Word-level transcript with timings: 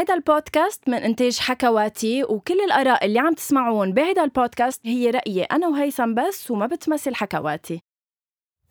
هيدا 0.00 0.14
البودكاست 0.14 0.88
من 0.88 0.94
إنتاج 0.94 1.38
حكواتي 1.38 2.24
وكل 2.24 2.60
الآراء 2.60 3.06
اللي 3.06 3.18
عم 3.18 3.34
تسمعوها 3.34 3.92
بهيدا 3.94 4.24
البودكاست 4.24 4.86
هي 4.86 5.10
رأيي 5.10 5.42
أنا 5.42 5.68
وهيثم 5.68 6.14
بس 6.14 6.50
وما 6.50 6.66
بتمثل 6.66 7.14
حكواتي. 7.14 7.80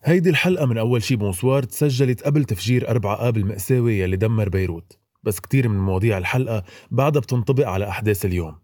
هيدي 0.02 0.30
الحلقة 0.30 0.66
من 0.66 0.78
أول 0.78 1.02
شي 1.02 1.16
بونسوار 1.16 1.62
تسجلت 1.62 2.22
قبل 2.22 2.44
تفجير 2.44 2.88
4 2.90 3.28
آب 3.28 3.36
المأساوي 3.36 3.98
يلي 3.98 4.16
دمر 4.16 4.48
بيروت. 4.48 4.98
بس 5.22 5.40
كتير 5.40 5.68
من 5.68 5.78
مواضيع 5.78 6.18
الحلقة 6.18 6.64
بعدها 6.90 7.20
بتنطبق 7.22 7.68
على 7.68 7.88
أحداث 7.88 8.24
اليوم. 8.24 8.58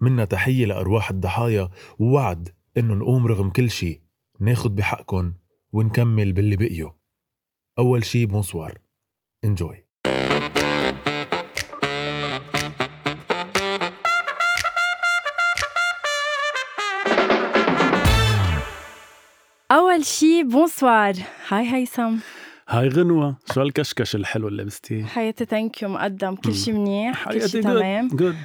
منّا 0.00 0.24
تحية 0.24 0.66
لأرواح 0.66 1.10
الضحايا 1.10 1.68
ووعد 1.98 2.48
إنه 2.76 2.94
نقوم 2.94 3.26
رغم 3.26 3.50
كل 3.50 3.70
شي 3.70 4.02
ناخد 4.40 4.76
بحقكن 4.76 5.34
ونكمل 5.72 6.32
باللي 6.32 6.56
بقيوا 6.56 6.90
أول 7.78 8.04
شي 8.04 8.26
بونسوار 8.26 8.78
انجوي 9.44 9.89
شي 20.02 20.42
بونسوار 20.42 21.14
هاي 21.48 21.72
هيثم 21.72 22.16
هاي 22.68 22.88
غنوة 22.88 23.36
شو 23.54 23.60
هالكشكش 23.60 24.14
الحلو 24.14 24.48
اللي 24.48 24.62
لبستيه 24.62 25.04
حياتي 25.04 25.44
thank 25.44 25.82
you 25.82 25.88
مقدم 25.88 26.34
كل 26.34 26.54
شي 26.54 26.72
منيح 26.72 27.28
كل 27.28 27.48
شي 27.48 27.60
تمام 27.60 28.08
good 28.08 28.36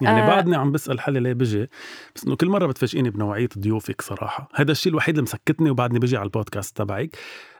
يعني 0.00 0.22
آه. 0.22 0.26
بعدني 0.26 0.56
عم 0.56 0.72
بسأل 0.72 1.00
حالي 1.00 1.20
ليه 1.20 1.32
بجي. 1.32 1.68
بس 2.16 2.24
إنه 2.24 2.36
كل 2.36 2.48
مرة 2.48 2.66
بتفاجئيني 2.66 3.10
بنوعية 3.10 3.48
ضيوفك 3.58 4.02
صراحة. 4.02 4.48
هذا 4.54 4.72
الشيء 4.72 4.92
الوحيد 4.92 5.14
اللي 5.14 5.22
مسكتني 5.22 5.70
وبعدني 5.70 5.98
بجي 5.98 6.16
على 6.16 6.24
البودكاست 6.24 6.76
تبعك 6.76 7.16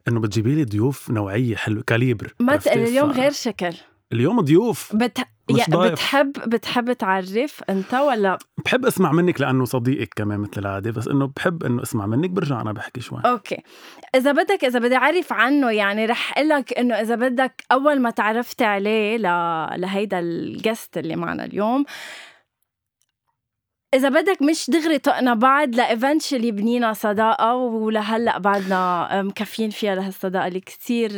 إنه 0.08 0.20
بتجيبي 0.20 0.54
لي 0.54 0.64
ضيوف 0.64 1.10
نوعية 1.10 1.56
حلوة 1.56 1.82
calibre. 1.86 2.34
ما 2.40 2.58
اليوم 2.66 3.10
غير 3.10 3.30
شكل. 3.30 3.74
اليوم 4.12 4.40
ضيوف. 4.40 4.96
بت... 4.96 5.18
مش 5.52 5.58
يا 5.58 5.64
ضايف. 5.70 5.92
بتحب 5.92 6.32
بتحب 6.32 6.92
تعرف 6.92 7.62
انت 7.70 7.94
ولا 7.94 8.38
بحب 8.64 8.86
اسمع 8.86 9.12
منك 9.12 9.40
لأنه 9.40 9.64
صديقك 9.64 10.08
كمان 10.16 10.40
مثل 10.40 10.60
العادة 10.60 10.90
بس 10.90 11.08
إنه 11.08 11.32
بحب 11.36 11.64
إنه 11.64 11.82
اسمع 11.82 12.06
منك 12.06 12.30
برجع 12.30 12.60
أنا 12.60 12.72
بحكي 12.72 13.00
شوي 13.00 13.20
أوكي 13.24 13.62
إذا 14.14 14.32
بدك 14.32 14.64
إذا 14.64 14.78
بدي 14.78 14.96
أعرف 14.96 15.32
عنه 15.32 15.70
يعني 15.70 16.06
رح 16.06 16.32
أقول 16.38 16.48
لك 16.48 16.78
إنه 16.78 16.94
إذا 16.94 17.14
بدك 17.14 17.64
أول 17.72 18.00
ما 18.00 18.10
تعرفت 18.10 18.62
عليه 18.62 19.16
ل... 19.16 19.22
لهيدا 19.80 20.18
ال 20.18 20.32
guest 20.32 20.98
اللي 20.98 21.16
معنا 21.16 21.44
اليوم 21.44 21.84
إذا 23.94 24.08
بدك 24.08 24.42
مش 24.42 24.70
دغري 24.70 24.98
طقنا 24.98 25.34
بعض 25.34 25.74
لايفنشلي 25.74 26.52
بنينا 26.52 26.92
صداقة 26.92 27.54
ولهلأ 27.54 28.38
بعدنا 28.38 29.22
مكفين 29.22 29.70
فيها 29.70 29.94
لهالصداقة 29.94 30.46
اللي 30.46 30.60
كثير 30.60 31.10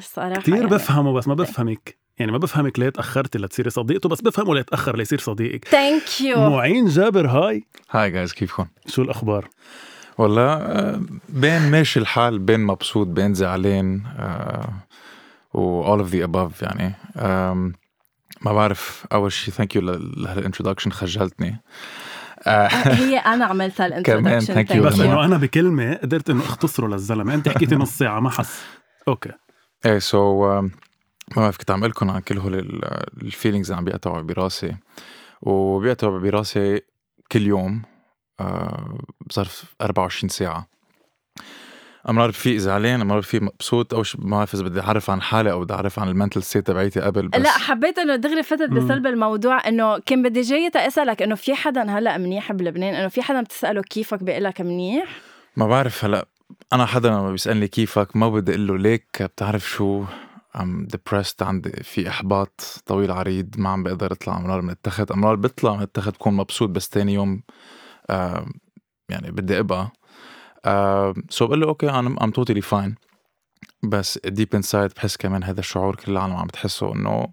صراحة 0.00 0.40
كثير 0.40 0.54
يعني. 0.54 0.66
بفهمه 0.66 1.12
بس 1.12 1.28
ما 1.28 1.34
بفهمك 1.34 1.99
يعني 2.20 2.32
ما 2.32 2.38
بفهمك 2.38 2.78
ليه 2.78 2.88
تأخرتي 2.88 3.38
لتصيري 3.38 3.70
صديقته 3.70 4.08
بس 4.08 4.20
بفهمه 4.20 4.54
ليه 4.54 4.62
تأخر 4.62 4.96
ليصير 4.96 5.18
صديقك. 5.18 5.64
thank 5.64 6.20
you 6.20 6.50
معين 6.50 6.86
جابر 6.86 7.26
hi. 7.26 7.64
Hi 7.90 8.10
guys 8.10 8.32
كيفكم؟ 8.32 8.66
شو 8.86 9.02
الأخبار؟ 9.02 9.48
والله 10.18 10.52
آه، 10.52 11.00
بين 11.28 11.70
ماشي 11.70 12.00
الحال 12.00 12.38
بين 12.38 12.60
مبسوط 12.60 13.06
بين 13.06 13.34
زعلان 13.34 14.02
آه، 14.18 14.72
و 15.54 15.96
all 15.96 16.00
of 16.00 16.10
the 16.10 16.26
above 16.26 16.62
يعني. 16.62 16.94
ما 18.40 18.52
بعرف 18.52 19.06
أول 19.12 19.32
شيء 19.32 19.54
thank 19.54 19.76
you 19.76 19.82
لهال 20.16 20.31
introduction 20.31 20.90
خجلتني. 20.90 21.62
آه، 22.46 22.66
هي 22.68 23.18
أنا 23.18 23.44
عملتها 23.44 24.00
كمان 24.00 24.26
ال 24.26 24.28
introduction 24.28 24.54
thank 24.54 24.68
you. 24.68 24.86
بس. 24.86 25.00
إنه 25.00 25.24
أنا 25.24 25.36
بكلمة 25.36 25.94
قدرت 25.94 26.30
إنه 26.30 26.40
أختصره 26.40 26.86
للزلمة. 26.86 27.34
أنت 27.34 27.48
حكيتي 27.48 27.74
نص 27.74 27.90
ساعة 27.90 28.20
ما 28.20 28.30
حس. 28.30 28.62
أوكي. 29.08 29.30
إيه 29.86 29.98
so 29.98 30.60
ما 31.36 31.42
بعرف 31.42 31.56
كنت 31.56 31.70
عم 31.70 31.78
أقول 31.78 31.90
لكم 31.90 32.10
عن 32.10 32.20
كل 32.20 32.38
هول 32.38 32.82
ال 33.22 33.27
feelings 33.27 33.70
اللي 33.70 33.78
عم 33.78 33.84
بيقطعوا 33.84 34.20
براسي. 34.22 34.76
وبيقطعوا 35.42 36.18
براسي 36.18 36.80
كل 37.32 37.46
يوم 37.46 37.82
آه، 38.40 38.98
بظرف 39.26 39.74
24 39.80 40.28
ساعة. 40.28 40.70
امرار 42.08 42.28
بفيق 42.28 42.56
زعلان 42.56 43.00
امرار 43.00 43.18
بفيق 43.18 43.42
مبسوط 43.42 43.94
أو 43.94 44.02
ما 44.18 44.36
بعرف 44.36 44.54
إذا 44.54 44.62
بدي 44.62 44.80
أعرف 44.80 45.10
عن 45.10 45.22
حالي 45.22 45.52
أو 45.52 45.60
بدي 45.60 45.74
أعرف 45.74 45.98
عن 45.98 46.08
ال 46.08 46.13
mental 46.13 46.42
state 46.42 46.66
تبعيتي 46.66 47.00
قبل 47.00 47.28
بس 47.28 47.40
لا 47.40 47.50
حبيت 47.50 47.98
إنه 47.98 48.16
دغري 48.16 48.42
فتت 48.42 48.70
مم. 48.70 48.78
بصلب 48.78 49.06
الموضوع 49.06 49.68
إنه 49.68 49.98
كان 49.98 50.22
بدي 50.22 50.40
جاي 50.40 50.70
أسألك 50.76 51.22
إنه 51.22 51.34
في 51.34 51.54
حدا 51.54 51.90
هلأ 51.90 52.18
منيح 52.18 52.52
بلبنان 52.52 52.94
إنه 52.94 53.08
في 53.08 53.22
حدا 53.22 53.42
بتسأله 53.42 53.82
كيفك 53.82 54.22
بيقول 54.22 54.44
لك 54.44 54.60
منيح؟ 54.60 55.04
ما 55.56 55.66
بعرف 55.66 56.04
هلأ 56.04 56.26
أنا 56.72 56.86
حدا 56.86 57.08
لما 57.08 57.30
بيسألني 57.30 57.68
كيفك 57.68 58.16
ما 58.16 58.28
بدي 58.28 58.50
أقول 58.52 58.66
له 58.66 58.78
ليك 58.78 59.22
بتعرف 59.22 59.68
شو 59.68 60.04
I'm 60.56 60.88
depressed. 60.96 61.42
عندي 61.42 61.70
في 61.70 62.08
إحباط 62.08 62.60
طويل 62.86 63.10
عريض. 63.10 63.54
ما 63.58 63.68
عم 63.70 63.82
بقدر 63.82 64.12
أطلع 64.12 64.36
أمرار 64.36 64.62
من 64.62 64.70
التخت. 64.70 65.10
أمرار 65.10 65.36
بطلع 65.36 65.76
من 65.76 65.82
التخت 65.82 66.14
بكون 66.14 66.34
مبسوط 66.34 66.68
بس 66.70 66.88
تاني 66.88 67.14
يوم 67.14 67.42
آه 68.10 68.46
يعني 69.08 69.30
بدي 69.30 69.58
أبقى. 69.58 69.90
آه 70.64 71.14
so 71.28 71.46
بقول 71.46 71.60
له 71.60 71.66
أوكي 71.68 71.90
أنا 71.90 72.24
ام 72.24 72.30
توتالي 72.30 72.60
فاين 72.60 72.94
بس 73.82 74.18
deep 74.26 74.54
inside 74.54 74.90
بحس 74.96 75.16
كمان 75.16 75.44
هذا 75.44 75.60
الشعور 75.60 75.96
كل 75.96 76.12
العالم 76.12 76.36
عم 76.36 76.46
بتحسه 76.46 76.94
إنه 76.94 77.26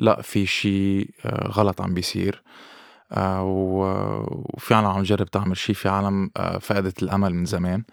لا 0.00 0.22
في 0.22 0.46
شيء 0.46 1.10
آه 1.24 1.48
غلط 1.48 1.80
عم 1.80 1.94
بيصير. 1.94 2.42
آه 3.12 3.42
وفي 3.44 4.74
عالم 4.74 4.86
عم 4.86 5.02
تجرب 5.02 5.30
تعمل 5.30 5.56
شيء 5.56 5.74
في 5.74 5.88
عالم 5.88 6.30
آه 6.36 6.58
فقدت 6.58 7.02
الأمل 7.02 7.34
من 7.34 7.44
زمان. 7.44 7.84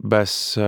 بس 0.00 0.60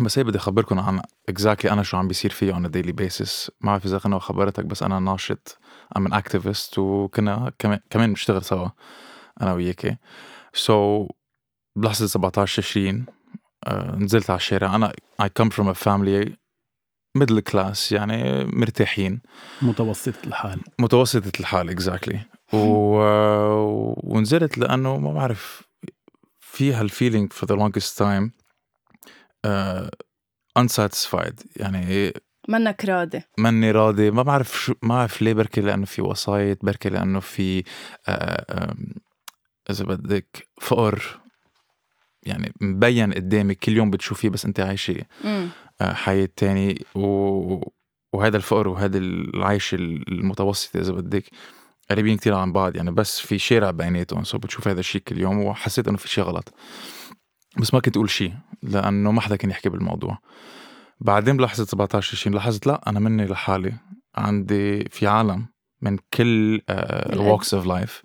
بس 0.00 0.18
هي 0.18 0.24
بدي 0.24 0.38
اخبركم 0.38 0.78
عن 0.78 1.02
exactly 1.28 1.70
أنا 1.70 1.82
شو 1.82 1.96
عم 1.96 2.08
بيصير 2.08 2.30
فيه 2.30 2.52
a 2.52 2.68
daily 2.68 2.92
basis. 2.92 3.50
ما 3.60 3.70
بعرف 3.70 3.86
إذا 3.86 3.98
كنا 3.98 4.18
خبرتك 4.18 4.64
بس 4.64 4.82
أنا 4.82 4.98
ناشط. 5.00 5.58
I'm 5.96 6.06
an 6.06 6.12
activist 6.12 6.78
وكنا 6.78 7.52
كمان 7.58 7.80
كمان 7.90 8.08
بنشتغل 8.08 8.44
سوا 8.44 8.68
أنا 9.42 9.52
وياكي 9.52 9.96
so 10.54 11.06
so, 11.06 11.12
بلحظة 11.76 12.06
17 12.06 12.62
20 12.62 13.06
آه 13.66 13.96
نزلت 13.96 14.30
على 14.30 14.36
الشارع. 14.36 14.74
أنا 14.74 14.92
I 15.22 15.26
come 15.26 15.48
from 15.50 15.66
a 15.66 15.74
family 15.74 16.30
middle 17.18 17.40
class 17.52 17.92
يعني 17.92 18.44
مرتاحين. 18.44 19.20
متوسطة 19.62 20.26
الحال. 20.26 20.60
متوسطة 20.78 21.32
الحال 21.40 21.70
exactly 21.70 22.20
و... 22.52 22.58
ونزلت 24.14 24.58
لأنه 24.58 24.98
ما 24.98 25.12
بعرف 25.12 25.62
في 26.40 26.72
هال 26.72 26.82
feeling 26.82 27.17
for 27.17 27.32
the 27.46 27.56
longest 27.58 27.98
time. 27.98 28.30
uh, 28.30 28.45
unsatisfied 30.58 31.46
يعني 31.56 32.12
منك 32.48 32.84
راضي. 32.84 33.22
ماني 33.38 33.70
راضي 33.70 34.10
ما 34.10 34.22
بعرف 34.22 34.58
شو 34.58 34.74
ما 34.82 34.94
بعرف 34.94 35.22
ليه 35.22 35.32
بركي 35.32 35.60
لأنه 35.60 35.86
في 35.86 36.02
وسايط 36.02 36.64
بركي 36.64 36.88
لأنه 36.88 37.20
في 37.20 37.64
آه، 38.08 38.74
إذا 39.70 39.84
بدك 39.84 40.48
فقر. 40.60 41.20
يعني 42.22 42.52
مبين 42.60 43.12
قدامك 43.12 43.58
كل 43.58 43.72
يوم 43.72 43.90
بتشوفيه 43.90 44.28
بس 44.28 44.44
أنت 44.44 44.60
عايشة. 44.60 45.02
آه، 45.80 45.92
حياة 45.92 46.28
تاني. 46.36 46.84
و... 46.94 47.70
وهذا 48.12 48.36
الفقر 48.36 48.68
وهذا 48.68 48.98
العيش 48.98 49.74
المتوسط 49.74 50.76
إذا 50.76 50.92
بدك 50.92 51.24
قريبين 51.90 52.16
كتير 52.16 52.34
عن 52.34 52.52
بعض. 52.52 52.76
يعني 52.76 52.90
بس 52.90 53.20
في 53.20 53.38
شارع 53.38 53.70
بيناتهم 53.70 54.24
so 54.24 54.38
بتشوف 54.38 54.68
هذا 54.68 54.80
الشيء 54.80 55.00
كل 55.00 55.18
يوم 55.20 55.38
وحسيت 55.38 55.88
إنه 55.88 55.96
في 55.96 56.08
شيء 56.08 56.24
غلط. 56.24 56.54
بس 57.60 57.74
ما 57.74 57.80
كنت 57.80 57.96
أقول 57.96 58.10
شيء 58.10 58.34
لأنه 58.62 59.12
ما 59.12 59.20
حدا 59.20 59.36
كان 59.36 59.50
يحكي 59.50 59.68
بالموضوع. 59.68 60.18
بعدين 61.00 61.36
بلحظة 61.36 61.64
17 61.64 62.16
20 62.16 62.34
لاحظت 62.36 62.66
لا 62.66 62.88
أنا 62.90 63.00
مني 63.00 63.26
لحالي. 63.26 63.72
عندي 64.16 64.84
في 64.84 65.06
عالم 65.06 65.46
من 65.82 65.98
كل 66.14 66.60
walks 67.12 67.54
of 67.54 67.66
life 67.66 68.02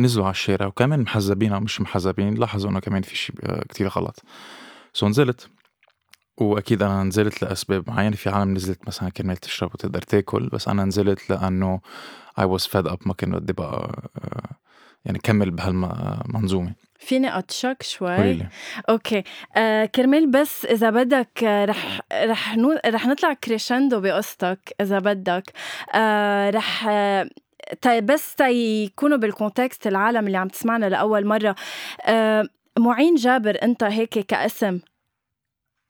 نزلوا 0.00 0.24
على 0.24 0.32
الشارع 0.32 0.66
وكمان 0.66 1.00
محزبين 1.00 1.52
أو 1.52 1.60
مش 1.60 1.80
محزبين 1.80 2.34
لاحظوا 2.34 2.70
إنه 2.70 2.80
كمان 2.80 3.02
في 3.02 3.16
شيء 3.16 3.36
آه، 3.42 3.62
كتير 3.68 3.88
غلط. 3.88 4.22
so 4.92 5.08
نزلت. 5.08 5.48
وأكيد 6.40 6.82
أنا 6.82 7.02
نزلت 7.02 7.42
لأسباب 7.42 7.90
معينة. 7.90 8.16
في 8.16 8.30
عالم 8.30 8.54
نزلت 8.54 8.86
مثلا 8.86 9.08
كرمال 9.08 9.36
تشرب 9.36 9.70
وتقدر 9.74 10.02
تاكل 10.02 10.48
بس 10.48 10.68
أنا 10.68 10.84
نزلت 10.84 11.30
لأنه 11.30 11.80
I 12.40 12.44
was 12.44 12.62
fed 12.66 12.90
up 12.90 13.06
ما 13.06 13.14
كان 13.14 13.30
بدي 13.30 13.52
بقى 13.52 14.10
آه، 14.16 14.56
يعني 15.04 15.18
كمل 15.18 15.50
بهالمنظومه 15.50 16.72
فيني 16.98 17.30
قولي 17.30 17.76
شوي؟ 17.82 18.32
لي. 18.32 18.48
okay. 18.88 19.22
آه 19.56 19.84
كرمال 19.84 20.30
بس 20.30 20.64
إذا 20.64 20.90
بدك 20.90 21.44
آه، 21.44 21.64
رح 21.64 22.00
رح 22.14 22.56
no 22.56 22.78
رح 22.86 23.06
نطلع 23.06 23.32
crescendo 23.32 24.00
بقصتك 24.00 24.74
إذا 24.80 24.98
بدك. 24.98 25.52
آه 25.94 26.50
رح 26.50 26.88
آه 26.88 27.30
بس 28.02 28.34
تيكونوا 28.34 29.16
بال 29.16 29.32
context 29.32 29.86
العالم 29.86 30.26
اللي 30.26 30.38
عم 30.38 30.48
تسمعنا 30.48 30.86
لأول 30.86 31.26
مرة. 31.26 31.54
آه 32.06 32.48
معين 32.78 33.14
جابر 33.14 33.58
أنت 33.62 33.82
هيك 33.82 34.18
كاسم؟ 34.18 34.80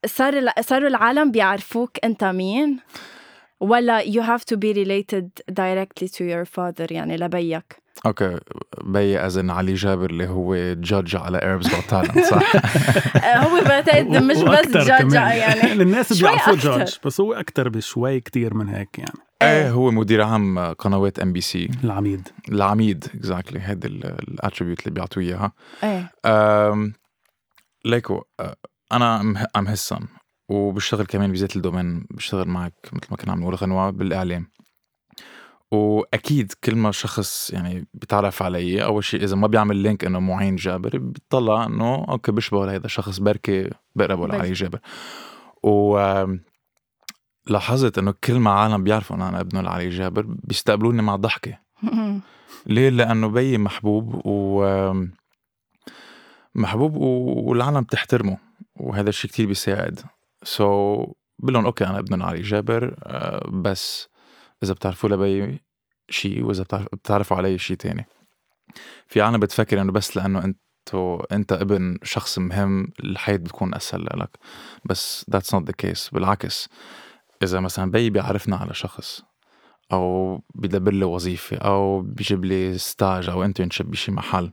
صار 0.07 0.51
صاروا 0.61 0.89
العالم 0.89 1.31
بيعرفوك 1.31 1.91
أنت 2.05 2.25
مين؟ 2.25 2.81
ولا 3.61 4.03
you 4.03 4.23
have 4.23 4.45
to 4.55 4.57
be 4.57 4.73
related 4.75 5.27
directly 5.51 6.09
to 6.09 6.25
your 6.25 6.45
father 6.45 6.93
يعني 6.93 7.17
لبيك؟ 7.17 7.77
okay 8.07 8.39
بيي 8.85 9.19
إذن 9.19 9.51
علي 9.51 9.75
جابر 9.75 10.11
اللي 10.11 10.29
هو 10.29 10.55
judge 10.75 11.17
على 11.17 11.39
Arabs 11.43 11.69
Got 11.69 11.85
Talent 11.85 12.19
صح؟ 12.25 12.57
آه، 13.25 13.37
هو 13.39 13.65
بعتقد 13.65 14.07
مش 14.07 14.37
بس 14.37 14.69
جاجا 14.69 14.99
كمان. 14.99 15.37
يعني 15.37 15.73
الناس 15.83 16.23
أكتر. 16.23 16.55
جورج 16.55 16.99
بس 17.05 17.21
هو 17.21 17.33
أكثر 17.33 17.69
بشوي 17.69 18.21
كتير 18.21 18.55
من 18.55 18.69
هيك 18.69 18.99
يعني. 18.99 19.19
إيه 19.43 19.71
هو 19.71 19.91
مدير 19.91 20.23
عام 20.23 20.59
قنوات 20.59 21.19
MBC 21.19 21.71
العميد. 21.85 22.29
العميد 22.49 23.05
exactly 23.15 23.61
هيدي 23.61 23.89
ال 23.89 23.98
attribute 23.98 24.81
اللي 24.81 24.91
بيعطوه 24.91 25.23
إياها. 25.23 25.53
إيه. 25.85 26.13
ليكو 27.85 28.23
أنا 28.93 29.21
I'm 29.57 29.66
his 29.66 29.75
son 29.75 30.05
وبشتغل 30.49 31.07
كمان 31.07 31.33
بذات 31.33 31.57
ال 31.57 31.63
domaine 31.63 32.07
بشتغل 32.11 32.49
معك 32.49 32.75
مثل 32.93 33.07
ما 33.11 33.17
كنا 33.17 33.33
عم 33.33 33.41
نقول 33.41 33.55
غنوة 33.55 33.91
بالإعلام. 33.91 34.47
وأكيد 35.71 36.53
كل 36.65 36.77
ما 36.77 36.91
شخص 36.93 37.51
يعني 37.51 37.87
بيتعرف 37.95 38.43
علي 38.43 38.85
أول 38.85 39.05
شيء 39.05 39.23
إذا 39.25 39.37
ما 39.37 39.47
بيعمل 39.47 39.77
link 39.77 40.05
إنه 40.05 40.21
معين 40.21 40.57
جابر 40.57 40.99
بيطلع 40.99 41.67
إنه 41.67 41.95
okay 42.09 42.33
بيشبه 42.33 42.75
هذا 42.75 42.87
شخص 42.89 43.19
بركي 43.19 43.71
بقربه. 43.97 44.27
لعلي 44.27 44.53
جابر 44.53 44.79
و 45.63 45.99
لاحظت 47.47 47.99
إنه 47.99 48.15
كل 48.25 48.35
ما 48.39 48.51
عالم 48.51 48.85
بيعرفوا 48.85 49.17
إنه 49.17 49.29
أنا 49.29 49.41
ابنه 49.41 49.61
لعلي 49.61 49.89
جابر 49.89 50.27
بيستقبلوني 50.29 51.03
مع 51.03 51.17
ضحكه 51.17 51.59
ليه؟ 52.67 52.89
لأنه 52.89 53.29
بيي 53.29 53.59
محبوب 53.59 54.27
و 54.27 54.65
محبوب 56.55 56.97
و- 56.97 57.49
والعالم 57.51 57.81
بتحترمه 57.81 58.39
وهذا 58.77 59.09
الشيء 59.09 59.31
كتير 59.31 59.47
بيساعد 59.47 61.05
so, 61.05 61.07
so, 61.07 61.09
بقول 61.39 61.55
لهم 61.55 61.65
okay 61.67 61.85
أنا 61.87 61.99
ابن 61.99 62.23
علي 62.23 62.43
جابر 62.43 62.95
آه، 63.03 63.49
بس 63.53 64.09
إذا 64.63 64.73
بتعرفوا 64.73 65.09
لبي 65.09 65.61
شيء 66.09 66.53
بتعرف 66.53 66.87
بتعرفوا 66.93 67.37
علي 67.37 67.59
شيء 67.59 67.77
تاني. 67.77 68.07
في 69.07 69.21
عالم 69.21 69.41
بتفكر 69.41 69.81
إنه 69.81 69.93
بس 69.93 70.17
لأنه 70.17 70.45
انت 70.45 70.59
أنت 71.33 71.53
ابن 71.53 71.99
شخص 72.03 72.39
مهم 72.39 72.89
الحياة 73.01 73.37
بتكون 73.37 73.75
أسهل 73.75 74.05
لك. 74.15 74.39
بس 74.85 75.27
that's 75.35 75.57
not 75.57 75.63
the 75.63 75.75
case. 75.87 76.13
بالعكس 76.13 76.69
إذا 77.43 77.61
مثلا 77.61 77.91
بي 77.91 78.11
بيعرفنا 78.11 78.57
على 78.57 78.75
شخص 78.75 79.23
أو 79.93 80.43
بيدبر 80.55 80.93
لي 80.93 81.05
وظيفة 81.05 81.57
أو 81.57 82.01
بيجيب 82.01 82.45
لي 82.45 82.79
stage 82.79 83.29
أو 83.29 83.45
internship 83.45 83.91
بشي 83.91 84.13
محل 84.13 84.53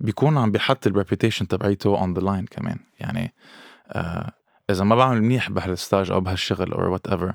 بيكون 0.00 0.38
عم 0.38 0.50
بيحط 0.50 0.86
ال 0.86 0.92
reputation 0.92 1.48
تبعيته 1.48 2.00
on 2.00 2.14
the 2.14 2.20
line 2.20 2.46
كمان. 2.46 2.78
يعني 3.00 3.34
آه 3.88 4.32
إذا 4.70 4.84
ما 4.84 4.96
بعمل 4.96 5.22
منيح 5.22 5.50
بهال 5.50 5.72
stage 5.72 6.10
أو 6.10 6.20
بهالشغل 6.20 6.72
أو 6.72 6.92
whatever 6.92 7.34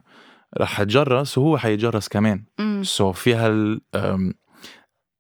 رح 0.58 0.82
أتجرس 0.82 1.38
وهو 1.38 1.58
حيتجرس 1.58 2.08
كمان. 2.08 2.44
so 2.82 3.14
so 3.14 3.16
في 3.16 3.36
هال 3.36 3.82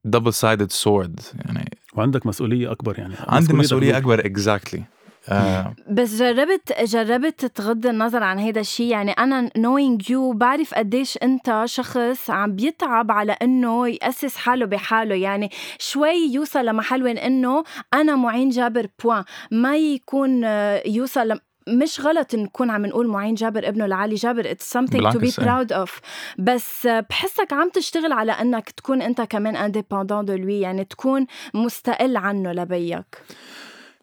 double 0.06 0.34
sided 0.34 0.72
sword 0.72 1.20
يعني 1.46 1.78
وعندك 1.94 2.26
مسؤولية 2.26 2.72
أكبر 2.72 3.00
يعني. 3.00 3.16
عندي 3.20 3.54
مسؤولية 3.54 3.98
أكبر 3.98 4.14
أكبر 4.14 4.26
exactly 4.26 4.84
آه. 5.30 5.76
بس 5.92 6.16
جربت 6.16 6.74
جربت 6.82 7.46
تغض 7.46 7.88
النظر 7.88 8.24
عن 8.24 8.40
هيدا 8.40 8.62
الشيء؟ 8.62 8.92
يعني 8.92 9.12
أنا 9.12 9.50
knowing 9.50 10.04
you 10.10 10.36
بعرف 10.36 10.74
قديش 10.74 11.18
أنت 11.24 11.64
شخص 11.66 12.30
عم 12.30 12.56
بيتعب 12.56 13.12
على 13.12 13.32
إنه 13.32 13.88
يأسس 13.88 14.36
حاله 14.36 14.66
بحاله. 14.66 15.16
يعني 15.16 15.50
شوي 15.80 16.34
يوصل 16.34 16.66
لمحل 16.66 17.04
وين 17.04 17.18
إنه 17.18 17.64
أنا 17.94 18.16
معين 18.16 18.50
جابر 18.50 18.88
بوان. 19.04 19.24
ما 19.52 19.78
يكون 19.78 20.44
آه، 20.46 20.84
يوصل 20.86 21.28
لم 21.28 21.40
مش 21.68 22.00
غلط 22.00 22.36
نكون 22.36 22.70
عم 22.70 22.86
نقول 22.86 23.08
معين 23.08 23.36
جابر 23.36 23.68
ابنه 23.68 23.86
لعلي 23.86 24.16
جابر. 24.16 24.54
It's 24.54 24.78
something 24.78 25.02
to 25.14 25.20
be 25.20 25.32
proud 25.44 25.86
of. 25.86 26.02
بس 26.38 26.88
بحسك 26.88 27.54
عم 27.54 27.70
تشتغل 27.70 28.12
على 28.12 28.32
إنك 28.32 28.70
تكون 28.70 29.02
أنت 29.02 29.22
كمان 29.22 29.72
independent 29.72 30.26
de 30.28 30.38
lui 30.38 30.50
يعني 30.50 30.86
تكون 30.86 31.26
مستقل 31.54 32.18
عنه 32.18 32.52
لبيك. 32.52 33.22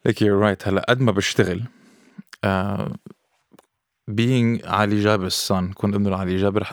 ليك 0.06 0.22
right 0.22 0.68
هلا 0.68 0.86
قد 0.88 1.00
ما 1.00 1.12
بشتغل 1.12 1.62
آه 2.44 2.92
being 4.10 4.66
علي 4.66 5.00
جابر 5.02 5.26
ال 5.26 5.38
son 5.38 5.72
كون 5.72 5.94
ابنه 5.94 6.10
لعلي 6.10 6.36
جابر 6.36 6.62
رح, 6.62 6.72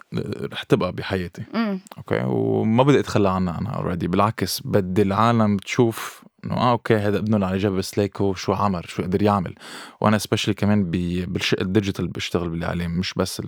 رح 0.54 0.64
تبقى 0.64 0.92
بحياتي. 0.92 1.44
امم 1.56 1.80
okay؟ 1.98 2.24
وما 2.26 2.84
بدي 2.84 3.00
أتخلى 3.00 3.30
عنها 3.30 3.60
أنا 3.60 3.70
already 3.70 4.08
بالعكس 4.08 4.62
بدي 4.66 5.02
العالم 5.02 5.58
تشوف 5.58 6.24
إنه 6.46 6.58
آه 6.58 6.72
okay 6.72 6.96
هذا 6.96 7.18
ابنه 7.18 7.38
لعلي 7.38 7.58
جابر 7.58 7.78
بس 7.78 7.98
ليكو 7.98 8.34
شو 8.34 8.54
عمل 8.54 8.84
شو 8.90 9.04
قدر 9.04 9.22
يعمل. 9.24 9.56
وأنا 10.02 10.18
especially 10.18 10.54
كمان 10.54 10.92
بالشق 10.92 11.60
ال 11.60 11.66
digital 11.66 12.08
بشتغل 12.08 12.50
بالإعلام 12.50 13.00
مش 13.00 13.14
بس 13.14 13.42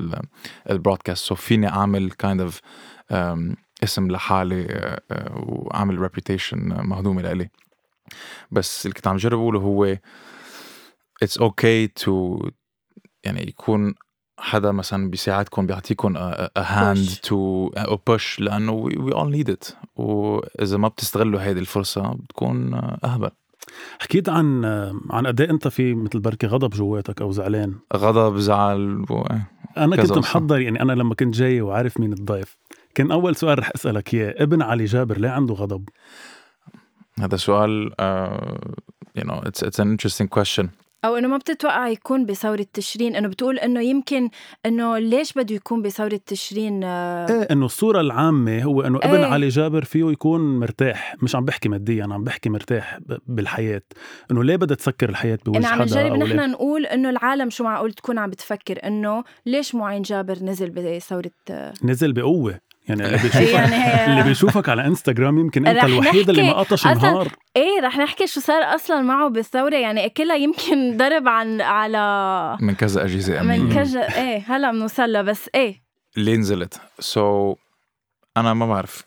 ال 0.70 0.75
broadcast 0.75 1.26
so 1.26 1.36
فيني 1.36 1.68
أعمل 1.68 2.12
kind 2.12 2.42
of 2.42 2.62
اسم 3.84 4.12
لحالي 4.12 4.66
آه، 4.70 5.02
آه، 5.12 5.38
وأعمل 5.48 6.00
reputation 6.00 6.60
مهضومه 6.88 7.22
لإلي 7.22 7.50
بس 8.52 8.86
اللي 8.86 8.96
كنت 8.96 9.08
عم 9.08 9.18
جرب 9.18 9.40
اقوله 9.40 9.60
هو 9.60 9.98
it's 11.24 11.38
okay 11.38 11.88
to 11.88 12.40
يعني 13.24 13.48
يكون 13.48 13.94
حدا 14.40 14.72
مثلا 14.72 15.10
بيساعدكم 15.10 15.66
بيعطيكم 15.66 16.18
hand 16.58 17.08
push. 17.10 17.20
to 17.22 17.70
push 18.08 18.40
لأنه 18.40 18.72
we 18.72 19.14
all 19.14 19.32
need 19.32 19.50
it 19.50 19.68
وإذا 19.96 20.78
ما 20.78 20.88
بتستغلوا 20.88 21.42
هيدي 21.42 21.60
الفرصة 21.60 22.14
بتكون 22.14 22.74
أهبل. 23.04 23.30
حكيت 24.02 24.30
عن 24.30 24.66
عن 25.10 25.28
قد 25.28 25.42
إيه 25.42 25.50
أنت 25.50 25.68
في 25.68 25.94
مثل 25.94 26.20
بركي 26.20 26.48
غضب 26.48 26.70
جواتك 26.70 27.22
أو 27.22 27.32
زعلان؟ 27.32 27.76
غضب 27.96 28.38
زعل 28.38 29.06
و... 29.10 29.24
أنا 29.78 29.96
كذا 29.96 30.08
كنت. 30.16 30.18
محضر 30.18 30.60
يعني 30.60 30.82
أنا 30.82 30.94
لما 30.94 31.16
كنت 31.16 31.36
جاي 31.36 31.62
وعارف 31.62 32.00
مين 32.00 32.14
الضيف 32.14 32.58
كان 32.96 33.12
أول 33.12 33.36
سؤال 33.36 33.60
رح 33.60 33.72
أسألك 33.76 34.14
إياه 34.14 34.36
ابن 34.44 34.62
علي 34.62 34.86
جابر 34.86 35.18
ليه 35.18 35.30
عنده 35.30 35.54
غضب؟ 35.54 35.90
هذا 37.20 37.36
سؤال 37.36 37.92
uh, 37.92 39.22
you 39.22 39.24
know 39.24 39.42
it's 39.48 39.62
it's 39.68 39.80
an 39.80 39.88
interesting 39.98 40.28
question. 40.28 40.68
أو 41.06 41.16
إنه 41.16 41.28
ما 41.28 41.38
بتتوقع 41.38 41.88
يكون 41.88 42.26
بثورة 42.26 42.66
تشرين 42.74 43.16
إنه 43.16 43.28
بتقول 43.28 43.60
إنه 43.60 43.82
يمكن 43.82 44.30
إنه 44.66 44.98
ليش 44.98 45.34
بده 45.34 45.56
يكون 45.56 45.82
بثورة 45.82 46.20
تشرين 46.26 46.84
آه، 46.84 47.30
إيه 47.30 47.48
إنه 47.52 47.66
الصورة 47.66 48.02
العامة 48.02 48.64
هو 48.64 48.82
إنه 48.82 49.00
ابن 49.04 49.16
إيه. 49.16 49.26
علي 49.26 49.48
جابر 49.48 49.84
فيه 49.84 50.12
يكون 50.12 50.60
مرتاح 50.60 51.16
مش 51.22 51.36
عم 51.36 51.46
بحكي 51.46 51.70
ماديا 51.70 52.04
عم 52.04 52.24
بحكي 52.24 52.50
مرتاح 52.50 53.00
بالحياة. 53.28 53.82
إنه 54.32 54.44
ليه 54.44 54.56
بدها 54.56 54.76
تسكر 54.76 55.10
الحياة 55.10 55.40
بوجه 55.46 55.58
انه 55.58 55.68
عم 55.68 55.82
حدا 55.82 56.04
نجرب 56.04 56.18
نحن 56.18 56.52
نقول 56.52 56.86
إنه 56.86 57.10
العالم 57.10 57.50
شو 57.50 57.64
معقول 57.64 57.94
تكون 57.94 58.18
عم 58.18 58.30
بتفكر 58.30 58.88
إنه 58.88 59.24
ليش 59.46 59.76
معين 59.76 60.02
جابر 60.02 60.38
نزل 60.42 60.70
بثورة 60.70 61.32
آه، 61.50 61.74
نزل 61.84 62.14
بقوة. 62.14 62.60
يعني 62.88 63.06
اللي 63.06 63.18
بيشوفك 63.24 63.54
يعني 63.54 63.76
هي 63.76 64.06
اللي 64.06 64.24
بيشوفك 64.24 64.70
على 64.70 64.86
انستغرام 64.88 65.38
يمكن 65.38 65.68
انت 65.68 65.84
الوحيد 65.84 66.30
اللي 66.30 66.44
ما 66.44 66.54
قطش 66.54 66.88
أصلاً 66.88 67.12
نهار 67.12 67.28
إيه 67.56 67.82
رح 67.82 67.98
نحكي 67.98 68.28
شو 68.28 68.40
صار 68.40 68.64
أصلا 68.76 69.02
معه 69.02 69.30
بالثورة. 69.30 69.76
يعني 69.76 70.10
كلها 70.10 70.36
يمكن 70.36 70.98
ضرب 70.98 71.28
عن 71.28 71.62
على 71.62 72.58
من 72.62 72.76
كذا 72.76 73.06
أجهزة 73.06 73.42
أمنية. 73.42 73.60
من 73.60 73.76
كجا 73.76 74.18
إيه 74.18 74.44
هلا 74.48 74.72
بنوصل 74.72 75.24
بس 75.24 75.50
إيه. 75.56 75.84
ليه 76.18 76.36
نزلت 76.36 76.82
سو 77.00 77.54
so, 77.54 77.58
أنا 78.38 78.54
ما 78.54 78.68
بعرف. 78.68 79.04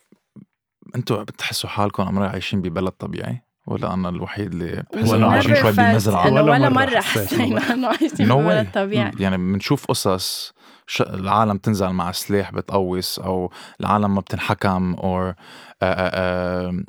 أنتوا 0.96 1.22
بتحسوا 1.22 1.70
حالكم 1.70 2.02
عمري 2.02 2.26
عايشين 2.26 2.62
ببلد 2.62 2.92
طبيعي؟ 2.92 3.45
ولا 3.66 3.94
أنا 3.94 4.08
الوحيد 4.08 4.52
اللي 4.52 4.84
بحس 4.94 5.08
ولا 5.08 5.16
إنه 5.16 5.32
عايشين 5.32 5.56
شوي 5.56 5.72
بمزرعة. 5.72 6.32
ولا 6.32 6.68
ولا 6.68 7.00
حسيت. 7.00 7.26
حسينا 7.26 7.72
إنه 7.72 7.88
عايشين 7.88 8.28
No. 8.28 8.72
طبيعي 8.74 9.12
يعني 9.20 9.36
بنشوف 9.36 9.86
قصص 9.86 10.54
ش... 10.86 11.02
العالم 11.02 11.58
تنزل 11.58 11.88
مع 11.88 12.12
سلاح 12.12 12.52
بتقوس 12.52 13.18
أو 13.18 13.50
العالم 13.80 14.14
ما 14.14 14.20
بتنحكم 14.20 14.94
أو 14.94 15.34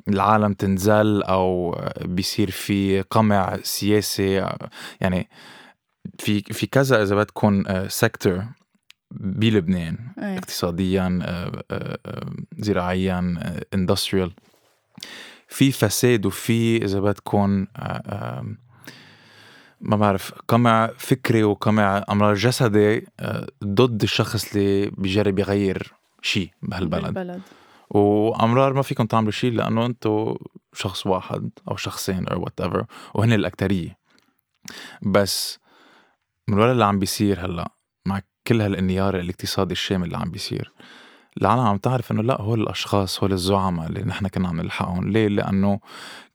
العالم 0.08 0.54
تنزل 0.54 1.24
أو 1.24 1.76
بيصير 2.02 2.52
في 2.52 3.02
قمع 3.02 3.58
سياسي. 3.64 4.50
يعني 5.02 5.30
في 6.20 6.42
في 6.42 6.68
كذا 6.68 7.04
إذا 7.04 7.16
بدكم 7.16 7.64
secteur 7.88 8.44
بلبنان 9.12 9.98
إيه. 10.20 10.38
اقتصاديا 10.38 11.20
آه، 11.24 11.64
آه، 11.72 12.00
آه، 12.06 12.30
زراعيا 12.58 13.36
industrial 13.74 14.32
في 15.48 15.72
فساد 15.72 16.26
وفي 16.26 16.86
إذا 16.86 17.00
بدكم 17.00 17.68
آه، 17.78 18.46
ما 19.82 19.96
بعرف 19.96 20.32
قمع 20.48 20.90
فكري 20.98 21.44
وقمع 21.44 22.04
أمرار 22.10 22.36
جسدي 22.36 23.08
آه، 23.20 23.48
ضد 23.64 24.04
الشخص 24.04 24.56
اللي 24.56 24.90
بيجرب 24.90 25.40
يغير 25.40 25.94
شيء 26.22 26.50
بهالبلد. 26.62 27.04
بالبلد 27.04 27.42
وأمرار 27.90 28.74
ما 28.74 28.82
فيكم 28.82 29.06
تعملوا 29.06 29.32
شيء 29.32 29.52
لأنه 29.52 29.86
أنتم 29.86 30.36
شخص 30.74 31.08
واحد 31.08 31.50
أو 31.72 31.76
شخصين 31.76 32.28
أو 32.28 32.42
whatever 32.42 32.86
وهن 33.14 33.34
الأكترية. 33.34 33.98
بس 35.02 35.60
من 36.48 36.58
وراء 36.58 36.72
اللي 36.72 36.86
عم 36.86 37.00
بيصير 37.00 37.46
هلأ 37.46 37.72
مع 38.06 38.22
كل 38.48 38.62
هالانهيار 38.62 39.20
الاقتصادي 39.20 39.72
الشامل 39.72 40.06
اللي 40.06 40.18
عم 40.18 40.32
بيصير 40.32 40.72
العالم 41.42 41.62
عم 41.62 41.78
تعرف 41.78 42.12
إنه 42.12 42.24
لا 42.24 42.42
هول 42.42 42.62
الأشخاص 42.62 43.24
هول 43.24 43.34
الزعماء 43.34 43.88
اللي 43.88 44.02
نحن 44.04 44.28
كنا 44.28 44.48
عم 44.48 44.62
نلحقهم. 44.62 45.10
ليه؟ 45.10 45.28
لأنه 45.28 45.80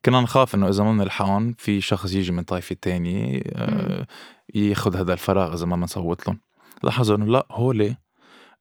كنا 0.05 0.21
نخاف 0.21 0.55
إنه 0.55 0.69
إذا 0.69 0.85
ما 0.85 0.93
بنلحقهم 0.93 1.55
في 1.59 1.81
شخص 1.81 2.13
يجي 2.13 2.33
من 2.33 2.43
طائفة 2.43 2.77
تانية 2.83 3.43
آه، 3.53 4.07
ياخذ 4.55 4.97
هذا 4.97 5.13
الفراغ 5.13 5.55
إذا 5.55 5.67
ما 5.67 5.77
بنصوت 5.77 6.27
لهم. 6.27 6.41
لاحظوا 6.83 7.17
إنه 7.17 7.27
لا 7.27 7.47
هول 7.51 7.95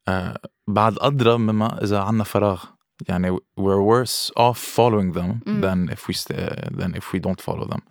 آه، 0.08 0.40
بعد 0.68 0.98
أدرى 1.00 1.38
مما 1.38 1.84
إذا 1.84 2.00
عنا 2.00 2.24
فراغ. 2.24 2.64
يعني 3.10 3.38
we're 3.38 3.82
worse 3.92 4.32
off 4.40 4.58
following 4.58 5.18
them 5.18 5.48
مم. 5.48 5.62
than 5.62 5.94
if 5.94 6.00
we 6.00 6.14
st- 6.14 6.80
than 6.80 6.94
if 6.96 7.14
we 7.14 7.20
don't 7.20 7.42
follow 7.42 7.68
them. 7.74 7.82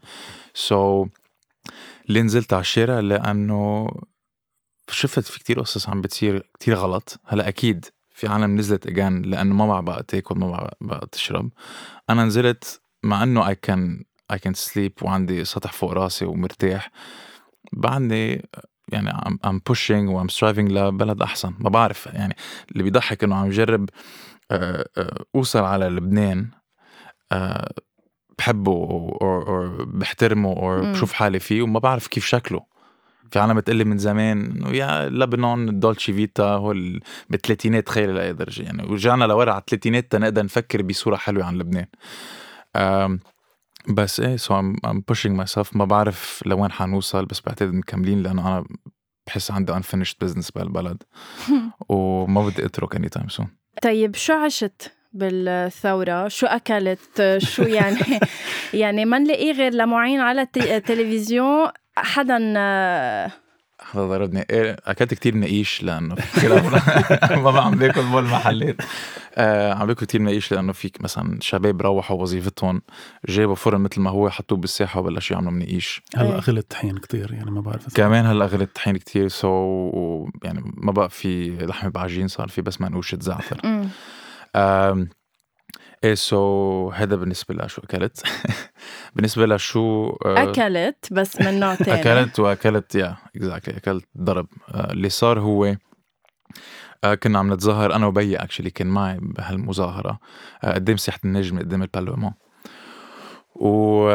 So 0.68 1.08
ليه 2.08 2.22
نزلت 2.22 2.52
على 2.52 2.60
الشارع؟ 2.60 3.00
لأنه 3.00 3.88
شفت 4.90 5.24
في 5.24 5.38
كتير 5.38 5.60
قصص 5.60 5.88
عم 5.88 6.00
بتصير 6.00 6.50
كتير 6.60 6.74
غلط. 6.74 7.20
هلأ 7.26 7.48
أكيد 7.48 7.86
في 8.20 8.28
عالم 8.28 8.56
نزلت 8.56 8.86
اجان 8.86 9.22
لأنه 9.22 9.54
ما 9.54 9.80
بقى 9.80 10.02
تأكل 10.02 10.38
ما 10.38 10.70
بقى 10.80 11.08
تشرب. 11.12 11.50
أنا 12.10 12.24
نزلت 12.24 12.82
مع 13.02 13.22
إنه 13.22 13.48
I 13.48 13.54
can 13.54 14.04
I 14.32 14.38
can 14.38 14.54
sleep 14.54 14.92
وعندي 15.02 15.44
سطح 15.44 15.72
فوق 15.72 15.92
راسي 15.92 16.24
ومرتاح. 16.24 16.90
بعدني 17.72 18.48
يعني 18.88 19.10
I'm 19.10 19.38
I'm 19.44 19.60
pushing 19.66 20.08
و 20.08 20.13
I'm 20.13 20.28
striving 20.28 20.72
لبلد 20.72 21.22
أحسن. 21.22 21.54
ما 21.58 21.70
بعرف 21.70 22.06
يعني 22.06 22.36
اللي 22.72 22.82
بيضحك 22.82 23.24
إنه 23.24 23.36
عم 23.36 23.48
جرب 23.48 23.88
آه، 24.50 24.88
آه، 24.98 25.24
أوصل 25.34 25.64
على 25.64 25.88
لبنان 25.88 26.50
آه، 27.32 27.72
بحبه 28.38 28.72
أو 28.72 29.76
بحترمه 29.86 30.50
أو 30.50 30.92
بشوف 30.92 31.12
حالي 31.12 31.40
فيه 31.40 31.62
وما 31.62 31.78
بعرف 31.78 32.06
كيف 32.06 32.26
شكله. 32.26 32.69
في 33.32 33.38
عالم 33.38 33.54
بتقلي 33.54 33.84
من 33.84 33.98
زمان 33.98 34.44
إنه 34.44 34.70
يا 34.70 35.08
لبنان 35.08 35.78
dolce 35.78 36.12
vita 36.12 36.44
هو 36.44 36.74
بالثلاثينات 37.30 37.86
تخيل 37.86 38.14
لاي 38.14 38.32
درجه 38.32 38.62
يعني 38.62 38.82
ورجعنا 38.82 39.24
لورا 39.24 39.52
على 39.52 39.60
الثلاثينات 39.60 40.12
تنقدر 40.12 40.44
نفكر 40.44 40.82
بصورة 40.82 41.16
حلوة 41.16 41.44
عن 41.44 41.58
لبنان. 41.58 41.86
بس 43.88 44.20
إيه 44.20 44.36
so 44.36 44.58
I'm 44.58 44.76
I'm 44.84 45.00
pushing 45.08 45.36
myself 45.36 45.76
ما 45.76 45.84
بعرف 45.84 46.42
لوين 46.46 46.72
حنوصل 46.72 47.26
بس 47.26 47.40
بعتقد 47.40 47.72
مكملين 47.72 48.22
لأنه 48.22 48.48
أنا 48.48 48.64
بحس 49.26 49.50
عندي 49.50 49.72
unfinished 49.72 50.14
business 50.20 50.50
بهالبلد 50.50 51.02
وما 51.88 52.46
بدي 52.46 52.66
أترك 52.66 52.96
anytime 52.96 53.28
soon 53.28 53.48
طيب 53.82 54.14
شو 54.16 54.32
عشت 54.32 54.92
بالثورة؟ 55.12 56.28
شو 56.28 56.46
أكلت؟ 56.46 57.38
شو 57.38 57.62
يعني؟ 57.62 57.98
يعني 58.82 59.04
ما 59.04 59.18
نلاقيه 59.18 59.52
غير 59.52 59.74
ملمعين 59.74 60.20
على 60.20 60.48
التلفزيون. 60.56 61.68
حدا 61.96 62.36
حدا 63.80 64.06
ضربني. 64.06 64.46
إيه 64.50 64.76
أكلت 64.84 65.14
كتير 65.14 65.36
نقيش 65.36 65.82
لأنه 65.82 66.14
ما 67.44 67.60
عم 67.60 67.74
باكل 67.74 68.02
بكل 68.02 68.24
محلات 68.24 68.76
آه 69.34 69.74
عم 69.74 69.86
باكل 69.86 70.06
كتير 70.06 70.22
نقيش 70.22 70.52
لأنه 70.52 70.72
فيك 70.72 71.00
مثلا 71.02 71.38
شباب 71.40 71.82
روحوا 71.82 72.16
وظيفتهم 72.22 72.82
جابوا 73.28 73.54
فرن 73.54 73.80
مثل 73.80 74.00
ما 74.00 74.10
هو 74.10 74.30
حطوه 74.30 74.58
بالساحة 74.58 75.00
وبلشوا 75.00 75.36
يعملوا 75.36 75.52
منقيش. 75.52 76.02
هلا 76.16 76.38
اغلى 76.38 76.60
الطحين 76.60 76.98
كتير 76.98 77.32
يعني 77.32 77.50
ما 77.50 77.60
بعرف 77.60 77.94
كمان 77.94 78.26
هلا 78.26 78.44
اغلى 78.44 78.64
الطحين 78.64 78.96
كتير 78.96 79.28
سو 79.28 80.28
يعني 80.44 80.62
ما 80.76 80.92
بقى 80.92 81.10
في 81.10 81.50
لحمة 81.66 81.90
بعجين 81.90 82.28
صار 82.28 82.48
في 82.48 82.62
بس 82.62 82.80
منقوشة 82.80 83.18
زعتر. 83.20 83.60
إيه 86.04 86.14
so 86.14 86.90
هذا 86.90 87.16
بالنسبة 87.16 87.54
لشو 87.54 87.82
أكلت. 87.82 88.22
بالنسبة 89.14 89.46
لشو 89.46 90.08
آه 90.26 90.42
أكلت 90.50 91.12
بس 91.12 91.40
من 91.40 91.60
نوع 91.60 91.74
ثاني 91.74 92.00
أكلت 92.00 92.40
وأكلت 92.40 92.94
yeah 92.94 93.16
exactly 93.36 93.76
أكلت 93.76 94.04
ضرب. 94.18 94.46
آه 94.68 94.92
اللي 94.92 95.08
صار 95.08 95.40
هو 95.40 95.76
آه 97.04 97.14
كنا 97.14 97.38
عم 97.38 97.52
نتظاهر 97.52 97.94
أنا 97.94 98.06
وبيي 98.06 98.36
actually 98.36 98.70
كان 98.70 98.86
معي 98.86 99.18
بهالمظاهرة. 99.20 100.20
قدام 100.64 100.96
ساحه 100.96 101.20
النجم 101.24 101.58
قدام 101.58 101.82
البرلمان. 101.82 102.32
و 103.54 104.06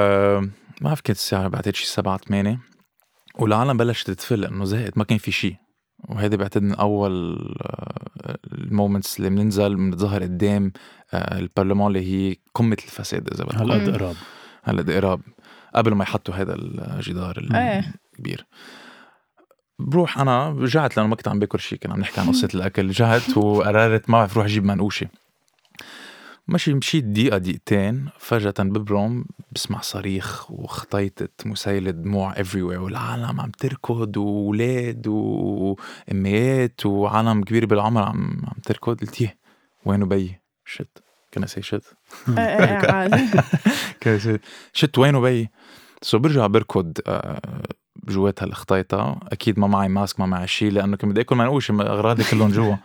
ما 0.81 0.89
بعرف 0.89 1.01
كانت 1.01 1.17
الساعة 1.19 1.47
بعتقد 1.47 1.75
شي 1.75 1.85
سبعة 1.87 2.17
ثمانية 2.17 2.59
والعالم 3.39 3.77
بلشت 3.77 4.07
تتفل 4.07 4.41
لأنه 4.41 4.65
زهقت 4.65 4.97
ما 4.97 5.03
كان 5.03 5.17
في 5.17 5.31
شيء 5.31 5.55
وهيدي 6.09 6.37
بعتقد 6.37 6.63
من 6.63 6.75
أول 6.75 7.35
آه، 7.61 8.37
ال 8.53 8.61
moments 8.61 9.17
اللي 9.17 9.29
بننزل 9.29 9.75
بنتظاهر 9.75 10.23
قدام 10.23 10.71
آه، 11.13 11.39
البرلمان 11.39 11.87
اللي 11.87 12.29
هي 12.31 12.35
قمة 12.53 12.77
الفساد 12.85 13.33
إذا 13.33 13.43
بدك 13.43 13.55
هلا 13.55 13.93
قراب 13.93 14.15
هلا 14.63 14.95
قراب 14.95 15.21
قبل 15.75 15.93
ما 15.93 16.03
يحطوا 16.03 16.35
هذا 16.35 16.55
الجدار 16.55 17.47
إيه. 17.55 17.93
الكبير. 18.13 18.45
بروح 19.79 20.19
أنا 20.19 20.49
رجعت 20.49 20.97
لأنه 20.97 21.09
ما 21.09 21.15
كنت 21.15 21.27
عم 21.27 21.39
باكل 21.39 21.59
شيء 21.59 21.79
كنا 21.79 21.93
عم 21.93 21.99
نحكي 21.99 22.21
عن 22.21 22.27
قصة 22.27 22.49
الأكل. 22.55 22.87
رجعت 22.87 23.37
وقررت 23.37 24.09
ما 24.09 24.17
بعرف 24.17 24.37
روح 24.37 24.45
أجيب 24.45 24.65
منقوشة. 24.65 25.07
ماشي 26.47 26.73
مشيت 26.73 27.03
دقيقة 27.03 27.37
دقيقتين 27.37 28.09
فجأة 28.19 28.53
ببرم 28.59 29.25
بسمع 29.51 29.81
صريخ 29.81 30.51
وخطيطة 30.51 31.27
مسيلة 31.45 31.91
دموع 31.91 32.33
everywhere 32.33 32.55
والعالم 32.55 33.41
عم 33.41 33.51
تركض 33.51 34.17
وولاد 34.17 35.07
وأميات 35.07 36.85
وعالم 36.85 37.43
كبير 37.43 37.65
بالعمر 37.65 38.03
عم 38.03 38.41
عم 38.47 38.59
تركض. 38.63 38.99
قلت 39.01 39.21
يه 39.21 39.37
وينه 39.85 40.05
بيي 40.05 40.39
shit 40.65 41.03
كنا 41.33 41.45
سي 41.45 41.61
shit 41.61 41.83
shit 44.73 44.97
وينه 44.97 45.19
بيي 45.19 45.49
so 46.01 46.19
برجع 46.19 46.47
بركض 46.47 46.97
آه، 47.07 47.63
جوات 48.07 48.43
هالخطيطة. 48.43 49.19
أكيد 49.31 49.59
ما 49.59 49.67
معي 49.67 49.87
mask 49.89 50.19
ما 50.19 50.25
معي 50.25 50.47
شيء 50.47 50.71
لأنه 50.71 50.97
كنت 50.97 51.11
بدي 51.11 51.21
آكل 51.21 51.35
منقوش 51.35 51.71
أغراضي 51.71 52.23
كلهم 52.23 52.51
جوا. 52.51 52.75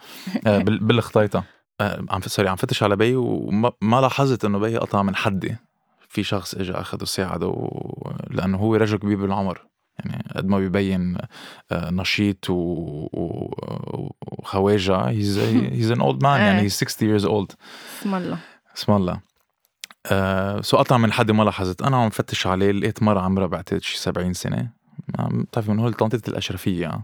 آه، 0.47 0.59
بالخطيطة. 0.89 1.45
عم 1.81 2.21
sorry 2.21 2.49
عم 2.49 2.57
فتش 2.57 2.83
على 2.83 2.97
بي 2.97 3.17
وما 3.17 4.01
لاحظت 4.01 4.45
إنه 4.45 4.59
بي 4.59 4.77
قطع 4.77 5.03
من 5.03 5.17
حدي. 5.17 5.57
في 6.09 6.23
شخص 6.23 6.55
اجى 6.55 6.73
اخذه 6.73 7.05
ساعده 7.05 7.71
لأنه 8.31 8.59
هو 8.59 8.75
رجل 8.75 8.97
كبير 8.97 9.17
بالعمر. 9.17 9.67
يعني 9.99 10.25
قد 10.37 10.47
ما 10.47 10.59
بيبين 10.59 11.19
آه، 11.73 11.91
نشيط 11.91 12.51
وخواجة. 14.33 14.97
he's 14.97 15.39
he's 15.39 15.91
an 15.91 16.01
old 16.01 16.23
man 16.23 16.41
يعني 16.41 16.61
he's 16.61 16.73
60 16.73 17.19
years 17.19 17.23
old. 17.23 17.55
اسم 18.01 18.15
الله. 18.15 18.39
اسم 18.77 18.93
الله. 18.93 19.21
آه 20.07 20.61
so 20.61 20.77
قطع 20.77 20.97
من 20.97 21.13
حد 21.13 21.31
ما 21.31 21.43
لاحظت. 21.43 21.83
أنا 21.83 21.97
عم 21.97 22.11
فتش 22.11 22.47
عليه 22.47 22.71
لقيت 22.73 23.03
مرة 23.03 23.21
عمرها 23.21 23.47
بعتقد 23.47 23.83
شي 23.83 23.99
70 23.99 24.33
سنة. 24.33 24.69
بتعرفي 25.09 25.71
من 25.71 25.79
هول 25.79 25.95
تنتات 25.95 26.29
الأشرفية. 26.29 27.01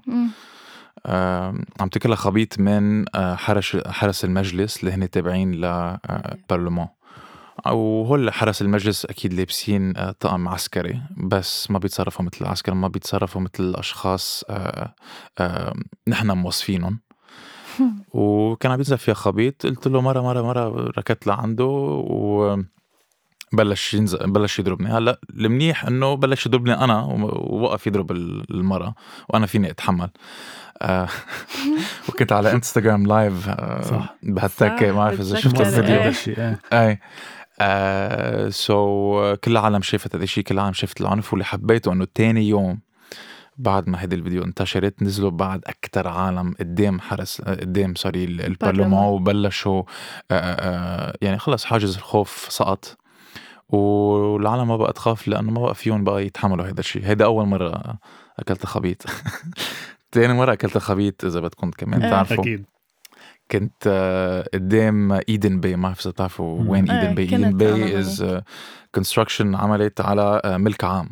عم 1.81 1.89
تاكلها 1.93 2.17
خبيط 2.17 2.59
من 2.59 3.05
آه، 3.17 3.35
حرس 3.35 3.77
حرس 3.87 4.25
المجلس 4.25 4.81
اللي 4.81 4.93
هن 4.93 5.11
تابعين 5.11 5.53
للبرلمان 5.53 6.89
آه، 7.67 7.73
وهول 7.73 8.33
حرس 8.33 8.63
المجلس 8.63 9.05
أكيد 9.05 9.35
لابسين 9.35 9.97
آه، 9.97 10.11
طقم 10.21 10.49
عسكري 10.49 11.01
بس 11.17 11.71
ما 11.71 11.79
بيتصرفوا 11.79 12.25
مثل 12.25 12.39
العسكر 12.41 12.75
ما 12.75 12.89
بيتصرفوا 12.89 13.41
مثل 13.41 13.61
الأشخاص 13.61 14.45
نحن 16.09 16.31
موصفينهم. 16.31 17.01
وكان 18.15 18.73
عم 18.73 18.79
ينزل 18.79 18.99
فيها 18.99 19.15
خبيط 19.15 19.67
قلت 19.67 19.89
له 19.89 20.01
مرة 20.01 20.21
مرة 20.21 20.43
مرة 20.43 20.93
ركضت 20.99 21.27
لعنده 21.27 21.65
و 21.65 22.57
بلش 23.53 23.95
ينزل 23.95 24.31
بلش 24.31 24.59
يضربني. 24.59 24.89
هلأ 24.89 25.21
المنيح 25.31 25.85
إنه 25.85 26.15
بلش 26.15 26.47
يضربني 26.47 26.75
أنا 26.75 27.01
ووقف 27.03 27.87
يضرب 27.87 28.13
المرأة 28.51 28.95
وأنا 29.29 29.47
فيني 29.47 29.71
أتحمل. 29.71 30.11
آه. 30.83 31.09
وكنت 32.09 32.33
على 32.33 32.53
انستغرام 32.53 33.07
live 33.07 33.49
آه 33.49 33.83
صح. 33.83 34.17
بهالتكه 34.23 34.87
ما 34.87 34.93
بعرف 34.93 35.21
إذا 35.21 35.41
شفت 35.41 35.61
الفيديو 35.61 36.01
اي 36.39 36.57
أي. 36.73 37.01
آه 37.61 38.49
so 38.49 39.37
كل 39.45 39.51
العالم 39.51 39.83
شافت 39.83 40.17
هذا 40.17 40.25
الشيء 40.25 40.45
كل 40.45 40.55
العالم 40.55 40.73
شافت 40.73 41.01
العنف 41.01 41.33
واللي 41.33 41.45
حبيته 41.45 41.93
إنه 41.93 42.07
تاني 42.15 42.49
يوم 42.49 42.81
بعد 43.59 43.89
ما 43.89 44.03
هيدي 44.03 44.17
الفيديو 44.17 44.45
انتشرت 44.45 45.03
نزلوا 45.03 45.31
بعد 45.31 45.61
أكثر 45.67 46.09
عالم 46.09 46.55
قدام 46.61 47.01
حرس 47.01 47.41
قدام 47.41 47.95
sorry 47.95 48.25
البرلمان 48.25 49.05
وبلشوا 49.05 49.83
آه 50.31 50.35
آه 50.35 51.17
يعني 51.21 51.39
خلص 51.39 51.65
حاجز 51.65 51.97
الخوف 51.97 52.47
سقط. 52.51 52.97
والعالم 53.69 54.69
ما 54.69 54.77
بقى 54.77 54.93
تخاف 54.93 55.29
لأنه 55.29 55.51
ما 55.51 55.61
بقى 55.61 55.75
فيهم 55.75 56.05
بقى 56.05 56.27
يتحملوا 56.27 56.67
هذا 56.67 56.81
الشيء 56.81 57.07
هيدا 57.07 57.25
أول 57.25 57.47
مرة 57.47 57.99
أكلت 58.39 58.67
خبيط 58.67 59.05
تاني 60.13 60.33
مرة 60.35 60.53
أكلت 60.53 60.79
خبيط 60.79 61.25
إذا 61.25 61.41
بدكم 61.41 61.71
كمان 61.71 62.03
إيه. 62.03 62.11
تعرفوا 62.11 62.45
أكيد. 62.45 62.65
كنت 63.51 63.87
آه، 63.87 64.49
قدام 64.55 65.13
إيدن 65.13 65.61
باي. 65.61 65.77
ما 65.77 65.83
بعرف 65.83 66.01
إذا 66.01 66.11
بتعرفوا 66.11 66.71
وين 66.71 66.91
إيدن 66.91 67.15
باي. 67.15 67.25
إيدن 67.25 67.57
باي 67.57 67.99
is 67.99 68.41
construction 68.95 69.55
عملت 69.55 70.01
على 70.01 70.41
آه، 70.45 70.57
ملك 70.57 70.85
عام. 70.85 71.11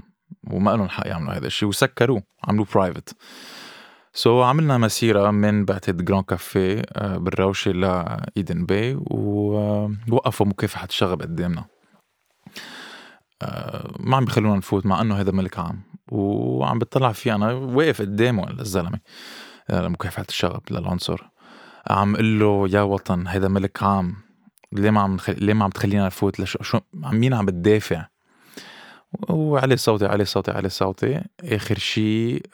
وما 0.51 0.71
لهم 0.71 0.89
حق 0.89 1.07
يعملوا 1.07 1.33
هذا 1.33 1.47
الشيء 1.47 1.69
وسكروه. 1.69 2.23
عملوه 2.45 2.67
private 2.75 4.43
so, 4.43 4.45
عملنا 4.45 4.79
مسيرة 4.79 5.31
من 5.31 5.65
بعتقد 5.65 6.05
جران 6.05 6.23
كافيه 6.23 6.83
بالروشة 7.01 7.71
لايدن 7.71 8.67
باي. 8.67 8.99
ووقفوا 9.01 10.47
مكافحة 10.47 10.87
الشغب 10.87 11.23
قدامنا. 11.23 11.74
ما 13.99 14.17
عم 14.17 14.25
بيخلونا 14.25 14.57
نفوت 14.57 14.87
مع 14.87 15.01
إنه 15.01 15.21
هذا 15.21 15.33
ملك 15.33 15.59
عام. 15.59 15.83
وعم 16.09 16.79
بتطلع 16.79 17.13
فيه 17.13 17.35
أنا 17.35 17.53
واقف 17.53 18.01
قدامه 18.01 18.51
الزلمة 18.51 19.01
لمكافحة 19.71 20.27
الشغب 20.29 20.63
للعنصر. 20.71 21.23
عم 21.91 22.17
قل 22.17 22.39
له 22.39 22.69
يا 22.71 22.83
وطن 22.83 23.29
هذا 23.29 23.49
ملك 23.49 23.83
عام 23.83 24.17
ليه 24.73 24.91
ما 24.91 25.01
عم 25.01 25.17
ليه 25.29 25.55
ما 25.55 25.65
عم 25.65 25.71
تخلينا 25.71 26.07
نفوت؟ 26.07 26.45
شو 26.45 26.81
عم 27.05 27.21
مين 27.21 27.35
عم 27.35 27.47
بتدافع؟ 27.47 28.07
وعلي 29.29 29.77
صوتي 29.77 30.07
علي 30.07 30.25
صوتي 30.25 30.51
علي 30.51 30.69
صوتي. 30.69 31.25
آخر 31.45 31.79
شيء 31.79 32.47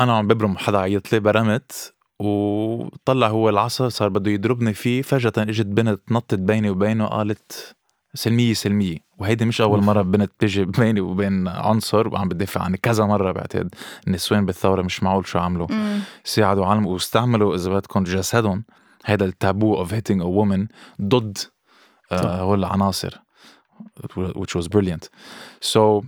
أنا 0.00 0.16
عم 0.16 0.28
ببرم 0.28 0.58
حدا 0.58 0.78
عيط 0.78 1.12
لي 1.12 1.20
برمت. 1.20 1.94
وطلع 2.24 3.28
هو 3.28 3.48
العصا 3.48 3.88
صار 3.88 4.08
بده 4.08 4.30
يضربني 4.30 4.74
فيه. 4.74 5.02
فجأة 5.02 5.32
إجت 5.38 5.66
بنت 5.66 6.00
نطت 6.12 6.34
بيني 6.34 6.70
وبينه 6.70 7.06
قالت 7.06 7.76
سلمية 8.14 8.54
سلمية. 8.54 8.96
وهيدي 9.18 9.44
مش 9.44 9.60
أول 9.60 9.82
مرة 9.82 10.02
بنت 10.02 10.30
بتجي 10.30 10.64
بيني 10.64 11.00
وبين 11.00 11.48
عنصر 11.48 12.08
وعم 12.08 12.28
بتدافع 12.28 12.62
عني 12.62 12.76
كذا 12.76 13.04
مرة 13.04 13.32
بعتقد. 13.32 13.74
النسوان 14.06 14.46
بالثورة 14.46 14.82
مش 14.82 15.02
معقول 15.02 15.26
شو 15.26 15.38
عملوا. 15.38 15.66
ساعدوا 16.24 16.66
عالم 16.66 16.86
واستعملوا 16.86 17.54
إذا 17.54 17.70
بدكم 17.70 18.04
جسدهم. 18.04 18.64
هيدا 19.04 19.24
ال 19.24 19.33
taboo 19.33 19.76
of 19.76 19.94
hitting 19.94 20.22
a 20.22 20.24
woman 20.24 20.66
ضد 21.02 21.38
آه،. 22.12 22.40
هول 22.40 22.58
العناصر 22.58 23.22
which 24.16 24.54
was 24.54 24.68
brilliant. 24.68 25.08
So 25.60 26.02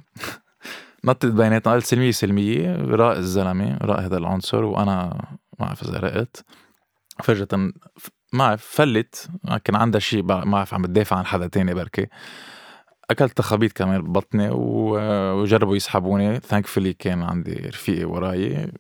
نطت 1.05 1.27
بيناتنا 1.27 1.73
قلت 1.75 1.85
سلمية 1.85 2.11
سلمية 2.11 2.77
راق 2.77 3.17
الزلمة 3.17 3.79
راق 3.83 4.01
هذا 4.01 4.17
العنصر 4.17 4.65
وأنا 4.65 5.25
ما 5.61 5.67
بعرف 5.67 5.83
إذا 5.83 5.99
رقت 5.99 6.45
فجأة 7.23 7.49
ما 7.57 7.73
بعرف 8.33 8.65
فلت. 8.65 9.29
كان 9.65 9.77
عندها 9.77 10.01
شيء 10.01 10.23
ما 10.23 10.45
بعرف 10.45 10.75
عم 10.75 10.83
بتدافع 10.83 11.17
عن 11.17 11.27
حدا 11.27 11.47
تاني 11.47 11.75
بركي. 11.75 12.07
أكلت 13.11 13.37
تخابيط 13.37 13.73
كمان 13.73 14.03
ببطني 14.03 14.49
وجربوا 14.51 15.77
يسحبوني. 15.77 16.41
thankfully 16.41 16.93
كان 16.93 17.23
عندي 17.23 17.55
رفيقي 17.55 18.05
وراي 18.05 18.73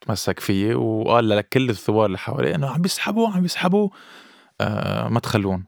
تمسك 0.00 0.40
فيي 0.40 0.74
وقال 0.74 1.28
لكل 1.28 1.70
الثوار 1.70 2.06
اللي 2.06 2.18
حوالي 2.18 2.54
إنه 2.54 2.68
عم 2.68 2.82
بيسحبوا 2.82 3.28
عم 3.28 3.42
بيسحبوا. 3.42 3.88
آه 4.60 5.08
ما 5.08 5.20
تخلون. 5.20 5.64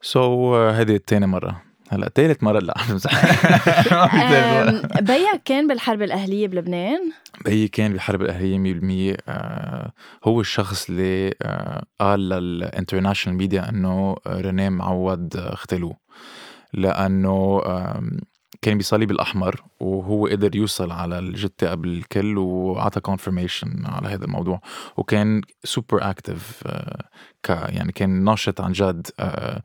so, 0.00 0.74
هذه 0.74 0.94
التاني 0.94 1.26
مرة. 1.26 1.65
هلا 1.90 2.08
تالت 2.08 2.42
مرة 2.42 2.58
لا 2.58 2.74
بيك 5.00 5.42
كان 5.44 5.66
بالحرب 5.66 6.02
الأهلية 6.02 6.48
بلبنان؟ 6.48 7.12
بيي 7.44 7.68
كان 7.68 7.92
بالحرب 7.92 8.22
الأهلية 8.22 9.14
100% 9.14 9.16
آه 9.28 9.92
هو 10.24 10.40
الشخص 10.40 10.88
اللي 10.90 11.34
آه 11.42 11.84
قال 12.00 12.28
لل 12.28 12.43
international 12.43 13.38
media 13.38 13.68
إنه 13.68 14.16
رينيه 14.26 14.68
معوض 14.68 15.36
آه، 15.36 15.52
اغتالوه 15.52 15.96
لأنه 16.74 17.62
آم، 17.66 18.18
كان 18.62 18.78
بصليب 18.78 19.10
الاحمر 19.10 19.62
وهو 19.80 20.26
قدر 20.26 20.56
يوصل 20.56 20.90
على 20.92 21.18
الجثة 21.18 21.70
قبل 21.70 21.88
الكل 21.88 22.38
وأعطى 22.38 23.00
confirmation 23.00 23.82
على 23.86 24.08
هذا 24.08 24.24
الموضوع. 24.24 24.60
وكان 24.96 25.40
super 25.64 26.10
active 26.10 26.62
ك 27.42 27.48
يعني 27.48 27.92
كان 27.92 28.24
ناشط 28.24 28.60
عن 28.60 28.72
جد 28.72 29.06
آه، 29.20 29.62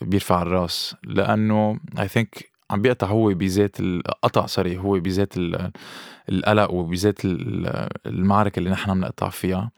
بيرفع 0.00 0.42
الراس. 0.42 0.96
لأنه 1.04 1.80
I 1.98 2.08
think 2.08 2.50
عم 2.70 2.82
بيقطع 2.82 3.06
هو 3.06 3.34
بذات 3.34 3.76
قطع 4.22 4.46
sorry 4.46 4.78
هو 4.78 4.98
بذات 5.00 5.36
ال- 5.36 5.70
القلق 6.28 6.70
وبذات 6.70 7.24
ال- 7.24 7.88
المعركة 8.06 8.58
اللي 8.58 8.70
نحن 8.70 8.94
بنقطع 8.94 9.28
فيها. 9.28 9.70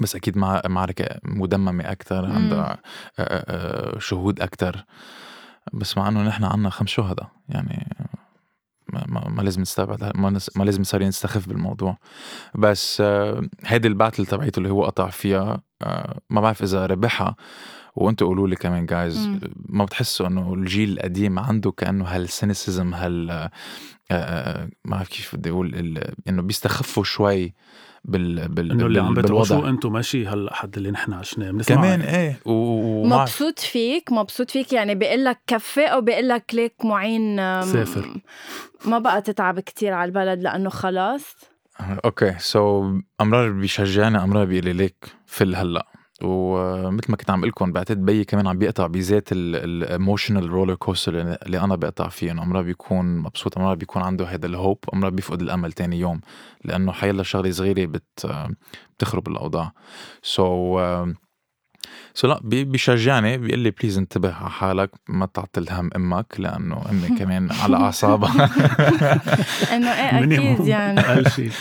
بس 0.00 0.16
أكيد 0.16 0.38
مع 0.38 0.62
معركة 0.66 1.18
مدممة 1.24 1.92
أكثر. 1.92 2.26
عندها 2.26 2.78
آه، 3.18 3.22
آه، 3.22 3.98
شهود 3.98 4.40
أكثر 4.40 4.84
بس 5.72 5.96
مع 5.98 6.08
إنه 6.08 6.22
نحن 6.22 6.44
عنا 6.44 6.70
خمس 6.70 6.88
شهداء 6.88 7.30
يعني 7.48 7.96
ما, 8.92 9.28
ما, 9.28 9.42
لازم 9.42 9.60
نستبعد 9.62 10.12
ما, 10.16 10.38
ما 10.56 10.64
لازم 10.64 10.82
صار 10.82 11.02
نستخف 11.02 11.48
بالموضوع 11.48 11.98
بس 12.54 13.00
آه، 13.00 13.42
هيدي 13.64 13.88
ال 13.88 13.93
battle 13.93 14.26
تبعيته 14.26 14.58
اللي 14.58 14.70
هو 14.70 14.84
قطع 14.84 15.10
فيها 15.10 15.62
آه، 15.82 16.20
ما 16.30 16.40
بعرف 16.40 16.62
إذا 16.62 16.86
ربحها 16.86 17.36
وأنتوا 17.96 18.26
قولوا 18.26 18.48
لي 18.48 18.56
كمان 18.56 18.86
جايز. 18.86 19.28
ما 19.68 19.84
بتحسوا 19.84 20.26
إنه 20.26 20.54
الجيل 20.54 20.92
القديم 20.92 21.38
عنده 21.38 21.70
كأنه 21.70 22.04
هال 22.04 22.22
cynicism 22.22 22.94
هال 22.94 23.50
آه، 24.10 24.68
ما 24.84 24.96
بعرف 24.96 25.08
كيف 25.08 25.36
بدي 25.36 25.50
أقول 25.50 25.98
إنه 26.28 26.42
بيستخفوا 26.42 27.04
شوي 27.04 27.54
بال 28.08 28.48
بال 28.48 28.70
إنه 28.70 28.86
اللي 28.86 29.00
عم 29.00 29.14
بتعيشوا 29.14 29.68
أنتم 29.68 29.92
ماشي 29.92 30.26
هلأ 30.26 30.54
حد 30.54 30.76
اللي 30.76 30.90
نحن 30.90 31.12
عشناه 31.12 31.50
بنسمع 31.50 31.76
كمان 31.76 32.00
يعني. 32.00 32.16
إيه 32.18 32.40
و- 32.44 33.04
مبسوط 33.06 33.58
فيك 33.58 34.12
مبسوط 34.12 34.50
فيك 34.50 34.72
يعني 34.72 34.94
بيقول 34.94 35.24
لك 35.24 35.38
كفي 35.46 35.84
أو 35.84 36.00
بيقول 36.00 36.28
لك 36.28 36.54
ليك 36.54 36.74
معين 36.84 37.36
سافر. 37.62 38.20
ما 38.84 38.98
بقى 38.98 39.22
تتعب 39.22 39.60
كتير 39.60 39.92
على 39.92 40.08
البلد 40.08 40.42
لأنه 40.42 40.70
خلاص 40.70 41.36
okay 42.04 42.34
so 42.38 42.92
أمرار 43.20 43.50
بيشجعني 43.50 44.18
أمرار 44.22 44.44
بيقول 44.44 44.64
لي 44.64 44.72
ليك 44.72 45.04
فل 45.26 45.54
هلأ 45.54 45.86
ومثل 46.22 47.10
ما 47.10 47.16
كنت 47.16 47.30
عم 47.30 47.44
لكم 47.44 47.72
بعتقد 47.72 48.04
بيي 48.04 48.24
كمان 48.24 48.46
عم 48.46 48.58
بيقطع 48.58 48.86
بذات 48.86 49.28
ال 49.32 49.44
emotional 49.44 50.50
roller 50.50 50.74
coaster 50.74 51.20
اللي 51.46 51.60
أنا 51.60 51.76
بقطع 51.76 52.08
فيه. 52.08 52.30
إنه 52.32 52.42
امرار 52.42 52.62
بيكون 52.62 53.18
مبسوط 53.18 53.58
امرار 53.58 53.74
بيكون 53.74 54.02
عنده 54.02 54.24
هذا 54.24 54.46
ال 54.46 54.52
hope 54.52 54.78
امرار 54.94 55.10
بيفقد 55.10 55.40
الأمل 55.42 55.72
تاني 55.72 55.98
يوم 56.00 56.20
لأنه 56.64 56.92
حيلا 56.92 57.22
شغلة 57.22 57.50
صغيرة 57.50 57.86
بت 57.86 58.26
بتخرب 58.96 59.28
الأوضاع. 59.28 59.72
so 60.22 60.80
so 62.14 62.28
لا 62.28 62.40
بي- 62.42 62.64
بيشجعني 62.64 63.38
بيقول 63.38 63.58
لي 63.58 63.70
please 63.70 63.98
انتبه 63.98 64.32
على 64.34 64.50
حالك 64.50 64.90
ما 65.08 65.26
تعطل 65.26 65.66
هم 65.70 65.90
أمك 65.96 66.26
لأنه 66.38 66.82
امي 66.90 67.08
كمان 67.18 67.48
على 67.52 67.76
أعصابها. 67.76 68.44
إنه 69.76 69.90
إيه 69.92 70.24
أكيد 70.24 70.66
يعني. 70.66 71.00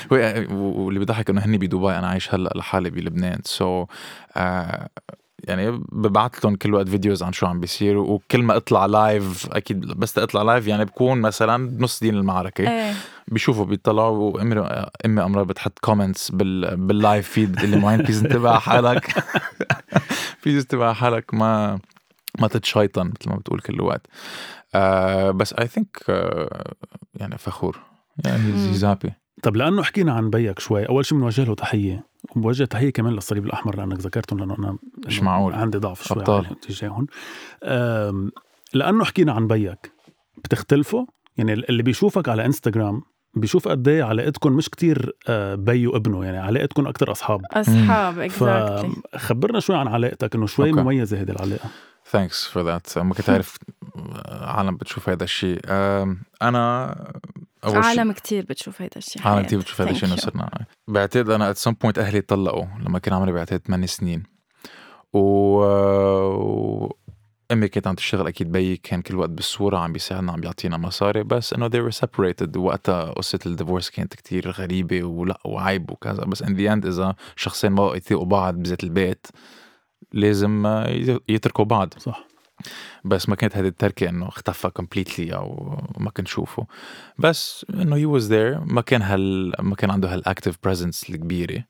واللي 0.55 0.99
بيضحك 0.99 1.29
إنه 1.29 1.41
هني 1.45 1.57
بدبي 1.57 1.91
أنا 1.97 2.07
عايش 2.07 2.33
هلأ 2.33 2.49
لحالي 2.55 2.89
بلبنان. 2.89 3.39
so, 3.43 3.87
آه 4.37 4.89
يعني 5.43 5.71
ببعث 5.91 6.45
لهم 6.45 6.55
كل 6.55 6.73
وقت 6.73 6.89
videos 6.89 7.23
عن 7.23 7.33
شو 7.33 7.45
عم 7.45 7.59
بيصير 7.59 7.97
وكل 7.97 8.41
ما 8.43 8.55
أطلع 8.57 8.85
live 8.85 9.47
أكيد 9.51 9.79
بس 9.85 10.17
أطلع 10.17 10.41
live 10.41 10.67
يعني 10.67 10.85
بكون 10.85 11.21
مثلا 11.21 11.69
بنص 11.69 11.99
دين 11.99 12.15
المعركة. 12.15 12.69
إيه. 12.69 12.93
بيشوفوا 13.27 13.65
بيطلعوا 13.65 14.31
وأمي 14.33 14.61
أمي 15.05 15.23
امرار 15.23 15.43
بتحط 15.43 15.79
comments 15.79 16.31
بال 16.31 16.77
بال 16.77 16.94
live 16.94 17.29
feed 17.29 17.51
بتقول 17.51 17.69
لي 17.69 17.77
معين 17.77 17.99
please 18.01 18.23
انتبه 18.25 18.49
على 18.49 18.61
حالك. 18.61 19.23
انتبه 20.47 20.85
على 20.85 20.95
حالك 20.95 21.33
ما 21.33 21.79
ما 22.39 22.47
تتشيطن 22.47 23.07
مثل 23.07 23.29
ما 23.29 23.35
بتقول 23.35 23.59
كل 23.59 23.81
وقت 23.81 24.07
آه 24.75 25.31
بس 25.31 25.53
I 25.53 25.67
think 25.67 25.97
آه 26.09 26.73
يعني 27.15 27.37
فخور 27.37 27.79
يعني. 28.25 28.53
he's 28.53 28.85
happy 28.85 29.13
طب 29.43 29.55
لأنه 29.55 29.83
حكينا 29.83 30.13
عن 30.13 30.29
بيك 30.29 30.59
شوي 30.59 30.89
أول 30.89 31.05
شيء 31.05 31.17
بنوجه 31.17 31.43
له 31.43 31.55
تحية 31.55 32.05
وبوجه 32.35 32.63
تحية 32.63 32.89
كمان 32.89 33.13
للصليب 33.13 33.45
الأحمر 33.45 33.75
لأنك 33.77 33.99
ذكرتهم 33.99 34.39
لأنه 34.39 34.55
أنا 34.59 34.77
مش 35.07 35.21
معقول. 35.21 35.53
عندي 35.53 35.77
ضعف 35.77 36.07
شوي. 36.07 36.23
عليهم 36.27 36.53
تجاههم 36.53 37.07
لأنه 38.73 39.03
حكينا 39.05 39.33
عن 39.33 39.47
بيك 39.47 39.91
بتختلفوا 40.37 41.05
يعني 41.37 41.53
اللي 41.53 41.83
بيشوفك 41.83 42.29
على 42.29 42.45
انستغرام 42.45 43.01
بيشوف 43.35 43.67
قد 43.67 43.87
إيه 43.87 44.03
علاقتكم 44.03 44.53
مش 44.53 44.69
كتير 44.69 45.11
آه، 45.27 45.55
بي 45.55 45.87
وابنه 45.87 46.25
يعني 46.25 46.37
علاقتكم 46.37 46.87
أكتر 46.87 47.11
أصحاب. 47.11 47.41
أصحاب 47.53 48.19
exactly 48.19 48.93
فخبرنا 49.13 49.59
شوي 49.59 49.75
عن 49.75 49.87
علاقتك 49.87 50.35
إنه 50.35 50.45
شوي 50.45 50.69
okay. 50.69 50.81
مميزه 50.81 51.21
هذه 51.21 51.31
العلاقة. 51.31 51.69
thanks 52.11 52.45
for 52.47 52.63
that 52.63 52.97
ما 52.97 53.13
كنت 53.13 53.29
عارف 53.29 53.57
عالم 54.25 54.75
بتشوف 54.77 55.09
هذا 55.09 55.23
الشيء 55.23 55.59
أنا 56.41 56.85
أول 57.65 57.73
شيء 57.73 57.83
عالم 57.83 58.11
كتير 58.11 58.45
بتشوف 58.49 58.81
هيدا 58.81 58.97
الشيء 58.97 59.27
عالم. 59.27 59.45
كثير 59.45 59.59
بتشوف 59.59 59.81
هذا 59.81 59.93
الشيء 59.93 60.09
إنه. 60.09 60.15
صرنا. 60.17 60.49
بعتقد 60.87 61.29
أنا 61.29 61.49
at 61.49 61.57
some 61.57 61.71
point 61.71 61.99
أهلي 61.99 62.21
طلقوا 62.21 62.65
لما 62.85 62.99
كان 62.99 63.13
عمري 63.13 63.31
بعتقد 63.31 63.59
8 63.67 63.85
سنين. 63.85 64.23
و 65.13 65.19
و- 65.19 66.95
أمي 67.51 67.67
كانت 67.67 67.87
عم 67.87 67.95
تشتغل 67.95 68.27
أكيد 68.27 68.51
بيي 68.51 68.77
كان 68.77 69.01
كل 69.01 69.15
وقت 69.15 69.29
بالصورة 69.29 69.77
عم 69.77 69.93
بيساعدنا 69.93 70.31
عم 70.31 70.41
بيعطينا 70.41 70.77
مصاري 70.77 71.23
بس 71.23 71.53
إنه 71.53 71.69
they 71.69 71.91
were 71.91 71.95
separated 71.95 72.57
وقتها 72.57 73.11
قصة 73.11 73.39
ال 73.45 73.51
divorce 73.51 73.89
كانت 73.89 74.13
كتير 74.13 74.51
غريبة 74.51 75.03
ولأ 75.03 75.39
وعيب 75.45 75.91
وكذا. 75.91 76.25
بس 76.25 76.43
in 76.43 76.55
the 76.55 76.73
end 76.73 76.85
إذا 76.85 77.15
شخصين 77.35 77.71
ما 77.71 77.85
بقوا 77.85 77.95
يثيقوا 77.95 78.25
بعض 78.25 78.55
بذات 78.55 78.83
البيت 78.83 79.27
لازم 80.13 80.83
يتركوا 81.29 81.65
بعض. 81.65 81.93
صح. 81.97 82.27
بس 83.05 83.29
ما 83.29 83.35
كانت 83.35 83.57
هذه 83.57 83.67
التركة 83.67 84.09
إنه 84.09 84.27
اختفى 84.27 84.69
completely 84.69 85.35
أو 85.35 85.77
ما 85.97 86.09
كنت 86.11 86.27
شوفه. 86.27 86.67
بس 87.19 87.65
إنه 87.69 87.95
he 87.95 88.05
was 88.05 88.33
there 88.33 88.59
ما 88.59 88.81
كان 88.81 89.01
هال 89.01 89.53
ما 89.59 89.75
كان 89.75 89.91
عنده 89.91 90.13
هال 90.13 90.24
active 90.24 90.57
presence 90.63 91.09
الكبيرة. 91.09 91.63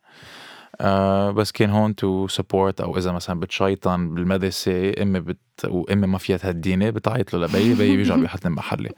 آه 0.81 1.31
بس 1.31 1.51
كان 1.51 1.69
هون 1.69 1.95
to 1.95 2.27
support 2.27 2.81
أو 2.81 2.97
إذا 2.97 3.11
مثلا 3.11 3.39
بتشيطن 3.39 4.13
بالمدرسة 4.13 4.93
امي 5.01 5.19
بت 5.19 5.39
وامي 5.65 6.07
ما 6.07 6.17
فيها 6.17 6.37
تهديني 6.37 6.91
بتعيط 6.91 7.33
له 7.33 7.45
لبي 7.47 7.73
بي 7.73 7.97
بيرجع 7.97 8.15
بيحطني 8.15 8.51
بمحلي. 8.55 8.89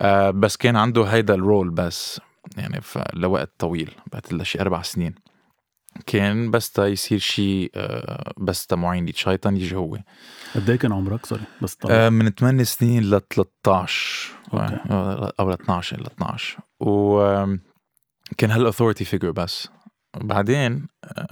آه 0.00 0.30
بس 0.30 0.56
كان 0.56 0.76
عنده 0.76 1.04
هيدا 1.04 1.34
ال 1.34 1.41
role 1.41 1.70
بس 1.70 2.20
يعني 2.56 2.80
لوقت 3.14 3.50
طويل 3.58 3.90
بعد 4.12 4.42
شي 4.42 4.60
أربع 4.60 4.82
سنين. 4.82 5.14
كان 6.06 6.50
بس 6.50 6.70
تا 6.70 6.86
يصير 6.86 7.18
شيء 7.18 7.70
آه 7.74 8.32
بس 8.36 8.66
تا 8.66 8.76
معين 8.76 9.08
يتشيطن 9.08 9.56
يجي 9.56 9.76
هو. 9.76 9.98
قد 10.54 10.70
إيه 10.70 10.76
كان 10.76 10.92
عمرك؟ 10.92 11.26
sorry 11.26 11.42
بس 11.62 11.74
طبعا 11.74 11.94
آه، 11.96 12.08
من 12.08 12.30
8 12.30 12.64
سنين 12.64 13.02
ل 13.02 13.20
13 13.20 14.32
okay. 14.54 14.78
آه، 14.90 15.32
أو 15.40 15.50
ل 15.50 15.52
12 15.52 16.00
ل 16.00 16.06
12 16.06 16.58
و 16.80 17.18
كان 18.38 18.50
هال 18.50 18.60
authority 18.60 19.04
figure 19.04 19.30
بس. 19.30 19.68
بعدين 20.20 20.86
آه، 21.04 21.26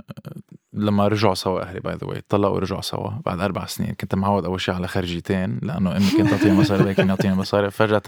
لما 0.73 1.09
رجعوا 1.09 1.35
سوا 1.35 1.63
أهلي 1.63 1.81
by 1.81 1.95
the 1.95 2.07
way 2.07 2.23
طلقوا 2.29 2.55
ورجعوا 2.55 2.81
سوا 2.81 3.11
بعد 3.27 3.41
أربع 3.41 3.67
سنين. 3.67 3.93
كنت 4.01 4.15
معود 4.15 4.45
أول 4.45 4.61
شيء 4.61 4.75
على 4.75 4.89
خرجيتين 4.89 5.59
لأنه 5.63 5.97
امي 5.97 6.11
كانت 6.19 6.31
تعطيني 6.31 6.53
مصاري 6.61 6.79
بابي 6.83 6.95
كان 6.95 7.09
يعطيني 7.09 7.35
مصاري. 7.35 7.71
فجأة 7.71 8.03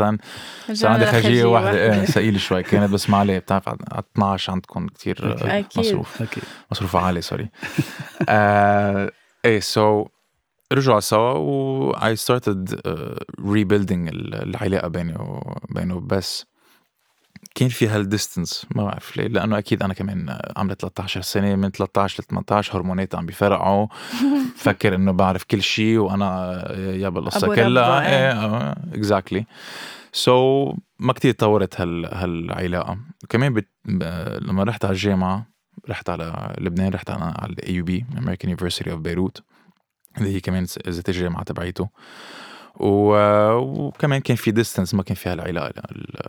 صار 0.73 0.91
عندي 0.91 1.07
خرجية 1.07 1.45
واحدة. 1.45 1.71
إيه 1.95 2.05
ثقيلة 2.05 2.39
شوي. 2.39 2.63
كانت 2.63 2.93
بس 2.93 3.11
ما 3.11 3.17
عليه 3.17 3.39
بتعرف 3.39 3.69
على 3.69 3.79
12 4.17 4.53
عندكم 4.53 4.87
كثير 4.89 5.33
أكيد. 5.33 5.47
أكيد. 5.49 5.79
مصروف. 5.81 6.23
أكيد. 6.23 6.45
مصروف 6.71 6.97
عالي 6.97 7.21
sorry 7.21 7.49
آه 8.29 9.11
إيه 9.45 9.61
so 9.61 10.07
رجعوا 10.73 11.01
سوا 11.01 11.33
و 11.33 11.93
I 11.93 12.17
started 12.19 12.71
uh, 12.75 12.81
rebuilding 13.41 13.93
ال- 14.09 14.35
العلاقة 14.35 14.89
بيني 14.89 15.15
وبينه 15.19 16.01
بس 16.01 16.47
كان 17.57 17.69
في 17.69 17.89
هال 17.89 18.04
distance 18.04 18.67
ما 18.75 18.85
بعرف 18.85 19.17
ليه 19.17 19.27
لأنه 19.27 19.59
أكيد 19.59 19.83
أنا 19.83 19.95
كمان 19.95 20.39
عمري 20.57 20.75
13 20.81 21.21
سنة 21.21 21.55
من 21.57 21.71
13 21.71 22.23
ل 22.23 22.27
18 22.27 22.77
هرمونات 22.79 23.15
عم 23.15 23.27
بيفرقعوا. 23.27 23.87
فكر 24.57 24.95
إنه 24.95 25.13
بعرف 25.13 25.45
كل 25.45 25.63
شيء 25.63 25.99
وأنا 25.99 26.53
يا 26.79 27.09
بالقصة 27.09 27.47
أبو 27.47 27.55
كلها. 27.55 28.01
إيه 28.09 28.71
exactly 28.95 29.47
so 30.13 30.73
ما 30.99 31.13
كتير 31.13 31.33
طورت 31.33 31.81
هال 31.81 32.07
هالعلاقة. 32.15 32.99
كمان 33.29 33.55
بت... 33.55 33.69
لما 34.41 34.65
رحت 34.65 34.85
على 34.85 34.93
الجامعة 34.93 35.47
رحت 35.91 36.11
على 36.11 36.55
لبنان 36.59 36.93
رحت 36.93 37.11
على 37.11 37.35
على 37.39 37.53
ال 37.53 37.75
AUB 37.75 38.05
American 38.17 38.49
University 38.49 38.87
of 38.89 38.99
Beirut 39.09 39.43
اللي 40.19 40.35
هي 40.35 40.41
كمان 40.41 40.67
ذات 40.89 41.09
الجامعة 41.09 41.43
تبعيته. 41.43 41.89
و... 42.81 43.17
وكمان 43.57 44.21
كان 44.21 44.37
في 44.37 44.51
distance 44.51 44.95
ما 44.95 45.03
كان 45.03 45.15
في 45.15 45.29
هالعلاقه 45.29 45.83
ال- 45.93 46.27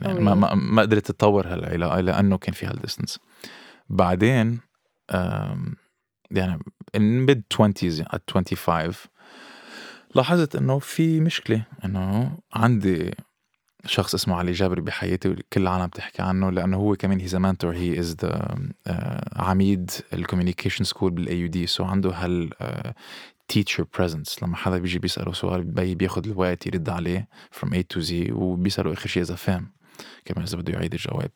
يعني 0.00 0.20
ما, 0.20 0.34
ما 0.34 0.54
ما 0.54 0.82
قدرت 0.82 1.06
تتطور 1.06 1.46
هالعلاقه 1.46 2.00
لأنه 2.00 2.38
كان 2.38 2.54
في 2.54 2.66
هال 2.66 2.76
distance 2.76 3.18
بعدين 3.88 4.58
يعني 6.30 6.58
in 6.96 7.28
mid 7.30 7.40
20s 7.62 8.02
at 8.14 8.20
25 8.30 8.94
لاحظت 10.14 10.56
إنه 10.56 10.78
في 10.78 11.20
مشكلة 11.20 11.62
إنه 11.84 12.38
عندي 12.54 13.10
شخص 13.86 14.14
اسمه 14.14 14.36
علي 14.36 14.52
جابر 14.52 14.80
بحياتي 14.80 15.36
كل 15.52 15.62
العالم 15.62 15.86
بتحكي 15.86 16.22
عنه 16.22 16.50
لأنه 16.50 16.76
هو 16.76 16.96
كمان 16.96 17.20
he's 17.20 17.36
mentor 17.36 17.74
he 17.74 17.98
is 17.98 18.16
the 18.22 18.58
عميد 19.36 19.90
ال 20.12 20.84
communication 20.84 21.10
school 21.10 21.40
بال 21.40 21.48
AUD 21.48 21.66
so 21.66 21.84
عنده 21.84 22.10
هال 22.10 22.50
teacher 23.48 23.86
presence 23.98 24.42
لما 24.42 24.56
حدا 24.56 24.78
بيجي 24.78 24.98
بيسأله 24.98 25.32
سؤال 25.32 25.64
بي 25.64 25.94
بياخد 25.94 26.26
الوقت 26.26 26.66
يرد 26.66 26.88
عليه 26.88 27.28
from 27.60 27.68
A 27.68 27.82
to 27.94 28.00
Z 28.08 28.12
وبيسأله 28.32 28.92
آخر 28.92 29.08
شيء 29.08 29.22
إذا 29.22 29.34
فهم. 29.34 29.75
كمان 30.24 30.44
إذا 30.44 30.56
بده 30.58 30.72
يعيد 30.72 30.92
الجواب. 30.94 31.30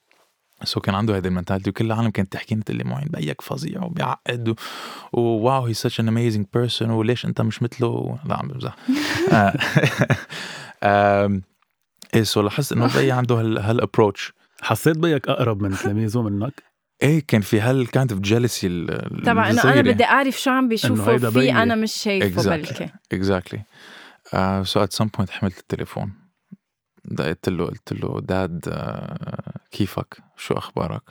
so 0.65 0.81
كان 0.81 0.95
عنده 0.95 1.17
هيدي 1.17 1.29
ال 1.29 1.33
mentality 1.33 1.71
وكل 1.71 1.87
العالم 1.87 2.11
كانت 2.11 2.33
تحكيني 2.33 2.63
تقول 2.63 2.77
لي 2.79 2.85
معين 2.85 3.09
بيك 3.09 3.41
فظيع 3.41 3.83
وبيعقد 3.83 4.55
و 5.13 5.26
wow 5.26 5.67
هي 5.67 5.75
such 5.75 6.03
an 6.03 6.07
amazing 6.07 6.45
person 6.57 6.83
وليش 6.89 7.27
أنت 7.27 7.41
مش 7.41 7.63
مثله؟ 7.63 8.19
لا 8.25 8.37
عم 8.37 8.49
بمزح. 8.49 8.77
آه. 9.33 9.55
إيه 12.15 12.23
so 12.23 12.41
لاحظت 12.41 12.73
إنه 12.73 12.97
بي 12.97 13.13
عنده 13.13 13.35
هال 13.41 13.59
هال 13.59 13.73
approach 13.73 14.33
حسيت 14.63 14.99
بيك 14.99 15.29
أقرب 15.29 15.63
من 15.63 15.77
تلاميذه 15.77 16.23
منك 16.23 16.63
إيه 17.03 17.25
كان 17.29 17.41
في 17.41 17.61
هال 17.61 17.91
kind 17.91 18.13
of 18.13 18.21
jealousy 18.21 18.87
طبعا 19.27 19.51
انه 19.51 19.63
أنا 19.63 19.81
بدي 19.83 20.05
أعرف 20.05 20.41
شو 20.41 20.51
عم 20.51 20.77
فيه 20.77 21.29
بيي. 21.29 21.53
أنا 21.53 21.75
مش 21.75 21.93
شايفه 21.93 22.43
Exactly. 22.43 22.47
بلكي. 22.49 22.89
exactly 23.13 23.63
so 24.65 24.83
at 24.83 24.93
some 24.93 25.07
point 25.07 25.31
حملت 25.31 25.59
التليفون. 25.59 26.13
دقيت 27.05 27.49
له 27.49 27.67
قلت 27.67 27.93
له 27.93 28.21
dad 28.21 28.65
آه، 28.69 29.57
كيفك؟ 29.71 30.19
شو 30.37 30.55
أخبارك؟ 30.55 31.03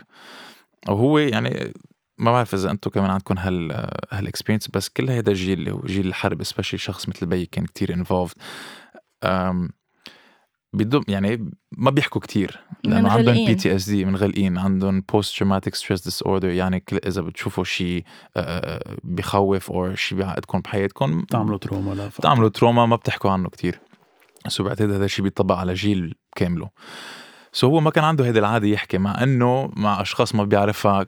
وهو 0.87 1.17
يعني 1.17 1.73
ما 2.17 2.31
بعرف 2.31 2.53
إذا 2.53 2.71
أنتم 2.71 2.89
كمان 2.89 3.09
عندكم 3.09 3.37
هال 3.37 3.89
هال 4.11 4.21
experience 4.21 4.67
بس 4.67 4.89
كل 4.89 5.09
هيدا 5.09 5.31
الجيل 5.31 5.59
اللي 5.59 5.71
هو 5.71 5.81
جيل 5.85 6.07
الحرب 6.07 6.43
especially 6.43 6.77
شخص 6.77 7.09
مثل 7.09 7.25
بي 7.25 7.45
كان 7.45 7.65
كتير 7.65 7.93
involved 7.93 8.37
بدهم 10.73 11.03
يعني 11.07 11.51
ما 11.71 11.91
بيحكوا 11.91 12.21
كتير 12.21 12.59
لأنه 12.83 13.09
عندهم. 13.09 13.45
PTSD 13.45 14.05
منغلقين 14.05 14.57
عندهم 14.57 15.01
post 15.01 15.37
traumatic 15.37 15.75
stress 15.75 16.03
disorder 16.03 16.49
يعني 16.49 16.79
كل 16.79 16.97
إذا 16.97 17.21
بتشوفوا 17.21 17.63
شيء 17.63 18.03
آه، 18.37 18.97
بخوف 19.03 19.71
أو 19.71 19.95
شيء 19.95 20.17
بيعقدكم 20.17 20.59
بحياتكم 20.59 21.21
تعملوا 21.21 21.57
trauma 21.57 21.93
لا 21.93 22.07
بتعملوا 22.07 22.49
trauma 22.49 22.85
ما 22.85 22.95
بتحكوا 22.95 23.31
عنه 23.31 23.49
كتير. 23.49 23.79
so 24.47 24.63
بعتقد 24.63 24.91
هذا 24.91 25.05
الشيء 25.05 25.23
بيطبق 25.23 25.55
على 25.55 25.73
جيل 25.73 26.15
كامله. 26.35 26.69
so 27.51 27.67
هو 27.67 27.79
ما 27.79 27.91
كان 27.91 28.03
عنده 28.03 28.25
هيدي 28.25 28.39
العادة 28.39 28.67
يحكي 28.67 28.97
مع 28.97 29.23
إنه 29.23 29.71
مع 29.75 30.01
أشخاص 30.01 30.35
ما 30.35 30.43
بيعرفها 30.43 31.05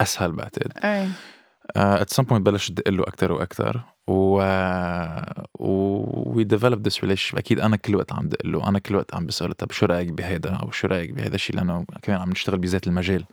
أسهل 0.00 0.32
بعتقد. 0.32 0.72
إيه 0.84 1.08
at 1.76 2.10
some 2.10 2.22
point 2.22 2.46
بلش 2.46 2.68
تدق 2.68 2.88
له 2.88 3.02
أكثر 3.02 3.32
وأكثر 3.32 3.80
و 4.06 4.42
we 5.58 6.44
develop 6.44 6.86
this 6.86 7.00
relation 7.00 7.38
أكيد 7.38 7.60
أنا 7.60 7.76
كل 7.76 7.96
وقت 7.96 8.12
عم 8.12 8.28
دق 8.28 8.46
له 8.46 8.68
أنا 8.68 8.78
كل 8.78 8.96
وقت 8.96 9.14
عم 9.14 9.26
بسأله 9.26 9.54
طب 9.54 9.72
شو 9.72 9.86
رأيك 9.86 10.12
بهيدا؟ 10.12 10.54
أو 10.54 10.70
شو 10.70 10.88
رأيك 10.88 11.10
بهيدا 11.10 11.34
الشيء 11.34 11.56
لأنه 11.56 11.84
كمان 12.02 12.20
عم 12.20 12.30
نشتغل 12.30 12.58
بذات 12.58 12.86
المجال. 12.86 13.24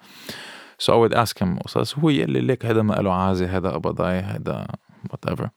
so 0.78 1.06
I 1.06 1.10
would 1.10 1.14
ask 1.14 1.34
him 1.44 1.60
قصص 1.64 1.98
هو 1.98 2.10
يقول 2.10 2.32
لي 2.32 2.42
ليك 2.42 2.66
هذا 2.66 2.82
ما 2.82 2.94
له 2.94 3.14
عازة 3.14 3.58
هذا 3.58 3.70
قبضاي 3.70 4.20
هذا 4.20 4.68
whatever 5.12 5.50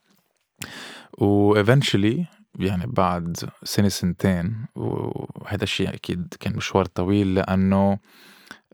و 1.17 1.63
eventually 1.63 2.36
يعني 2.59 2.85
بعد 2.87 3.37
سنة 3.63 3.87
سنتين 3.89 4.65
وهذا 4.75 5.63
الشيء 5.63 5.89
أكيد 5.93 6.33
كان 6.39 6.55
مشوار 6.55 6.85
طويل 6.85 7.35
لأنه 7.35 7.99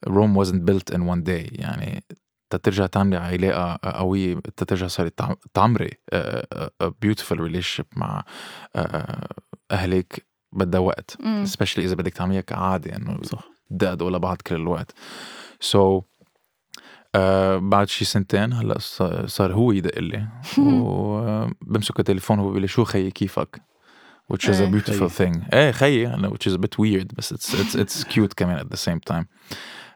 Rome 0.09 0.35
wasn't 0.43 0.63
built 0.69 0.95
in 0.95 0.99
one 0.99 1.23
day. 1.25 1.49
يعني 1.51 2.03
تترجع 2.49 2.85
تعملي 2.85 3.17
علاقة 3.17 3.91
قوية 3.91 4.35
تترجع 4.57 4.87
تعم- 5.17 5.35
تعمري 5.53 5.89
a- 5.89 6.17
a- 6.55 6.69
a 6.87 6.89
beautiful 7.05 7.37
relationship 7.37 7.85
مع 7.97 8.23
آه، 8.75 9.27
أهلك 9.71 10.25
بدها 10.51 10.79
وقت. 10.79 11.17
especially 11.21 11.77
إذا 11.79 11.95
بدك 11.95 12.13
تعمليها 12.13 12.41
كعادة 12.41 12.95
إنه 12.95 13.19
صح. 13.23 13.43
دقدقوا 13.69 14.11
لبعض 14.11 14.37
كل 14.47 14.55
الوقت. 14.55 14.91
سو 15.59 16.01
so, 16.01 16.03
آه 17.15 17.57
بعد 17.57 17.87
شي 17.89 18.05
سنتين 18.05 18.53
هلا 18.53 18.77
صار 19.25 19.53
هو 19.53 19.71
يدق 19.71 19.99
لي. 19.99 20.27
وبمسك 20.57 21.99
التليفون 21.99 22.39
هو 22.39 22.47
بيقول 22.47 22.61
لي 22.61 22.67
شو 22.67 22.83
خيي 22.83 23.11
كيفك؟ 23.11 23.61
which 24.33 24.45
is 24.47 24.59
a 24.59 24.61
إيه. 24.61 24.71
beautiful 24.71 25.09
thing. 25.09 25.53
إيه 25.53 25.71
خيي 25.71 26.07
هلا 26.07 26.29
which 26.29 26.49
is 26.49 26.53
a 26.53 26.57
bit 26.57 26.77
weird 26.79 27.15
بس 27.17 27.33
it's 27.33 27.53
it's 27.63 27.75
it's 27.75 28.03
cute 28.03 28.33
كمان 28.37 28.59
at 28.59 28.69
the 28.75 28.77
same 28.79 29.13
time. 29.13 29.25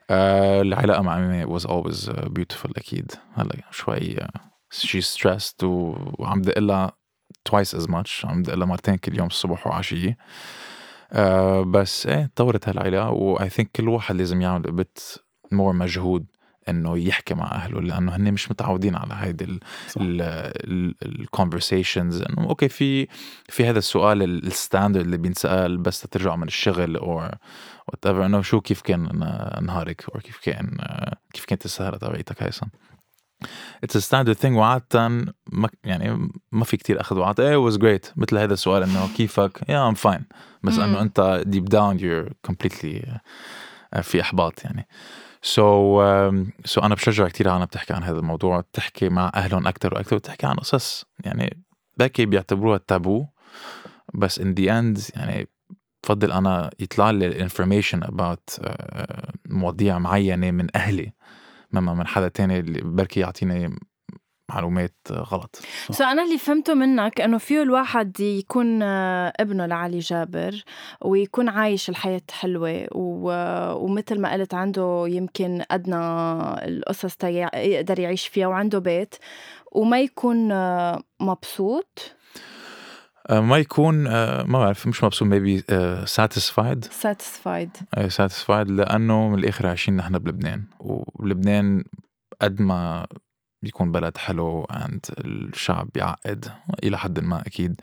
آه 0.10 0.62
العلاقة 0.62 1.02
مع 1.02 1.18
أمي 1.18 1.60
was 1.60 1.64
always 1.64 2.10
uh, 2.10 2.14
beautiful 2.40 2.72
أكيد. 2.78 3.12
هلا 3.34 3.56
شوي 3.72 4.16
uh, 4.16 4.28
she's 4.76 5.18
stressed 5.18 5.64
و... 5.64 5.96
وعم 6.20 6.42
دق 6.42 6.60
لها 6.60 6.92
twice 7.50 7.78
as 7.78 7.88
much. 7.88 8.26
عم 8.26 8.44
دق 8.44 8.54
لها 8.54 8.66
مرتين 8.68 8.96
كل 8.96 9.18
يوم 9.18 9.28
الصبح 9.28 9.68
وعشية. 9.68 10.18
آه 11.12 11.62
بس 11.64 12.08
إيه 12.08 12.32
طورت 12.36 12.70
هالعلاقة 12.70 13.10
و 13.12 13.38
I 13.38 13.50
think 13.50 13.66
كل 13.76 13.90
واحد 13.90 14.16
لازم 14.16 14.42
يعمل 14.42 14.64
a 14.64 14.82
bit 14.84 15.18
more 15.54 15.74
مجهود. 15.74 16.26
إنه 16.70 16.98
يحكي 16.98 17.34
مع 17.34 17.52
أهله 17.52 17.82
لأنه 17.82 18.16
هن 18.16 18.34
مش 18.34 18.52
متعودين 18.52 18.96
على 18.96 19.14
هيدي. 19.14 19.60
ال 21.06 21.14
conversations 21.14 22.22
إنه 22.22 22.50
okay 22.50 22.70
في 22.70 23.08
في 23.50 23.66
هذا 23.66 23.80
السؤال 23.80 24.24
ال 24.24 24.33
standard 24.33 25.06
اللي 25.06 25.18
بينسأل 25.18 25.78
بس 25.78 26.02
ترجعوا 26.02 26.36
من 26.36 26.48
الشغل 26.48 26.98
أو 26.98 27.16
whatever 27.88 28.26
إنه 28.26 28.42
شو 28.42 28.62
كيف 28.62 28.82
كان 28.82 29.02
نهارك 29.62 30.06
أو 30.16 30.20
كيف 30.20 30.38
كان 30.44 30.78
كيف 31.34 31.46
كانت 31.46 31.66
السهرة 31.66 31.98
تبعيتك 31.98 32.44
هيثم؟ 32.44 32.68
it's 33.84 33.98
standard 33.98 34.36
thing 34.36 34.58
وعادة 34.58 35.08
ما 35.52 35.70
يعني 35.84 36.30
ما 36.52 36.64
في 36.64 36.78
كتير 36.78 37.02
أخذ 37.02 37.18
وعطاء 37.18 37.48
إيه 37.48 37.56
was 37.56 37.78
great 37.78 38.12
مثل 38.16 38.38
هذا 38.38 38.54
السؤال 38.54 38.84
إنه 38.84 39.10
كيفك؟ 39.18 39.62
yeah 39.70 39.88
I'm 39.88 39.94
fine 39.94 40.26
بس. 40.64 40.80
إنه 40.80 41.02
أنت 41.02 41.44
deep 41.46 41.66
down 41.66 42.00
you're 42.00 42.34
completely 42.42 43.20
في 44.02 44.22
إحباط 44.22 44.64
يعني. 44.66 44.88
so 45.48 46.02
so, 46.02 46.82
so 46.82 46.83
so 46.83 46.84
أنا 46.84 46.96
بشجع 46.96 47.28
كثير 47.28 47.50
عالم 47.50 47.66
بتحكي 47.66 47.94
عن 47.94 48.04
هذا 48.04 48.20
الموضوع 48.20 48.64
تحكي 48.74 49.10
مع 49.10 49.32
أهلهم 49.36 49.68
أكثر 49.68 49.94
وأكثر 49.94 50.16
وتحكي 50.16 50.46
عن 50.46 50.56
قصص 50.56 51.06
يعني 51.26 51.64
بركي 51.98 52.26
بيعتبروها 52.26 52.78
تابو 52.78 53.26
بس 54.14 54.40
in 54.40 54.54
the 54.54 54.80
end 54.80 55.00
يعني 55.16 55.48
بفضل 56.04 56.32
أنا 56.32 56.72
يطلع 56.80 57.12
لي 57.12 57.28
ال 57.28 57.34
information 57.34 58.04
about 58.04 58.60
مواضيع 59.46 60.00
معينة 60.00 60.52
من 60.52 60.68
أهلي 60.76 61.14
مما 61.72 61.94
من 61.94 62.08
حدا 62.08 62.28
تاني 62.28 62.60
اللي 62.60 62.82
بركي 62.82 63.20
يعطيني 63.20 63.76
معلومات 64.50 64.96
غلط. 65.12 65.60
سو 65.92 66.04
أنا 66.04 66.24
اللي 66.24 66.38
فهمته 66.38 66.74
منك 66.74 67.22
إنه 67.22 67.38
فيه 67.38 67.62
الواحد 67.62 68.20
يكون 68.20 68.82
آه، 68.82 69.34
ابنه 69.40 69.66
لعلي 69.66 70.00
جابر 70.00 70.64
ويكون 71.02 71.50
عايش 71.50 71.90
الحياة 71.90 72.22
حلوة 72.32 72.88
و... 72.96 73.32
ومثل 73.86 74.22
ما 74.22 74.34
قلت 74.34 74.54
عنده 74.54 75.06
يمكن 75.08 75.64
أدنى 75.72 75.96
القصص 76.68 77.16
تا 77.16 77.30
يقدر 77.58 78.00
يعيش 78.00 78.28
فيها 78.28 78.48
وعنده 78.48 78.80
بيت 78.80 79.16
وما 79.72 80.02
يكون 80.02 80.52
آه، 80.52 81.04
مبسوط. 81.20 82.18
آه، 83.30 83.40
ما 83.40 83.58
يكون 83.58 84.08
آه، 84.08 84.44
ما 84.44 84.60
بعرف 84.60 84.88
مش 84.88 85.04
مبسوط 85.04 85.28
maybe 85.28 85.64
آه، 85.70 86.06
satisfied. 86.06 86.86
Satisfied. 87.04 88.08
ساتيسفايد 88.08 88.72
لأنه 88.72 89.30
من 89.30 89.40
الآخر 89.40 89.68
عايشين 89.68 89.96
نحن 89.96 90.18
بلبنان. 90.18 90.64
ولبنان 90.80 91.84
قد 92.42 92.62
ما 92.62 93.08
بيكون 93.62 93.92
بلد 93.92 94.18
حلو 94.18 94.68
عند 94.70 95.06
الشعب 95.18 95.90
بيعقد 95.94 96.52
إلى 96.84 96.98
حد 96.98 97.20
ما 97.20 97.42
أكيد. 97.42 97.82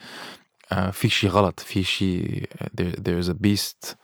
آه، 0.73 0.91
في 0.91 1.09
شيء 1.09 1.31
غلط 1.31 1.61
في 1.61 1.83
شيء 1.83 2.45
there, 2.81 2.97
there 3.01 3.25
is 3.25 3.29
a 3.29 3.35
beast 3.35 3.95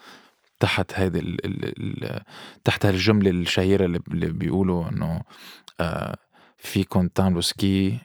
تحت 0.60 0.92
هذه 0.94 1.18
ال, 1.18 1.46
ال, 1.46 2.04
ال, 2.04 2.20
تحت 2.64 2.86
هالجملة 2.86 3.30
الشهيرة 3.30 3.84
اللي, 3.84 4.00
اللي 4.08 4.26
بيقولوا 4.26 4.88
إنه 4.88 5.20
فيكم 6.58 7.08
تعملوا 7.08 7.40
ski 7.40 7.98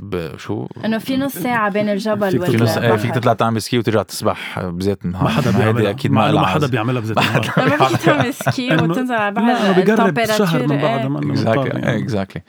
بشو 0.00 0.66
إنه 0.84 0.98
في 0.98 1.16
نص 1.16 1.32
ساعة 1.32 1.70
بين 1.70 1.88
الجبل 1.88 2.30
فيك 2.30 2.44
في 2.44 2.56
نص 2.56 2.72
تطلع 2.72 2.82
إيه 2.82 2.90
والبحر 2.90 3.06
فيك 3.06 3.14
تطلع 3.14 3.32
تعمل 3.32 3.62
ski 3.62 3.78
وترجع 3.78 4.02
تسبح 4.02 4.60
بذات 4.60 5.04
النهار. 5.04 5.24
ما 5.24 5.30
حدا 5.30 5.50
بيعملها. 5.50 5.90
أكيد 5.90 6.10
ما 6.12 6.32
ما 6.32 6.46
حدا 6.46 6.66
بيعملها 6.66 7.00
بذات 7.00 7.18
النهار. 7.18 7.52
ما 7.56 7.88
فيك 7.88 8.00
تعمل 8.00 8.34
ski 8.34 8.74
وتنزل 8.74 9.14
على 9.14 9.28
البحر 9.28 9.78
ال 9.78 9.83
température، 9.83 10.46
شهر 10.46 10.66
من 10.66 10.76
بعد 10.82 11.00
إيه. 11.00 11.08
ما 11.08 11.96
exactly 11.96 12.42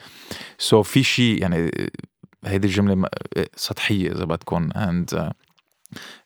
so 0.58 0.84
في 0.84 1.04
شيء 1.04 1.42
يعني 1.42 1.72
هيدي 2.46 2.68
الجملة 2.68 2.96
م- 2.96 3.06
سطحية 3.56 4.12
إذا 4.12 4.26
بدكم 4.26 4.70
and 4.76 5.32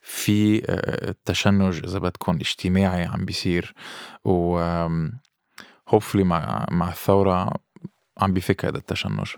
في 0.02 0.62
آه، 0.68 1.14
تشنج 1.24 1.84
إذا 1.84 1.98
بدكم 1.98 2.36
اجتماعي 2.36 3.04
عم 3.04 3.24
بيصير 3.24 3.74
و 4.24 4.58
hopefully 5.88 6.24
مع 6.24 6.66
مع 6.70 6.88
الثورة 6.88 7.54
عم 8.18 8.32
بيفك 8.32 8.64
هذا 8.64 8.78
التشنج. 8.78 9.28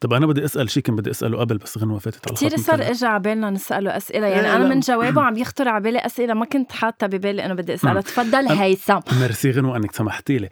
طب 0.00 0.12
أنا 0.12 0.26
بدي 0.26 0.44
أسأل 0.44 0.70
شيء 0.70 0.82
كان 0.82 0.96
بدي 0.96 1.10
أسأله 1.10 1.38
قبل 1.38 1.56
بس 1.58 1.78
غنوة 1.78 1.98
فاتت 1.98 2.28
على 2.28 2.36
كثير 2.36 2.56
صار 2.56 2.90
اجى 2.90 3.06
على 3.06 3.20
بالنا 3.20 3.50
نسأله 3.50 3.96
أسئلة. 3.96 4.26
يعني 4.26 4.46
إيه، 4.48 4.56
أنا 4.56 4.62
لا. 4.62 4.68
من 4.74 4.80
جوابه 4.80 5.22
عم 5.26 5.36
يخطر 5.36 5.68
على 5.68 5.84
بالي 5.84 5.98
أسئلة 5.98 6.34
ما 6.34 6.44
كنت 6.44 6.72
حاطة 6.72 7.06
ببالي 7.06 7.44
انه 7.46 7.54
بدي 7.54 7.74
اسالها 7.74 7.94
مم. 7.94 8.00
تفضل 8.00 8.48
هيثم. 8.48 8.98
ميرسي 9.20 9.50
غنوة 9.50 9.76
إنك 9.76 9.92
سمحتي 9.94 10.38
لي. 10.38 10.48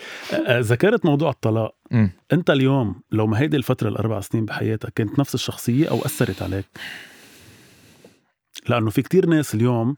ذكرت 0.50 1.06
موضوع 1.06 1.30
الطلاق. 1.30 1.74
مم. 1.90 2.10
أنت 2.32 2.50
اليوم 2.50 3.00
لو 3.12 3.26
ما 3.26 3.40
هيدي 3.40 3.56
الفترة 3.56 3.88
الأربع 3.88 4.20
سنين 4.20 4.44
بحياتك 4.44 4.92
كانت 4.94 5.18
نفس 5.18 5.34
الشخصية 5.34 5.90
أو 5.90 5.98
أثرت 5.98 6.42
عليك؟ 6.42 6.64
لأنه 8.70 8.90
في 8.90 9.02
كتير 9.02 9.26
ناس 9.26 9.54
اليوم. 9.54 9.96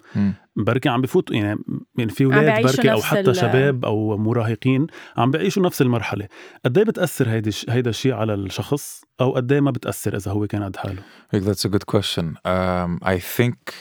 بركي 0.56 0.88
عم 0.88 1.00
بفوتوا 1.00 1.36
يعني 1.36 1.58
يعني 1.98 2.10
في 2.10 2.24
أولاد 2.24 2.44
بيعيشوا 2.44 2.70
بركي 2.76 2.92
أو 2.92 3.00
حتى 3.02 3.34
شباب 3.34 3.84
أو 3.84 4.16
مراهقين 4.16 4.86
عم 5.16 5.30
بيعيشوا 5.30 5.62
نفس 5.62 5.82
المرحلة. 5.82 6.28
قد 6.64 6.78
إيه 6.78 6.84
بتأثر 6.84 7.28
هيدي 7.30 7.48
الش- 7.48 7.66
هيدا 7.70 7.90
الشيء 7.90 8.12
على 8.14 8.34
الشخص؟ 8.34 9.04
أو 9.20 9.32
قد 9.34 9.52
إيه 9.52 9.60
ما 9.60 9.70
بتأثر 9.70 10.16
إذا 10.16 10.30
هو 10.32 10.46
كان 10.46 10.62
قد 10.64 10.76
حاله؟ 10.76 11.02
هيك 11.30 11.44
that's 11.44 11.64
a 11.66 11.68
good 11.70 11.96
question. 11.96 12.24
Um, 12.34 13.08
I 13.08 13.18
think 13.38 13.72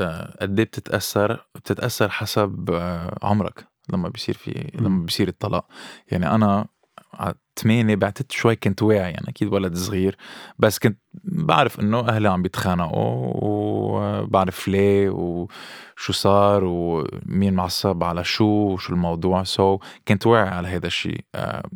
uh, 0.00 0.02
قد 0.40 0.58
إيه 0.58 0.66
بتتأثر؟ 0.66 1.46
بتتأثر 1.54 2.08
حسب 2.08 2.70
uh, 2.70 3.24
عمرك 3.24 3.66
لما 3.92 4.08
بيصير 4.08 4.34
في. 4.34 4.70
لما 4.74 5.04
بيصير 5.04 5.28
الطلاق. 5.28 5.66
يعني 6.08 6.34
أنا 6.34 6.46
على 6.46 6.64
ثمانية 7.58 7.96
بعتت 7.96 8.32
شوي 8.32 8.56
كنت 8.56 8.82
واعي 8.82 9.12
يعني 9.12 9.28
أكيد 9.28 9.52
ولد 9.52 9.76
صغير 9.76 10.16
بس 10.58 10.78
كنت 10.78 10.98
بعرف 11.24 11.80
إنه 11.80 12.08
أهلي 12.08 12.28
عم 12.28 12.42
بيتخانقوا 12.42 13.32
وبعرف 13.34 14.68
ليه 14.68 15.10
وشو 15.10 16.12
صار 16.12 16.64
ومين 16.64 17.54
معصب 17.54 18.04
على 18.04 18.24
شو 18.24 18.44
وشو 18.44 18.92
الموضوع. 18.92 19.42
سو 19.44 19.78
so, 19.78 19.80
كنت 20.08 20.26
واعي 20.26 20.48
على 20.48 20.68
هذا 20.68 20.86
الشيء 20.86 21.24
uh, 21.36 21.68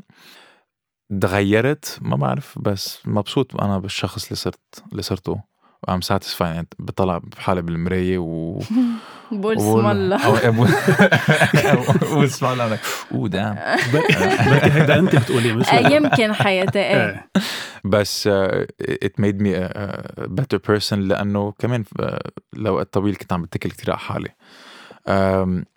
تغيرت 1.20 1.98
ما 2.02 2.16
بعرف 2.16 2.58
بس 2.58 3.06
مبسوط 3.06 3.60
أنا 3.62 3.78
بالشخص 3.78 4.24
اللي 4.24 4.36
صرت 4.36 4.84
اللي 4.92 5.02
صرته. 5.02 5.51
ام 5.88 6.00
يعني 6.54 6.68
بطلع 6.78 7.18
بحالي 7.18 7.62
بالمراية 7.62 8.18
و 8.18 8.58
بقول 9.32 9.56
اسم 9.56 9.86
الله. 9.90 10.30
واسم 12.16 12.46
الله. 12.52 12.66
أنا 12.66 12.78
اوه 13.12 13.28
دام 13.28 13.58
بركي 13.92 14.70
هيدا 14.70 14.98
أنت 14.98 15.16
بتقولي؟ 15.16 15.52
مش 15.52 15.68
آه، 15.68 15.88
يمكن 15.88 16.32
حياتي 16.32 16.78
إيه. 16.78 17.06
إيه. 17.06 17.28
بس 17.84 18.28
me 19.20 19.54
a 19.54 19.72
a 20.20 20.26
better 20.26 20.58
person 20.70 20.92
لأنه 20.92 21.52
كمان 21.58 21.84
uh, 22.02 22.18
لوقت 22.52 22.92
طويل 22.94 23.16
كنت 23.16 23.32
عم 23.32 23.42
بتكل 23.42 23.70
كثير 23.70 23.90
على 23.90 23.98
حالي. 23.98 24.28
um, 25.08 25.71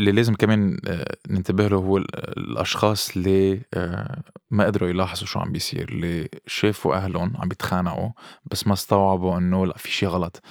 اللي 0.00 0.12
لازم 0.12 0.34
كمان 0.34 0.76
uh, 0.86 0.90
ننتبه 1.30 1.68
له 1.68 1.76
هو 1.76 1.96
ال- 1.96 2.38
الأشخاص 2.38 3.16
اللي 3.16 3.60
uh, 3.76 4.20
ما 4.50 4.64
قدروا 4.64 4.88
يلاحظوا 4.88 5.26
شو 5.26 5.38
عم 5.40 5.52
بيصير 5.52 5.88
اللي 5.88 6.28
شافوا 6.46 6.94
أهلهم 6.96 7.32
عم 7.36 7.48
بيتخانقوا 7.48 8.10
بس 8.50 8.66
ما 8.66 8.72
استوعبوا 8.72 9.38
إنه 9.38 9.66
لا 9.66 9.76
في 9.76 9.90
شيء 9.92 10.08
غلط. 10.08 10.42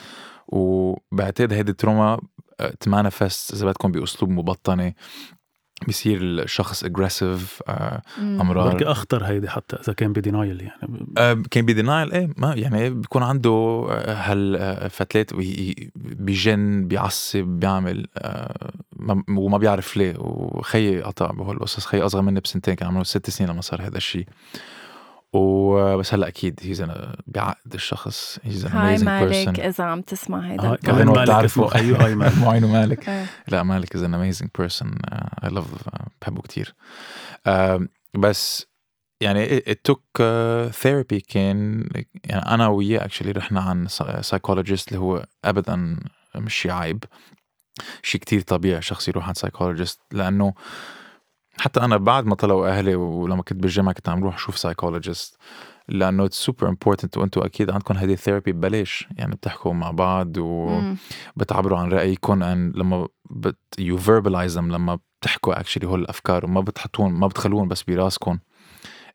وبعتقد 0.47 1.53
هيدي 1.53 1.71
ال 1.71 1.78
trauma 1.78 2.19
تـ 2.79 2.87
manifest 2.87 3.53
إذا 3.53 3.65
بدكم 3.67 3.91
بأسلوب 3.91 4.31
مبطنة 4.31 4.93
بيصير 5.87 6.21
الشخص 6.21 6.83
aggressive 6.83 7.61
مم. 7.69 8.41
أمرار. 8.41 8.69
بركي 8.71 8.85
أخطر 8.85 9.23
هيدي 9.23 9.49
حتى 9.49 9.75
إذا 9.75 9.93
كان 9.93 10.13
ب 10.13 10.20
denial 10.20 10.61
يعني. 10.61 11.05
آه، 11.17 11.43
كان 11.51 11.65
ب 11.65 11.72
denial 11.72 12.11
إيه 12.11 12.29
ما 12.37 12.53
يعني 12.55 12.89
بيكون 12.89 13.23
عنده 13.23 13.49
آه، 13.89 14.13
هالفتلات 14.31 15.33
وي- 15.33 15.91
بيجن 15.95 16.87
بيعصب 16.87 17.43
بيعمل 17.43 18.07
آه، 18.17 18.71
ما- 18.99 19.23
وما 19.29 19.57
بيعرف 19.57 19.97
ليه. 19.97 20.15
وخيي 20.17 21.01
قطع 21.01 21.31
بهالقصص 21.31 21.85
خيي 21.85 22.01
أصغر 22.01 22.21
مني 22.21 22.39
بسنتين 22.39 22.73
كان 22.73 22.87
عمره 22.87 23.03
ست 23.03 23.29
سنين 23.29 23.49
لما 23.49 23.61
صار 23.61 23.81
هذا 23.81 23.97
الشيء. 23.97 24.25
وبس 25.33 26.13
هلا 26.13 26.27
أكيد 26.27 26.59
هيز 26.63 26.85
بيعقد 27.27 27.73
الشخص. 27.73 28.39
هيز 28.43 28.65
ان 28.65 28.71
hi 28.71 28.97
مالك 28.97 29.59
إذا 29.59 29.83
عم 29.83 30.01
تسمع 30.01 30.39
هيدا 30.39 30.63
البودكاست. 30.63 30.91
كمان 30.91 31.07
مالك 31.07 31.21
بتعرفوا 31.21 31.67
خيو. 31.67 31.95
hi 31.95 32.15
مالك. 32.15 32.37
معين 32.43 32.63
ومالك 32.63 33.09
إيه. 33.09 33.25
لا 33.47 33.63
مالك 33.63 33.95
is 33.95 34.03
an 34.03 34.13
amazing 34.13 34.49
person 34.57 34.97
I 35.43 35.49
love 35.49 35.65
بحبه 36.21 36.41
كتير. 36.41 36.75
آه، 37.47 37.87
بس 38.13 38.67
يعني 39.21 39.59
it 39.59 39.91
took 39.91 40.21
therapy 40.71 41.19
كان 41.19 41.89
يعني 42.25 42.53
أنا 42.53 42.67
وياه 42.67 43.05
actually 43.05 43.31
رحنا 43.31 43.61
عن 43.61 43.87
psychologist 44.21 44.87
اللي 44.87 44.99
هو 44.99 45.25
ابدا 45.45 45.99
مش 46.35 46.67
عيب. 46.71 47.03
شيء 48.03 48.21
كتير 48.21 48.41
طبيعي 48.41 48.81
شخص 48.81 49.07
يروح 49.07 49.27
عند 49.27 49.37
psychologist 49.37 49.99
لأنه 50.11 50.53
حتى 51.59 51.79
أنا 51.79 51.97
بعد 51.97 52.25
ما 52.25 52.35
طلعوا 52.35 52.67
أهلي 52.67 52.95
ولما 52.95 53.43
كنت 53.43 53.61
بالجامعة 53.61 53.93
كنت 53.93 54.09
عم 54.09 54.23
روح 54.23 54.35
أشوف 54.35 54.57
psychologist 54.57 55.37
لأنه 55.89 56.25
it's 56.25 56.37
super 56.37 56.69
important 56.69 57.17
وأنتم 57.17 57.41
أكيد 57.41 57.69
عندكم 57.69 57.97
هذه 57.97 58.13
ال 58.13 58.18
therapy 58.18 58.51
ببلاش 58.51 59.07
يعني 59.17 59.35
بتحكوا 59.35 59.73
مع 59.73 59.91
بعض 59.91 60.37
و 60.37 60.67
مم. 60.67 60.97
بتعبروا 61.35 61.79
عن 61.79 61.91
رايكم 61.91 62.43
and 62.43 62.71
لما 62.75 63.07
بت 63.29 63.57
you 63.79 63.97
verbalize 63.97 64.57
لما 64.57 64.99
بتحكوا 65.19 65.59
actually 65.59 65.87
هول 65.87 66.01
الأفكار 66.01 66.45
وما 66.45 66.61
بتحطون 66.61 67.11
ما 67.11 67.27
بتخلون 67.27 67.67
بس 67.67 67.83
براسكم 67.83 68.39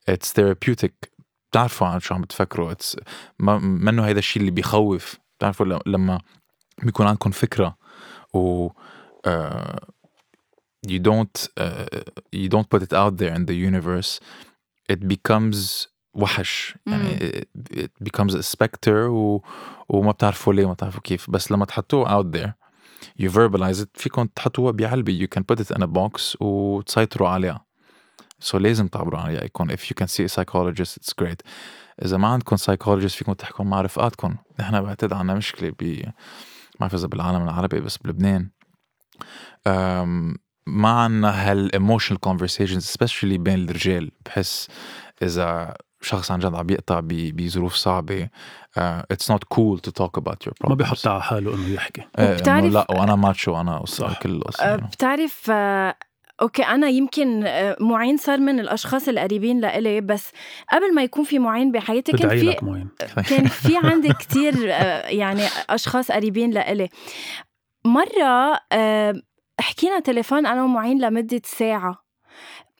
it's 0.09 0.33
therapeutic 0.33 1.15
بتعرفوا 1.51 1.87
عن 1.87 2.01
شو 2.01 2.15
عم 2.15 2.21
بتفكروا. 2.21 2.73
it's 2.73 2.97
ما 3.39 3.59
منه 3.59 4.07
هيدا 4.07 4.19
الشيء 4.19 4.41
اللي 4.41 4.51
بيخوف. 4.51 5.19
بتعرفوا 5.39 5.67
لما 5.87 6.21
بيكون 6.83 7.07
عندكم 7.07 7.31
فكرة 7.31 7.77
و 8.35 8.69
uh, 8.69 9.94
you 10.87 10.99
don't 10.99 11.49
uh, 11.61 11.87
you 12.33 12.49
don't 12.49 12.69
put 12.69 12.83
it 12.83 12.93
out 12.93 13.17
there 13.17 13.35
in 13.39 13.45
the 13.47 13.55
universe. 13.55 14.21
It 14.93 15.01
becomes 15.09 15.89
وحش. 16.15 16.79
يعني 16.87 17.19
it, 17.19 17.49
it 17.71 17.91
becomes 18.05 18.35
a 18.35 18.43
specter 18.43 19.09
و, 19.09 19.43
وما 19.89 20.13
بتعرفوا 20.13 20.53
ليه 20.53 20.67
ما 20.67 20.73
بتعرفوا 20.73 21.01
كيف. 21.01 21.31
بس 21.31 21.53
لما 21.53 21.65
تحطوه 21.65 22.23
out 22.23 22.27
there 22.37 22.51
you 23.23 23.31
verbalize 23.31 23.83
it 23.83 23.89
فيكم 23.95 24.27
تحطوها 24.27 24.73
بعلبة 24.73 25.27
you 25.27 25.39
can 25.39 25.43
put 25.43 25.61
it 25.61 25.77
in 25.77 25.83
a 25.83 25.87
box 25.87 26.41
وتسيطروا 26.41 27.29
عليها. 27.29 27.65
So 28.45 28.55
لازم 28.55 28.89
تعبروا 28.89 29.21
عن 29.21 29.37
رأيكم 29.37 29.71
if 29.71 29.81
you 29.81 29.95
can 30.01 30.07
see 30.07 30.25
a 30.25 30.29
psychologist 30.29 30.97
it's 30.97 31.13
great. 31.23 31.41
إذا 32.05 32.17
ما 32.17 32.29
عندكم 32.29 32.57
psychologist 32.57 33.17
فيكم 33.17 33.33
تحكوا 33.33 33.65
مع 33.65 33.81
رفقاتكم 33.81 34.37
نحن 34.61 34.81
بعتقد 34.81 35.13
عنا 35.13 35.35
مشكلة 35.35 35.71
ب 35.81 35.83
ما 35.85 36.13
بعرف 36.81 36.95
إذا 36.95 37.07
بالعالم 37.07 37.43
العربي 37.43 37.81
بس 37.81 37.97
بلبنان. 37.97 38.51
أم، 39.67 40.37
ما 40.67 40.89
عنا 40.89 41.51
هال 41.53 41.71
emotional 41.75 42.19
conversations 42.29 42.85
especially 42.97 43.25
بين 43.39 43.69
الرجال. 43.69 44.11
بحس 44.27 44.69
إذا 45.23 45.75
شخص 46.01 46.31
عن 46.31 46.39
جد 46.39 46.55
عم 46.55 46.71
يقطع 46.71 47.01
بظروف 47.05 47.75
صعبة 47.75 48.29
uh, 48.79 48.81
it's 49.13 49.29
not 49.33 49.41
cool 49.55 49.79
to 49.79 49.91
talk 49.91 50.17
about 50.21 50.47
your 50.47 50.53
problems. 50.53 50.69
ما 50.69 50.75
بيحط 50.75 51.07
على 51.07 51.23
حاله 51.23 51.55
إنه 51.55 51.69
يحكي. 51.75 52.01
إيه، 52.19 52.25
إنه 52.25 52.35
وبتعرف- 52.35 52.73
لا 52.73 52.87
وأنا 52.91 53.17
ماتشو 53.17 53.61
أنا 53.61 53.79
قصة 53.79 54.09
صح. 54.09 54.23
كل 54.23 54.31
القصة. 54.31 54.65
آه،. 54.65 54.77
بتعرف 54.77 55.51
آه، 55.51 55.95
أوكي 56.43 56.63
أنا 56.63 56.89
يمكن 56.89 57.45
آه، 57.47 57.77
معين 57.81 58.17
صار 58.17 58.39
من 58.39 58.61
الأشخاص 58.61 59.09
القريبين 59.09 59.61
لإلي 59.61 60.01
بس 60.01 60.31
قبل 60.73 60.95
ما 60.95 61.03
يكون 61.03 61.25
في 61.25 61.39
معين 61.39 61.73
بحياتي 61.73 62.13
كان 62.13 62.29
في 62.29 62.53
كان 63.31 63.47
في 63.47 63.77
عندي 63.85 64.13
كتير 64.13 64.55
آه، 64.71 65.07
يعني 65.09 65.43
أشخاص 65.71 66.11
قريبين 66.13 66.51
لإلي. 66.51 66.89
مرة 67.85 68.61
آه، 68.73 69.15
حكينا 69.61 70.01
تليفون 70.01 70.47
أنا 70.47 70.63
ومعين 70.65 71.01
لمدة 71.01 71.43
ساعة. 71.45 72.05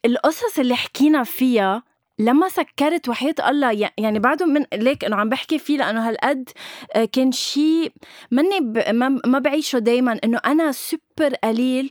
القصص 0.05 0.59
اللي 0.59 0.77
حكينا 0.77 1.25
فيها 1.25 1.83
لما 2.19 2.49
سكرت 2.49 3.09
وحياة 3.09 3.35
الله 3.49 3.73
يع- 3.73 3.91
يعني 3.99 4.19
بعده 4.19 4.47
من 4.47 4.65
ليك 4.75 5.05
إنه 5.05 5.17
عم 5.17 5.29
بحكي 5.29 5.59
فيه 5.59 5.79
لأنه 5.79 6.09
هالقد 6.09 6.49
آه، 6.95 7.05
كان 7.05 7.33
شيء 7.33 7.93
مني 8.31 8.61
ب... 8.61 8.79
ما, 9.27 9.39
بعيشه 9.39 9.79
دايما 9.79 10.19
إنه 10.25 10.41
أنا 10.47 10.73
سوبر 10.73 11.35
قليل 11.45 11.91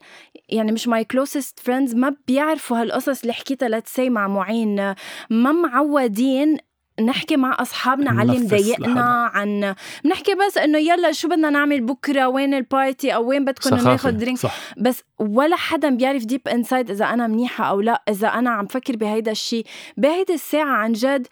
يعني 0.49 0.71
مش 0.71 0.87
my 0.87 1.03
closest 1.03 1.59
friends 1.59 1.95
ما 1.95 2.15
بيعرفوا 2.27 2.81
هالقصص 2.81 3.21
اللي 3.21 3.33
حكيتها 3.33 3.69
let's 3.69 3.94
say 3.94 4.09
مع 4.09 4.27
معين 4.27 4.79
آه، 4.79 4.95
ما 5.29 5.51
معودين 5.51 6.57
نحكي 7.01 7.37
مع 7.37 7.57
أصحابنا 7.59 8.11
على 8.11 8.31
اللي 8.31 8.45
مضايقنا. 8.45 9.31
عن 9.33 9.75
بنحكي 10.03 10.35
بس 10.35 10.57
إنه 10.57 10.77
يلا 10.77 11.11
شو 11.11 11.27
بدنا 11.27 11.49
نعمل 11.49 11.81
بكرة 11.81 12.27
وين 12.27 12.53
ال 12.53 12.64
party 12.64 13.15
أو 13.15 13.29
وين 13.29 13.45
بدكم. 13.45 13.75
ناخذ 13.75 14.11
drink 14.11 14.37
صح. 14.37 14.55
بس 14.77 15.03
ولا 15.19 15.55
حدا 15.55 15.89
بيعرف 15.89 16.25
deep 16.25 16.47
inside 16.47 16.91
إذا 16.91 17.05
أنا 17.05 17.27
منيحة 17.27 17.63
أو 17.63 17.81
لا 17.81 18.03
إذا 18.09 18.27
أنا 18.27 18.49
عم 18.49 18.67
فكر 18.67 18.95
بهيدا 18.95 19.31
الشيء 19.31 19.65
بهيدي 19.97 20.33
الساعة 20.33 20.75
عن 20.75 20.93
جد 20.93 21.27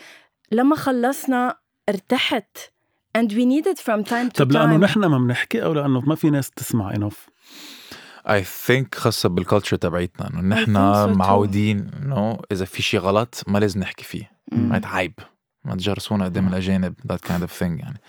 لما 0.52 0.76
خلصنا 0.76 1.58
ارتحت. 1.90 2.58
And 3.18 3.32
we 3.32 3.46
need 3.46 3.68
it 3.68 3.80
from 3.80 4.04
time 4.04 4.30
to 4.30 4.52
time. 4.52 4.56
لأنه 4.56 4.78
نحن 4.78 5.00
ما 5.00 5.18
بنحكي 5.18 5.64
أو 5.64 5.74
لأنه 5.74 6.02
ما 6.02 6.16
في 6.16 6.30
ناس 6.30 6.52
تسمع 6.52 6.96
enough 6.96 7.30
I 8.30 8.44
think 8.44 8.96
خاصة 8.96 9.30
بال 9.30 9.40
culture 9.40 9.78
تبعيتنا 9.78 10.30
إنه 10.30 10.42
نحن 10.42 10.76
think 10.76 11.14
so. 11.14 11.18
معودين 11.18 11.92
إنه 12.02 12.40
إذا 12.52 12.66
في 12.66 12.82
شيء 12.82 13.00
غلط 13.00 13.44
ما 13.48 13.60
لازم 13.60 13.80
نحكي 13.80 14.04
فيه. 14.04 14.32
عيب 14.84 15.14
ما 15.66 15.76
تجرسونا 15.76 16.26
قدام 16.26 16.48
الأجانب 16.48 16.94
that 17.12 17.28
kind 17.30 17.42
of 17.44 17.60
thing 17.60 17.80
يعني. 17.80 18.02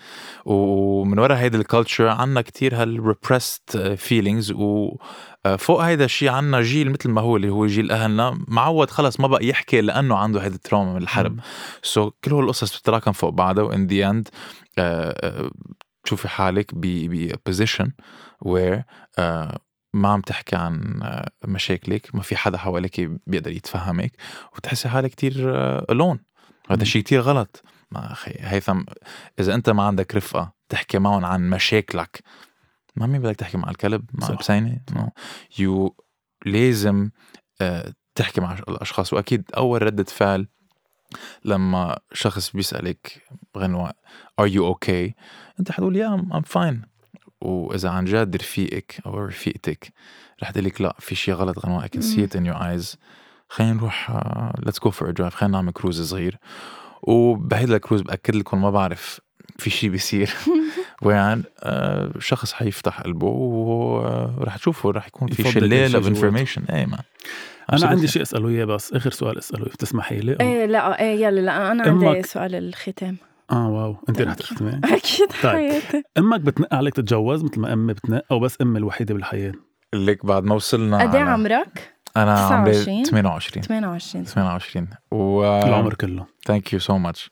ومن 0.45 1.19
ورا 1.19 1.37
هيدي 1.37 1.57
ال 1.57 1.63
culture 1.63 2.07
عنا 2.07 2.41
كتير 2.41 2.81
هال 2.81 3.15
repressed 3.15 3.77
feelings 4.09 4.51
وفوق 4.55 5.81
هيدا 5.81 6.05
الشيء 6.05 6.29
عنا 6.29 6.61
جيل 6.61 6.91
مثل 6.91 7.09
ما 7.09 7.21
هو 7.21 7.35
اللي 7.37 7.49
هو 7.49 7.65
جيل 7.67 7.91
أهلنا 7.91 8.39
معود 8.47 8.89
خلص 8.89 9.19
ما 9.19 9.27
بقى 9.27 9.45
يحكي 9.47 9.81
لأنه 9.81 10.15
عنده 10.17 10.39
هيدي 10.43 10.55
ال 10.57 10.59
trauma 10.59 10.73
من 10.73 10.97
الحرب. 10.97 11.39
so, 11.83 12.13
كل 12.23 12.31
هول 12.31 12.43
القصص 12.43 12.77
بتتراكم 12.79 13.11
فوق 13.11 13.29
بعضها 13.29 13.63
و 13.63 13.71
in 13.71 13.87
the 13.87 14.09
end 14.09 14.27
تشوفي 16.03 16.27
حالك 16.27 16.71
ب 16.75 16.81
position 17.45 17.91
where 18.41 18.83
ما 19.95 20.09
عم 20.09 20.21
تحكي 20.21 20.55
عن 20.55 20.99
آه، 21.03 21.29
مشاكلك 21.45 22.15
ما 22.15 22.21
في 22.21 22.35
حدا 22.35 22.57
حواليك 22.57 23.11
بيقدر 23.27 23.51
يتفهمك 23.51 24.11
وتحسي 24.55 24.89
حالك 24.89 25.11
كتير 25.11 25.33
alone 25.91 26.19
هذا. 26.69 26.81
الشيء 26.81 27.01
كتير 27.01 27.21
غلط. 27.21 27.63
ما 27.91 28.11
أخي 28.11 28.31
هيثم 28.39 28.81
إذا 29.39 29.53
أنت 29.55 29.69
ما 29.69 29.83
عندك 29.83 30.15
رفقة 30.15 30.53
تحكي 30.69 30.99
معهم 30.99 31.25
عن 31.25 31.49
مشاكلك 31.49 32.23
ما 32.95 33.07
مين 33.07 33.21
بدك 33.21 33.35
تحكي 33.35 33.57
مع 33.57 33.69
الكلب؟ 33.69 34.05
مع. 34.13 34.29
البسينه 34.29 34.81
no 34.95 35.09
you 35.59 35.95
لازم 36.45 37.09
آه، 37.61 37.93
تحكي 38.15 38.41
مع 38.41 38.53
الأشخاص. 38.53 39.13
وأكيد 39.13 39.43
أول 39.57 39.81
ردة 39.81 40.03
فعل 40.03 40.47
لما 41.45 41.99
شخص 42.13 42.51
بيسألك 42.51 43.23
غنوة 43.57 43.93
are 44.41 44.49
you 44.49 44.73
okay? 44.73 45.13
أنت 45.59 45.71
حتقول 45.71 45.95
yeah 45.95 46.27
I'm 46.31 46.51
fine. 46.53 46.87
وإذا 47.41 47.89
عن 47.89 48.05
جد 48.05 48.35
رفيقك 48.35 49.01
أو 49.05 49.19
رفيقتك 49.19 49.93
رح 50.43 50.51
تقول 50.51 50.65
لك 50.65 50.81
لا 50.81 50.95
في 50.99 51.15
شيء 51.15 51.33
غلط 51.33 51.59
غنوة. 51.59 51.85
I 51.85 51.87
can 51.87 52.01
see 52.01 52.21
it 52.21 52.35
in 52.35 52.45
your 52.45 52.55
eyes. 52.55 52.97
خلينا 53.53 53.73
نروح 53.73 54.11
let's 54.65 54.79
go 54.87 54.91
for 54.91 55.05
a 55.07 55.13
drive 55.21 55.33
خلينا 55.33 55.57
نعمل 55.57 55.71
كروز 55.71 56.01
صغير. 56.09 56.37
وبهيدا 57.01 57.75
الكروز 57.75 58.01
بأكد 58.01 58.35
لكم 58.35 58.61
ما 58.61 58.69
بعرف 58.71 59.19
في 59.57 59.69
شيء 59.69 59.89
بيصير. 59.89 60.29
وين 61.05 61.43
آه، 61.63 62.11
شخص 62.19 62.53
حيفتح 62.53 63.01
قلبه 63.01 63.27
ورح 63.27 64.57
تشوفوا 64.57 64.91
رح 64.91 65.07
يكون 65.07 65.27
في 65.27 65.51
شلال 65.51 65.95
of. 65.95 66.07
information 66.07 66.63
اي 66.63 66.85
ما. 66.85 66.97
أنا 67.73 67.87
عندي 67.87 68.07
شيء 68.07 68.21
أسأله 68.21 68.49
إياه 68.49 68.65
بس 68.65 68.93
آخر 68.93 69.11
سؤال 69.11 69.37
أسأله 69.37 69.65
بتسمحي 69.65 70.19
لي. 70.19 70.37
إيه 70.41 70.65
لا 70.65 70.99
إيه 71.01 71.25
يلا 71.25 71.39
لا 71.41 71.71
أنا 71.71 71.83
عندي 71.83 72.21
أمك- 72.21 72.25
سؤال 72.25 72.55
الختام. 72.55 73.17
آه 73.51 73.69
wow 73.69 73.95
أنت 74.09 74.21
رح 74.21 74.33
تختمي. 74.33 74.71
أكيد 74.83 75.27
طيب. 75.43 75.51
حياتي. 75.51 76.03
إمك 76.17 76.39
بتنق 76.39 76.73
عليك 76.73 76.93
تتجوز 76.93 77.43
مثل 77.43 77.59
ما 77.59 77.73
أمي 77.73 77.93
بتنق 77.93 78.23
أو 78.31 78.39
بس 78.39 78.57
أمي 78.61 78.79
الوحيدة 78.79 79.13
بالحياة؟ 79.13 79.51
لك 79.93 80.25
بعد 80.25 80.43
ما 80.43 80.55
وصلنا 80.55 80.97
قد 81.01 81.15
إيه 81.15 81.23
على- 81.25 81.27
عمرك؟ 81.27 81.92
أنا 82.17 82.39
عمري 82.39 82.71
29. 82.71 83.03
28 83.03 83.63
28 83.63 84.25
28 84.25 84.87
و 85.11 85.43
العمر 85.63 85.93
كله. 85.93 86.25
thank 86.45 86.73
you 86.73 86.79
so 86.79 86.97
much 86.97 87.31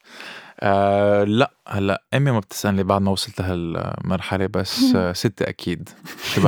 آه، 0.63 1.23
لا 1.23 1.51
هلا 1.67 2.03
أمي 2.13 2.31
ما 2.31 2.39
بتسألني 2.39 2.83
بعد 2.83 3.01
ما 3.01 3.11
وصلت 3.11 3.41
لهالمرحلة 3.41 4.47
بس 4.47 4.95
آه، 4.95 5.13
ستي 5.13 5.49
أكيد. 5.49 5.89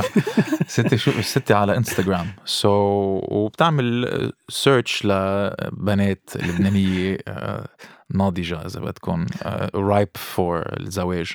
ستي 0.66 0.98
شو 0.98 1.22
ستي 1.22 1.54
على 1.54 1.76
انستغرام 1.76 2.26
so, 2.44 3.32
وبتعمل 3.32 4.32
search 4.48 5.04
لبنات 5.04 6.30
لبنانية 6.36 7.18
آه، 7.28 7.66
ناضجة 8.14 8.66
إذا 8.66 8.80
بدكم 8.80 9.26
ripe 9.74 10.08
for 10.14 10.80
الزواج. 10.80 11.32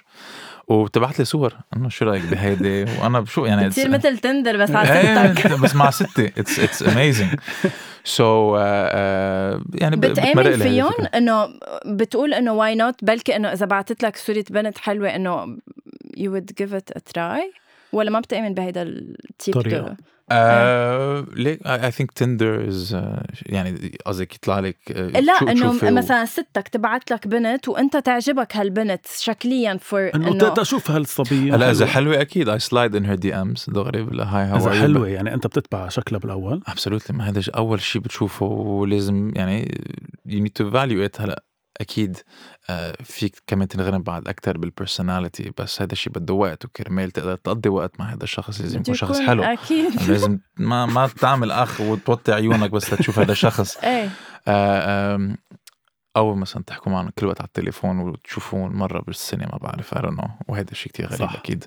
وبتبعت 0.67 1.19
لي 1.19 1.25
صور. 1.25 1.53
انه 1.75 1.89
شو 1.89 2.05
رأيك 2.05 2.25
بهيدي؟ 2.25 2.83
وأنا 2.83 3.19
بشو 3.19 3.45
يعني 3.45 3.67
بتصير 3.67 3.89
مثل 3.89 4.17
تندر 4.17 4.57
بس 4.57 4.71
على 4.71 4.99
إيه، 4.99 5.33
ستك 5.33 5.59
بس 5.59 5.75
مع 5.75 5.89
ستي. 5.89 6.25
it's 6.37 6.59
it's 6.59 6.83
amazing 6.83 7.39
so 8.03 8.57
يعني 8.57 9.95
ب- 9.95 9.99
بتمرق 9.99 10.11
بتآمن 10.11 10.43
لي 10.43 10.49
هيدي 10.49 10.57
فيهم. 10.63 11.05
إنه 11.15 11.49
بتقول 11.85 12.33
إنه 12.33 12.53
why 12.53 12.75
not 12.75 12.95
بلكي 13.05 13.35
إنه 13.35 13.53
إذا 13.53 13.65
بعثت 13.65 14.03
لك 14.03 14.17
صورة 14.17 14.43
بنت 14.49 14.77
حلوة 14.77 15.15
إنه 15.15 15.57
you 16.17 16.29
would 16.31 16.53
give 16.61 16.73
it 16.73 16.91
a 16.97 16.99
try 17.13 17.41
ولا 17.93 18.09
ما 18.11 18.19
بتآمن 18.19 18.53
بهيدا 18.53 18.81
ال 18.81 18.95
type 18.95 19.53
طريقة. 19.53 19.79
do- 19.87 19.93
آه، 20.31 21.25
ليه 21.35 21.59
I 21.65 21.91
think 21.91 22.11
تندر 22.11 22.67
is 22.67 22.97
يعني 23.45 23.97
قصدك 24.05 24.35
يطلع 24.35 24.59
لك 24.59 24.77
آه، 24.91 25.19
لا 25.19 25.33
إنه 25.51 25.73
مثلا 25.91 26.25
ستك 26.25 26.67
تبعت 26.67 27.11
لك 27.11 27.27
بنت 27.27 27.67
وأنت 27.67 27.97
تعجبك 27.97 28.55
هالبنت 28.55 29.05
شكليا 29.19 29.77
for 29.81 30.11
إنه 30.15 30.53
أشوف 30.57 30.91
هالصبية 30.91 31.55
هلا 31.55 31.71
إذا 31.71 31.85
حلوة. 31.85 32.13
حلوة 32.13 32.21
أكيد 32.21 32.49
I 32.49 32.59
slide 32.59 32.95
in 32.95 33.05
her 33.05 33.15
DMs 33.15 33.65
دغري 33.69 34.01
hi 34.01 34.45
how 34.45 34.57
إذا 34.57 34.81
حلوة 34.81 35.07
يعني 35.07 35.33
أنت 35.33 35.47
بتتبع 35.47 35.89
شكلها 35.89 36.19
بالأول 36.19 36.61
absolutely 36.67 37.17
ما 37.17 37.29
هذا 37.29 37.41
أول 37.57 37.81
شيء 37.81 38.01
بتشوفه 38.01 38.45
ولازم 38.45 39.31
يعني 39.35 39.81
you 40.25 40.39
need 40.39 40.51
to 40.51 40.71
value 40.71 41.05
it 41.05 41.21
هلا 41.21 41.43
أكيد 41.81 42.17
آه، 42.69 42.95
فيك 43.03 43.43
كمان 43.47 43.67
تنغرم 43.67 44.03
بعد 44.03 44.27
أكثر 44.27 44.57
بال 44.57 44.72
personality 44.72 45.51
بس 45.57 45.81
هذا 45.81 45.91
الشيء 45.91 46.13
بده 46.13 46.33
وقت 46.33 46.65
وكرمال 46.65 47.11
تقدر 47.11 47.35
تقضي 47.35 47.69
وقت 47.69 47.99
مع 47.99 48.13
هذا 48.13 48.23
الشخص 48.23 48.61
لازم 48.61 48.79
يكون 48.79 48.93
شخص 48.93 49.19
حلو. 49.19 49.43
أكيد. 49.43 50.09
لازم 50.09 50.39
ما 50.57 50.85
ما 50.85 51.07
تعمل 51.07 51.51
أخ 51.51 51.81
وتوطي 51.81 52.31
عيونك 52.31 52.71
بس 52.71 52.93
لتشوف 52.93 53.19
هذا 53.19 53.31
الشخص. 53.31 53.77
إيه. 53.83 54.09
آه، 54.47 55.35
أو 56.17 56.35
مثلا 56.35 56.63
تحكوا 56.63 56.91
معهم 56.91 57.09
كل 57.09 57.25
وقت 57.25 57.41
على 57.41 57.47
التليفون 57.47 57.99
وتشوفوهم 57.99 58.77
مرة 58.77 59.01
بالسنه 59.01 59.45
ما 59.45 59.57
بعرف 59.57 59.95
know 59.95 60.29
وهذا 60.47 60.71
الشيء 60.71 60.91
كتير 60.91 61.05
غريب 61.05 61.19
صح. 61.19 61.35
أكيد. 61.35 61.65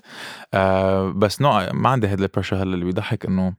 آه 0.53 1.09
بس 1.09 1.41
no 1.41 1.71
ما 1.71 1.89
عندي 1.89 2.07
هذا 2.07 2.23
ال 2.23 2.27
pressure 2.27 2.55
هلأ 2.55 2.73
اللي 2.73 2.85
بيضحك 2.85 3.25
إنه 3.25 3.53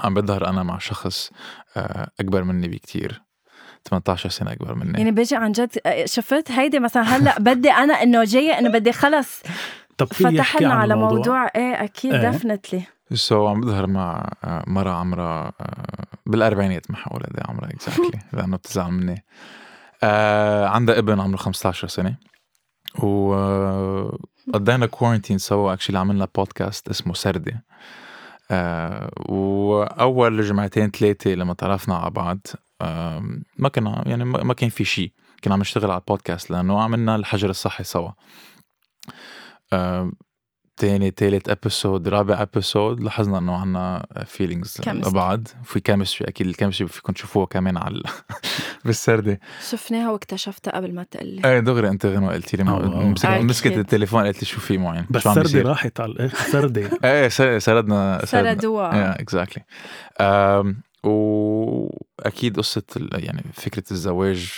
عم 0.00 0.14
بظهر 0.14 0.48
أنا 0.48 0.62
مع 0.62 0.78
شخص 0.78 1.30
آه 1.76 2.10
أكبر 2.20 2.44
مني 2.44 2.68
بكتير. 2.68 3.22
18 3.88 4.28
سنة 4.28 4.52
أكبر 4.52 4.74
مني. 4.74 4.98
يعني 4.98 5.10
بيجي 5.10 5.36
عن 5.36 5.52
جد 5.52 5.70
شفت 6.04 6.50
هيدي 6.50 6.78
مثلا 6.78 7.02
هلأ 7.02 7.38
بدي 7.38 7.70
أنا 7.70 8.02
إنه 8.02 8.24
جاية 8.24 8.58
إنه 8.58 8.70
بدي 8.70 8.92
خلص. 8.92 9.42
طب 9.98 10.06
في 10.12 10.24
فتح 10.24 10.32
يحكي 10.32 10.64
لنا 10.64 10.74
عن 10.74 10.80
على 10.80 10.96
موضوع 10.96 11.46
إيه 11.56 11.84
أكيد 11.84 12.14
إيه. 12.14 12.30
definitely 12.30 12.82
so 13.12 13.46
so, 13.46 13.50
عم 13.50 13.60
بظهر 13.60 13.86
مع 13.86 14.30
آه، 14.44 14.64
مرة 14.66 14.90
عمرها 14.90 15.52
آه، 15.60 16.04
بالأربعينات 16.26 16.90
ما 16.90 16.96
حقول 16.96 17.22
قد 17.22 17.36
إيه 17.36 17.44
عمرها 17.48 17.70
exactly 17.70 18.20
لأنه 18.32 18.56
بتزعل 18.56 18.90
مني. 18.90 19.24
آه، 20.02 20.66
عندها 20.66 20.98
ابن 20.98 21.20
عمره 21.20 21.36
15 21.36 21.88
سنة 21.88 22.16
وقضينا 22.98 24.86
quarantine 24.86 25.38
سوا 25.38 25.72
actually 25.72 25.98
عملنا 25.98 26.28
بودكاست 26.34 26.88
اسمه 26.88 27.14
سردة. 27.14 27.64
آه، 28.50 29.10
وأول 29.28 30.42
جمعتين 30.42 30.90
ثلاثة 30.90 31.30
لما 31.30 31.54
تعرفنا 31.54 31.96
على 31.96 32.10
بعض 32.10 32.38
ما 33.58 33.68
كنا 33.74 34.02
يعني 34.06 34.24
ما 34.24 34.42
ما 34.42 34.54
كان 34.54 34.68
في 34.70 34.84
شيء. 34.84 35.12
كنا 35.44 35.54
عم 35.54 35.60
نشتغل 35.60 35.90
على 35.90 36.00
البودكاست 36.00 36.50
لأنه 36.50 36.80
عملنا 36.82 37.16
الحجر 37.16 37.50
الصحي 37.50 37.84
سوا. 37.84 38.10
تاني 40.76 41.10
تالت 41.10 41.48
episode 41.48 42.08
رابع 42.08 42.42
episode 42.42 43.00
لاحظنا 43.00 43.38
إنه 43.38 43.56
عنا 43.56 44.06
feelings 44.26 44.76
chemistry. 44.80 44.88
لبعض 44.88 45.48
في 45.64 45.80
chemistry 45.80 46.28
أكيد 46.28 46.46
ال 46.46 46.50
chemistry 46.50 46.88
فيكم 46.88 47.12
تشوفوها 47.12 47.46
كمان 47.46 47.76
على 47.76 47.94
ال- 47.94 48.02
بالسردة. 48.84 49.40
شفناها 49.70 50.10
واكتشفتها 50.10 50.70
قبل 50.76 50.94
ما 50.94 51.02
تقلي 51.02 51.42
إيه 51.44 51.60
دغري 51.60 51.88
أنت 51.88 52.06
غنوة 52.06 52.32
قلت 52.32 52.54
لي. 52.54 52.64
مسك- 52.64 53.26
أكيد. 53.26 53.44
مسكت 53.44 53.72
التليفون 53.78 54.24
قالت 54.24 54.40
لي 54.40 54.46
شو 54.46 54.60
في 54.60 54.78
معين؟ 54.78 55.06
بس 55.10 55.28
بيصير؟ 55.28 55.66
راحت 55.66 56.00
على 56.00 56.12
الآخر 56.12 56.50
سردي 56.50 56.88
إيه 57.04 57.28
سردنا 57.58 58.20
سردوها 58.24 59.20
exactly 59.20 59.64
وأكيد 61.06 62.56
قصة 62.56 62.82
يعني 63.12 63.42
فكرة 63.52 63.84
الزواج 63.90 64.52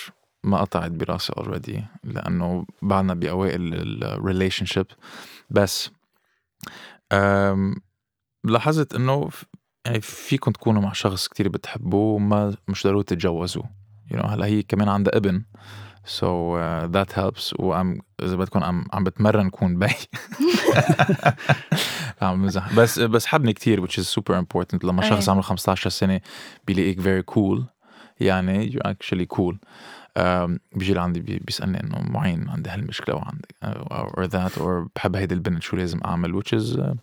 ما 0.44 0.61
قطعت 0.61 0.90
براسي 0.90 1.32
already 1.37 1.84
لأنه 2.04 2.66
بعدنا 2.82 3.14
بأوائل 3.14 3.74
ال 4.04 4.66
relationship 4.66 4.87
بس 5.50 5.90
لاحظت 8.44 8.94
إنه 8.94 9.28
يعني 9.87 10.00
فيكم 10.00 10.50
تكونوا 10.50 10.82
مع 10.82 10.92
شخص 10.92 11.28
كتير 11.28 11.48
بتحبوه 11.48 12.14
وما 12.14 12.57
مش 12.68 12.86
ضروري 12.86 13.05
تتجوزوا 13.05 13.62
you 14.11 14.16
know 14.16 14.26
هلأ 14.26 14.46
هي 14.46 14.62
كمان 14.62 14.88
عندها 14.88 15.16
ابن. 15.16 15.42
So 16.09 16.24
uh, 16.56 16.86
that 16.96 17.12
helps. 17.12 17.54
وعم 17.61 17.98
إذا 18.22 18.36
بدكم 18.36 18.64
عم 18.64 18.84
عم 18.92 19.04
بتمرن 19.04 19.50
كون 19.50 19.78
بي 19.78 19.86
عم 22.22 22.42
بمزح 22.42 22.74
بس 22.74 22.98
بس 22.98 23.26
حبني 23.26 23.52
كتير 23.52 23.86
which 23.86 23.92
is 23.92 24.09
super 24.18 24.34
important. 24.34 24.84
لما 24.84 25.02
أيه. 25.02 25.11
شخص 25.11 25.28
عمره 25.28 25.42
15 25.42 25.90
سنة 25.90 26.20
بيلاقيك 26.66 27.00
very 27.00 27.34
cool. 27.34 27.62
يعني 28.20 28.70
you're 28.72 28.88
actually 28.90 29.26
cool. 29.38 29.54
um, 30.18 30.59
بيجي 30.74 30.94
لعندي 30.94 31.20
بي- 31.20 31.38
بيسألني 31.46 31.80
إنه 31.84 31.98
معين 32.11 32.48
عندي 32.48 32.70
هالمشكلة 32.70 33.14
وعندي 33.14 33.48
or 33.90 34.28
that 34.30 34.59
or 34.61 34.88
بحب 34.96 35.16
هيدي 35.16 35.34
البنت 35.34 35.62
شو 35.62 35.76
لازم 35.76 36.00
أعمل؟ 36.04 36.42
which 36.42 36.48
is 36.59 36.76
uh, 36.78 36.94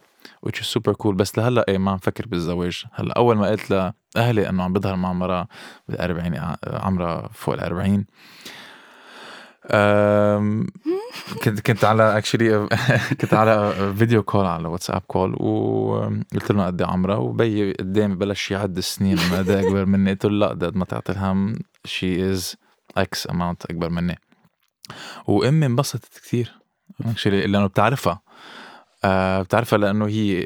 which 0.50 0.60
is 0.62 0.66
super 0.78 0.94
cool. 1.04 1.08
بس 1.16 1.38
لهلأ 1.38 1.66
إيه 1.68 1.78
ما 1.78 1.92
عم 1.92 1.98
فكر 1.98 2.28
بالزواج. 2.28 2.84
هلأ 2.94 3.14
أول 3.18 3.38
ما 3.38 3.48
قلت 3.48 3.94
لأهلي 4.16 4.50
إنه 4.50 4.64
عم 4.64 4.74
بظهر 4.74 4.96
مع 4.96 5.14
مرة 5.14 5.48
بالأربعين 5.88 6.36
ع- 6.36 6.56
عمرها 6.68 7.30
فوق 7.34 7.54
الأربعين. 7.54 7.96
أم، 8.00 8.06
كنت 11.44 11.60
كنت 11.66 11.86
على 11.86 12.18
actually 12.18 12.68
كنت 13.22 13.34
على 13.34 13.74
video 13.98 14.24
call 14.24 14.46
على 14.46 14.68
واتساب 14.68 15.02
call 15.08 15.34
وقلت 15.42 16.52
له 16.52 16.66
قد 16.66 16.82
إيه 16.82 16.90
عمرها 16.90 17.16
وبي 17.16 17.72
قدامي 17.74 18.16
بلش 18.16 18.52
يعد 18.52 18.78
السنين 18.78 19.16
ما 19.32 19.38
قد 19.38 19.50
إيه 19.50 19.68
أكبر 19.68 19.86
مني. 19.86 20.12
قلت 20.12 20.26
له 20.26 20.32
لا 20.32 20.48
قد 20.48 20.76
ما 20.76 20.86
تعتل 20.86 21.12
الهم 21.12 21.56
she 21.86 22.32
is 22.32 22.56
X 22.98 23.30
amount 23.30 23.66
أكبر 23.66 23.90
مني. 23.90 24.20
وأمي 25.28 25.66
انبسطت 25.66 26.20
كثير 26.24 26.54
actually 27.06 27.48
لأنه 27.48 27.68
بتعرفها. 27.68 28.22
آه 29.04 29.42
بتعرفها 29.42 29.80
لأنه 29.80 30.08
هي 30.08 30.44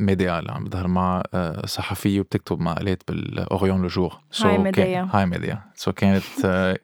ميديا 0.00 0.38
اللي 0.38 0.52
عم 0.52 0.64
بظهر 0.64 0.88
مع 0.88 1.22
آه 1.34 1.66
صحفيه 1.66 2.20
وبتكتب 2.20 2.60
مقالات 2.60 3.02
ب 3.08 3.82
L'Orient-Le 3.82 3.88
Jour. 3.88 4.20
Hi 4.40 4.58
ميديا. 4.58 5.08
Hi 5.12 5.26
ميديا. 5.26 5.62
So 5.74 5.92
كانت 5.92 6.24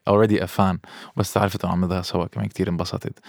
already 0.07 0.43
a 0.43 0.45
fan 0.45 0.79
بس 1.17 1.37
عرفت 1.37 1.65
إنه 1.65 1.73
عم 1.73 1.85
نظهر 1.85 2.01
سوا 2.01 2.25
كمان 2.25 2.47
كتير 2.47 2.69
انبسطت. 2.69 3.19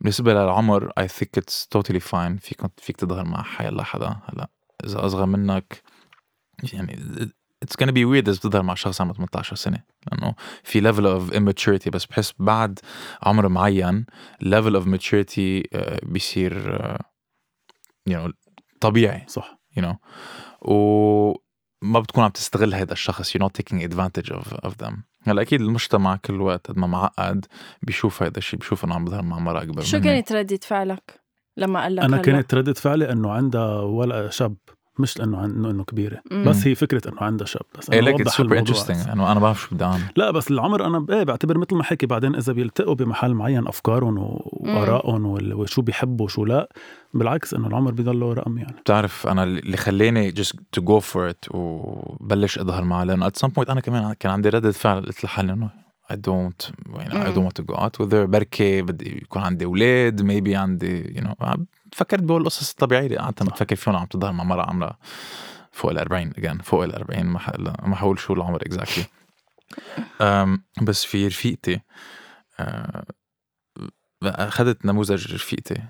بالنسبة 0.00 0.32
للعمر 0.34 0.92
I 0.98 1.08
think 1.08 1.38
it's 1.38 1.66
totally 1.68 2.00
fine 2.00 2.36
فيك 2.36 2.60
فيك 2.76 2.96
تظهر 2.96 3.24
مع 3.24 3.42
حيلا 3.42 3.82
حدا. 3.82 4.16
هلا 4.24 4.50
إذا 4.84 5.06
أصغر 5.06 5.26
منك 5.26 5.82
يعني 6.72 6.98
it's 7.62 7.74
gonna 7.76 7.90
be 7.90 8.04
weird 8.04 8.28
إذا 8.28 8.32
بتظهر 8.32 8.62
مع 8.62 8.74
شخص 8.74 9.00
عمره 9.00 9.12
18 9.12 9.56
سنة. 9.56 9.82
لأنه 10.06 10.34
في 10.64 10.80
level 10.92 11.04
of 11.20 11.34
immaturity. 11.34 11.90
بس 11.90 12.06
بحس 12.06 12.32
بعد 12.38 12.78
عمر 13.22 13.48
معين 13.48 14.06
level 14.44 14.80
of 14.80 14.86
maturity 14.86 15.62
آه، 15.74 16.00
بيصير 16.02 16.80
you 18.10 18.12
know 18.12 18.32
طبيعي 18.80 19.24
صح 19.28 19.58
you 19.78 19.82
know 19.82 19.94
وما 20.62 22.00
بتكون 22.00 22.24
عم 22.24 22.30
تستغل 22.30 22.74
هذا 22.74 22.92
الشخص 22.92 23.36
you're 23.36 23.40
not 23.40 23.52
taking 23.62 23.80
advantage 23.82 24.30
of, 24.30 24.68
of 24.68 24.72
them 24.84 24.94
هلأ 25.26 25.42
أكيد 25.42 25.60
المجتمع 25.60 26.16
كل 26.16 26.40
وقت 26.40 26.66
قد 26.66 26.78
ما 26.78 26.86
معقد 26.86 27.46
بيشوف 27.82 28.22
هذا 28.22 28.38
الشيء 28.38 28.58
بيشوف 28.60 28.84
إنه 28.84 28.94
عم 28.94 29.04
بظهر 29.04 29.22
مع 29.22 29.38
مرأة 29.38 29.62
أكبر 29.62 29.82
شو 29.82 29.96
مني. 29.96 30.04
كانت 30.06 30.32
ردة 30.32 30.58
فعلك 30.62 31.20
لما 31.56 31.82
قال 31.82 31.96
لك 31.96 32.04
أنا؟ 32.04 32.16
كانت 32.16 32.54
ردة 32.54 32.72
فعلي 32.72 33.12
إنه 33.12 33.32
عندها 33.32 33.80
ولد 33.80 34.30
شاب 34.30 34.56
مش 34.98 35.18
لأنه 35.18 35.38
عن- 35.38 35.50
انه 35.50 35.70
إنه 35.70 35.84
كبيرة. 35.84 36.20
مم. 36.30 36.44
بس 36.48 36.66
هي 36.66 36.74
فكرة 36.74 37.08
إنه 37.12 37.20
عندها 37.20 37.46
شاب 37.46 37.62
بس 37.78 37.90
ليك 37.90 38.14
بوضح 38.14 38.20
it's 38.26 38.36
super. 38.36 39.12
إنه 39.12 39.32
أنا 39.32 39.40
بعرف 39.40 39.60
شو 39.60 39.74
بدي 39.74 39.84
أعمل. 39.84 40.02
لا 40.16 40.30
بس 40.30 40.50
العمر 40.50 40.86
أنا 40.86 41.06
إيه 41.10 41.22
بعتبر 41.22 41.58
مثل 41.58 41.74
ما 41.76 41.82
حكي 41.82 42.06
بعدين 42.06 42.34
إذا 42.36 42.52
بيلتقوا 42.52 42.94
بمحل 42.94 43.34
معين 43.34 43.66
أفكارهم 43.68 44.14
وآرائهم 44.18 45.26
وال- 45.26 45.54
وشو 45.54 45.82
بيحبوا 45.82 46.24
وشو 46.24 46.44
لا 46.44 46.68
بالعكس 47.14 47.54
إنه 47.54 47.66
العمر 47.68 47.90
بيضله 47.90 48.32
رقم 48.32 48.58
يعني. 48.58 48.72
بتعرف 48.80 49.26
أنا 49.26 49.44
اللي 49.44 49.76
خلاني 49.76 50.32
just 50.32 50.52
to 50.78 50.82
go 50.82 51.00
for 51.00 51.30
it 51.32 51.54
وبلش 51.54 52.58
أظهر 52.58 52.84
معه 52.84 53.04
لأنه 53.04 53.28
at 53.28 53.32
some 53.46 53.50
point 53.50 53.70
أنا 53.70 53.80
كمان 53.80 54.12
كان 54.12 54.32
عندي 54.32 54.48
ردة 54.48 54.72
فعل 54.72 55.06
قلت 55.06 55.24
لحالي 55.24 55.52
إنه 55.52 55.84
I 56.12 56.16
don't 56.16 56.70
يعني 56.96 57.10
I 57.10 57.16
مم. 57.16 57.34
don't 57.34 57.50
want 57.50 57.62
to 57.62 57.66
go 57.74 57.78
out 57.80 58.04
with 58.06 58.10
her. 58.12 58.14
بركي 58.26 58.82
بدي 58.82 59.16
يكون 59.22 59.42
عندي 59.42 59.64
أولاد 59.64 60.22
maybe 60.22 60.54
عندي 60.54 61.04
you 61.04 61.20
know 61.24 61.44
فكرت 61.94 62.22
بهول 62.22 62.40
القصص 62.40 62.70
الطبيعية 62.70 63.06
اللي 63.06 63.16
قعدت 63.16 63.42
عم 63.42 63.48
بفكر 63.48 63.76
فيهم 63.76 63.96
عم 63.96 64.06
تظهر 64.06 64.32
مع 64.32 64.44
مرة 64.44 64.62
عمرها 64.62 64.98
فوق 65.72 65.90
ال 65.90 65.98
40 65.98 66.32
again 66.32 66.62
فوق 66.62 66.84
ال 66.84 66.94
40 66.94 67.26
ما 67.82 67.96
حقول 67.96 68.18
شو 68.18 68.32
العمر 68.32 68.62
um, 70.20 70.58
بس 70.86 71.04
في 71.04 71.26
رفيقتي 71.26 71.80
آه، 72.60 73.04
أخذت 74.22 74.86
نموذج 74.86 75.34
رفيقتي. 75.34 75.82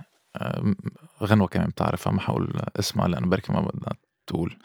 غنوة 1.22 1.46
كمان 1.46 1.66
بتعرفها 1.66 2.12
ما 2.12 2.20
حقول 2.20 2.60
اسمها 2.76 3.08
لأنه 3.08 3.26
بركي 3.26 3.52
ما 3.52 3.60
بدها 3.60 3.92
تقول. 4.26 4.58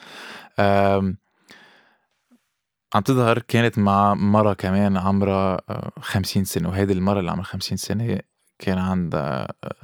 عم 2.95 3.01
تظهر 3.01 3.39
كانت 3.39 3.79
مع 3.79 4.13
مرة 4.13 4.53
كمان 4.53 4.97
عمرها 4.97 5.61
آه، 5.69 5.91
50 5.99 6.43
سنة 6.43 6.69
وهيدي 6.69 6.93
المرة 6.93 7.19
اللي 7.19 7.31
عمرها 7.31 7.45
50 7.45 7.77
سنة 7.77 8.19
كان 8.59 8.77
عندها 8.77 9.47
آه، 9.63 9.75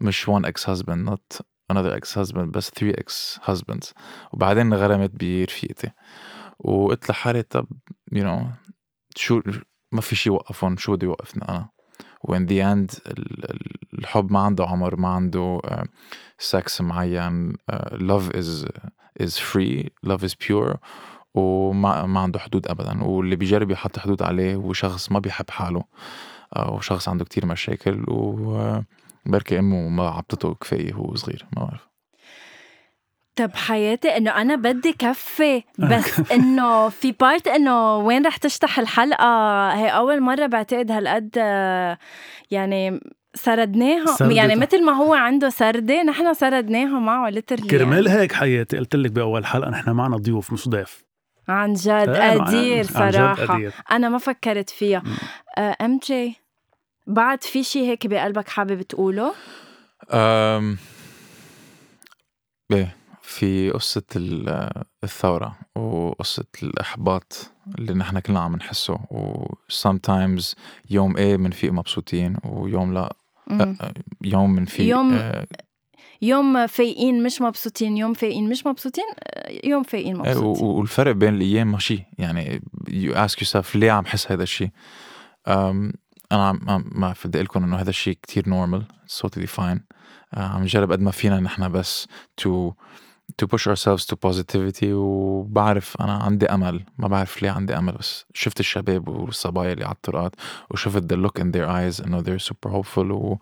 مش 0.00 0.30
one 0.30 0.42
ex 0.46 0.64
husband 0.64 1.10
not 1.10 1.40
another 1.72 2.00
ex 2.00 2.14
husband 2.14 2.50
بس 2.50 2.70
three 2.70 2.92
ex 2.92 3.38
husbands 3.50 3.92
وبعدين 4.32 4.72
انغرمت 4.72 5.10
برفيقتي. 5.10 5.90
وقلت 6.58 7.10
لحالي 7.10 7.42
طب 7.42 7.66
you 8.14 8.22
know 8.22 8.42
شو 9.16 9.40
ما 9.92 10.00
في 10.00 10.16
شي 10.16 10.28
يوقفهم 10.28 10.76
شو 10.76 10.92
بده 10.92 11.06
يوقفني 11.06 11.48
أنا؟ 11.48 11.68
و 12.24 12.31
in 12.31 12.46
the 12.46 12.72
end 12.72 12.90
الحب 13.98 14.32
ما 14.32 14.40
عنده 14.40 14.64
عمر 14.64 14.96
ما 14.96 15.08
عنده 15.08 15.60
سكس 16.38 16.80
معين 16.80 17.56
love 17.92 18.30
is 18.36 18.66
is 19.20 19.38
free 19.38 19.90
love 20.02 20.24
is 20.24 20.34
pure 20.34 20.76
وما 21.34 22.06
ما 22.06 22.20
عنده 22.20 22.38
حدود 22.38 22.68
ابدا. 22.68 23.04
واللي 23.04 23.36
بيجرب 23.36 23.70
يحط 23.70 23.98
حدود 23.98 24.22
عليه 24.22 24.54
هو 24.54 24.72
شخص 24.72 25.12
ما 25.12 25.18
بيحب 25.18 25.50
حاله. 25.50 25.84
آه، 26.56 26.70
وشخص 26.72 27.08
عنده 27.08 27.24
كتير 27.24 27.46
مشاكل. 27.46 28.04
وبركي 29.26 29.58
أمه 29.58 29.88
ما 29.88 30.08
عبطته 30.08 30.54
كفاية 30.54 30.94
وهو 30.94 31.14
صغير 31.14 31.46
ما 31.56 31.64
بعرف. 31.64 31.88
طب 33.36 33.50
حياتي 33.56 34.16
إنه 34.16 34.30
أنا 34.30 34.56
بدي 34.56 34.92
كفي 34.92 35.62
بس 35.78 36.20
إنه 36.36 36.88
في 36.88 37.12
part 37.12 37.48
إنه 37.48 37.96
وين 37.96 38.26
رح 38.26 38.36
تشتح 38.36 38.78
الحلقة؟ 38.78 39.24
هي 39.74 39.88
أول 39.88 40.20
مرة 40.20 40.46
بعتقد 40.46 40.90
هالقد 40.90 41.30
آه، 41.38 41.98
يعني 42.50 43.00
سردناها 43.34 44.06
سردتها. 44.06 44.36
يعني 44.36 44.56
مثل 44.56 44.84
ما 44.84 44.92
هو 44.92 45.14
عنده 45.14 45.48
سردة 45.48 46.02
نحن 46.02 46.34
سردناها 46.34 46.98
معه 46.98 47.30
literally 47.30 47.68
كرمال 47.68 48.08
هيك 48.08 48.32
حياتي 48.32 48.78
قلت 48.78 48.96
لك 48.96 49.10
بأول 49.10 49.46
حلقة 49.46 49.70
نحن 49.70 49.90
معنا 49.90 50.16
ضيوف 50.16 50.52
مش 50.52 50.68
ضيف. 50.68 51.04
عن 51.48 51.72
جد 51.72 51.88
إيه، 52.08 52.38
كتير 52.38 52.76
عن 52.94 53.10
جد 53.10 53.14
صراحة. 53.14 53.54
كتير. 53.54 53.72
أنا 53.90 54.08
ما 54.08 54.18
فكرت 54.18 54.70
فيها. 54.70 55.02
ام 55.58 55.98
جي 56.06 56.36
بعد 57.08 57.42
في 57.44 57.62
شيء 57.62 57.82
هيك 57.82 58.06
بقلبك 58.06 58.48
حابب 58.48 58.82
تقوله؟ 58.82 59.34
أم... 60.10 60.76
إيه 62.72 62.96
في 63.22 63.70
قصة 63.70 64.02
ال- 64.16 64.82
الثورة 65.04 65.58
وقصة 65.76 66.44
الإحباط 66.62 67.50
اللي 67.78 67.94
نحن 67.94 68.18
كلنا 68.18 68.40
عم 68.40 68.56
نحسه 68.56 68.94
و 68.94 69.44
sometimes 69.72 70.54
يوم 70.90 71.16
إيه 71.16 71.36
بنفيق 71.36 71.72
مبسوطين 71.72 72.36
ويوم 72.44 72.94
لا 72.94 73.16
مم. 73.46 73.76
يوم 74.24 74.56
بنفيق 74.56 74.86
يوم- 74.86 75.14
آه، 75.14 75.46
يوم 76.22 76.66
فايقين 76.66 77.22
مش 77.22 77.40
مبسوطين 77.42 77.96
يوم 77.96 78.14
فايقين 78.14 78.48
مش 78.48 78.66
مبسوطين 78.66 79.04
آه، 79.18 79.66
يوم 79.66 79.82
فايقين 79.82 80.14
إيه، 80.26 80.34
مبسوطين. 80.34 80.64
والفرق 80.66 81.12
بين 81.12 81.34
الأيام 81.34 81.72
ماشي 81.72 82.02
يعني 82.18 82.60
you 82.90 83.14
ask 83.14 83.44
yourself 83.44 83.76
ليه 83.76 83.90
عم 83.90 84.06
حس 84.06 84.32
هذا 84.32 84.42
الشيء 84.42 84.70
أنا 86.32 86.52
ما 86.92 87.14
بدي 87.24 87.38
أقول 87.38 87.44
لكم 87.44 87.64
إنه 87.64 87.76
هذا 87.76 87.90
الشيء 87.90 88.18
normal 88.46 88.82
it's 89.06 89.18
totally 89.18 89.46
fine. 89.46 89.80
آه، 90.34 90.48
عم 90.48 90.62
نجرب 90.62 90.92
قد 90.92 91.00
ما 91.00 91.10
فينا 91.10 91.40
نحن 91.40 91.72
بس 91.72 92.08
to 92.40 92.72
to 93.42 93.46
push 93.46 93.66
ourselves 93.66 94.04
to 94.06 94.16
positivity 94.28 94.84
وبعرف 94.84 95.96
أنا 96.00 96.12
عندي 96.12 96.46
أمل. 96.46 96.84
ما 96.98 97.08
بعرف 97.08 97.42
ليه 97.42 97.50
عندي 97.50 97.78
أمل 97.78 97.92
بس 97.92 98.24
شفت 98.34 98.60
الشباب 98.60 99.08
والصبايا 99.08 99.72
اللي 99.72 99.84
على 99.84 99.94
الطرقات 99.94 100.34
وشفت 100.70 101.12
the 101.12 101.16
look 101.16 101.42
in 101.42 101.46
their 101.46 101.68
eyes 101.68 102.06
إنه 102.06 102.22
they're 102.22 102.42
super 102.42 102.70
hopeful 102.70 102.98
و 102.98 103.36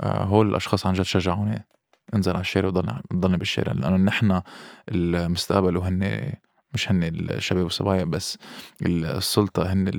آه، 0.00 0.42
الأشخاص 0.42 0.86
عن 0.86 0.92
جد 0.92 1.02
شجعوني 1.02 1.66
أنزل 2.14 2.32
على 2.32 2.40
الشارع 2.40 2.68
وضلني 2.68 3.02
ضلني 3.14 3.36
بالشارع. 3.36 3.72
لأنه 3.72 3.96
نحن 3.96 4.42
المستقبل 4.88 5.76
وهن 5.76 6.32
مش 6.74 6.90
هن 6.90 7.02
الشباب 7.02 7.64
والصبايا 7.64 8.04
بس 8.04 8.38
السلطة 8.82 9.72
هن 9.72 9.90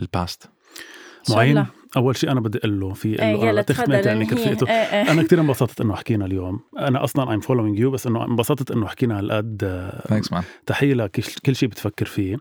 ال 0.00 0.10
past 0.10 0.50
معين؟ 1.36 1.50
الله. 1.50 1.66
أول 1.96 2.16
شيء 2.16 2.30
أنا 2.30 2.40
بدي 2.40 2.58
أقول 2.58 2.80
له 2.80 2.92
في 2.94 3.12
له 3.14 3.24
يلا 3.24 3.62
تختمت 3.62 3.86
تفضل. 3.86 4.06
يعني 4.06 4.12
انهي. 4.12 4.26
كرفيقته 4.30 4.66
إيه 4.70 4.72
إيه. 4.74 5.10
أنا 5.12 5.22
كثير 5.22 5.40
انبسطت 5.40 5.80
إنه 5.80 5.94
حكينا 5.94 6.24
اليوم. 6.24 6.60
أنا 6.78 7.04
أصلا 7.04 7.30
I'm 7.30 7.40
following 7.40 7.78
you 7.78 7.90
بس 7.90 8.06
إنه 8.06 8.24
انبسطت 8.24 8.70
إنه 8.70 8.86
حكينا 8.86 9.18
هالقد 9.18 9.60
آه، 9.64 10.42
تحية 10.66 10.94
لكل 10.94 11.22
كل 11.46 11.56
شيء 11.56 11.68
بتفكر 11.68 12.06
فيه. 12.06 12.36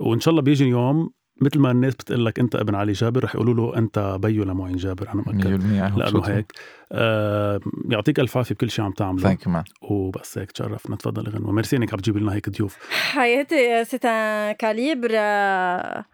وإن 0.00 0.20
شاء 0.20 0.30
الله 0.32 0.42
بيجي 0.42 0.64
يوم 0.64 1.10
مثل 1.40 1.58
ما 1.58 1.70
الناس 1.70 1.94
بتقول 1.94 2.26
لك 2.26 2.38
أنت 2.38 2.56
ابن 2.56 2.74
علي 2.74 2.92
جابر 2.92 3.24
رح 3.24 3.34
يقولوا 3.34 3.54
له 3.54 3.78
أنت 3.78 4.18
بيو 4.22 4.44
لمعين 4.44 4.76
جابر 4.76 5.08
أنا 5.14 5.22
100% 5.22 5.28
مأكد 5.28 5.98
لأنه 5.98 6.22
هيك. 6.24 6.52
آه 6.92 7.60
يعطيك 7.90 8.20
ألف 8.20 8.36
عافية 8.36 8.54
بكل 8.54 8.70
شيء 8.70 8.84
عم 8.84 8.92
تعمله. 8.92 9.22
thank 9.22 9.46
you 9.46 9.62
وبس 9.82 10.38
هيك 10.38 10.52
تشرفنا. 10.52 10.96
تفضل 10.96 11.28
غنوة. 11.28 11.52
ميرسي 11.52 11.76
إنك 11.76 11.92
عم 11.92 11.98
تجيب 11.98 12.16
لنا 12.16 12.34
هيك 12.34 12.50
ضيوف. 12.50 12.78
حياتي 12.90 13.84
سيت 13.84 14.02
calibre 14.58 15.10
آه، 15.14 16.04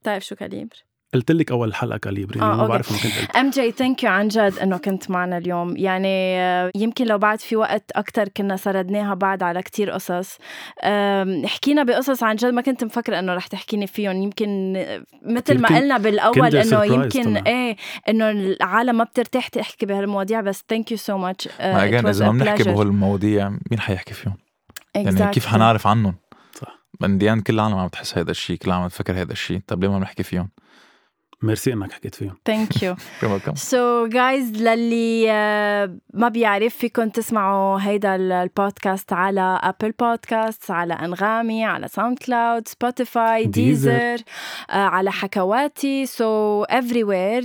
بتعرف 0.00 0.24
شو 0.24 0.34
calibre؟ 0.34 0.76
قلت 1.14 1.32
لك 1.32 1.50
أول 1.50 1.74
حلقة 1.74 1.98
calibre 1.98 2.40
آه، 2.40 2.44
ما 2.44 2.54
أوكي. 2.54 2.68
بعرف 2.68 2.90
انه 2.90 2.98
كنت 3.02 3.20
قلت. 3.20 3.36
MJ 3.36 3.70
thank 3.70 4.04
you 4.04 4.10
عن 4.10 4.28
جد 4.28 4.58
إنه 4.62 4.76
كنت 4.78 5.10
معنا 5.10 5.38
اليوم. 5.38 5.76
يعني 5.76 6.40
آه، 6.40 6.70
يمكن 6.74 7.06
لو 7.06 7.18
بعد 7.18 7.40
في 7.40 7.56
وقت 7.56 7.90
أكثر 7.90 8.28
كنا 8.28 8.56
سردناها 8.56 9.14
بعد 9.14 9.42
على 9.42 9.62
كتير 9.62 9.90
قصص. 9.90 10.38
حكينا 11.44 11.82
بقصص 11.82 12.22
عن 12.22 12.36
جد 12.36 12.52
ما 12.52 12.62
كنت 12.62 12.84
مفكرة 12.84 13.18
إنه 13.18 13.34
رح 13.34 13.46
تحكيني 13.46 13.86
فيهم. 13.86 14.22
يمكن 14.22 14.72
مثل 15.22 15.60
ما 15.60 15.68
قلنا 15.68 15.98
بالأول 15.98 16.56
إنه 16.56 16.84
يمكن 16.84 17.22
طبعاً. 17.22 17.46
إيه 17.46 17.76
إنه 18.08 18.30
العالم 18.30 18.96
ما 18.96 19.04
بترتاح 19.04 19.48
تحكي 19.48 19.86
بهالمواضيع 19.86 20.40
بس 20.40 20.64
thank 20.68 20.90
you 20.90 20.96
so 20.96 21.18
much 21.18 21.48
إذا 21.60 22.26
ما 22.26 22.32
بنحكي 22.32 22.62
بهول 22.62 22.86
المواضيع 22.86 23.48
مين 23.48 23.80
حيحكي 23.80 24.14
فيهم؟ 24.14 24.36
يعني 24.94 25.30
كيف 25.30 25.46
حنعرف 25.46 25.86
عنهم؟ 25.86 26.14
صح. 26.54 26.78
in 27.00 27.10
the 27.10 27.25
end 27.25 27.40
كل 27.40 27.54
العالم 27.54 27.74
عم 27.74 27.88
تحس 27.88 28.18
هيدا 28.18 28.30
الشيء 28.30 28.56
كل 28.56 28.68
العالم 28.68 28.82
عم 28.82 28.88
تفكر 28.88 29.14
هيدا 29.14 29.32
الشيء 29.32 29.60
طب 29.66 29.82
ليه 29.82 29.90
ما 29.90 29.98
بنحكي 29.98 30.22
فيهم؟ 30.22 30.48
ميرسي 31.42 31.72
إنك 31.72 31.92
حكيت 31.92 32.14
فيهم. 32.14 32.36
thank 32.44 32.82
you 32.82 32.96
so 33.54 34.06
guys 34.06 34.62
للي 34.62 35.26
آه، 35.30 35.96
ما 36.14 36.28
بيعرف 36.28 36.76
فيكم 36.76 37.08
تسمعوا 37.08 37.78
هيدا 37.80 38.14
البودكاست 38.16 39.12
على 39.12 39.60
Apple 39.62 39.92
Podcast 40.00 40.70
على 40.70 40.94
أنغامي 40.94 41.64
على 41.64 41.88
SoundCloud 41.88 42.68
Spotify 42.68 43.44
Deezer 43.44 44.16
على 44.70 45.12
حكواتي. 45.12 46.06
so 46.06 46.62
everywhere 46.62 47.42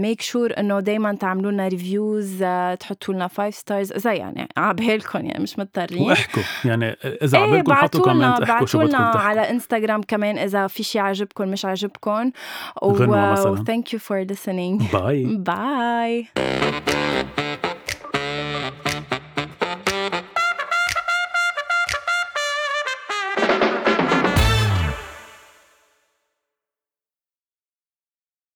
make 0.00 0.20
sure 0.20 0.52
إنه 0.58 0.80
دائما 0.80 1.14
تعملوا 1.14 1.52
لنا 1.52 1.68
reviews 1.68 2.44
تحطوا 2.80 3.14
لنا 3.14 3.28
5 3.28 3.50
stars 3.50 3.92
إذا 3.92 4.12
يعني 4.12 4.48
عبالكم 4.56 5.26
يعني 5.26 5.42
مش 5.42 5.58
مضطرين. 5.58 6.08
واحكوا. 6.08 6.42
يعني 6.64 6.96
إذا 7.04 7.38
إيه 7.38 7.44
عبالكم 7.44 7.74
حطوا 7.74 8.00
comment 8.00 8.42
احكوا 8.42 8.66
شو 8.66 8.78
بدكم 8.78 8.96
على 8.96 9.50
انستغرام 9.50 10.02
كمان 10.02 10.38
إذا 10.38 10.66
في 10.66 10.82
شيء 10.82 11.02
عجبكم 11.02 11.48
مش 11.48 11.64
عجبكم 11.64 12.30
غنوة 13.04 13.32
مثلاً. 13.32 13.64
thank 13.64 13.92
you 13.92 13.98
for 13.98 14.24
listening. 14.26 14.92
bye 14.92 15.24
bye 15.36 16.26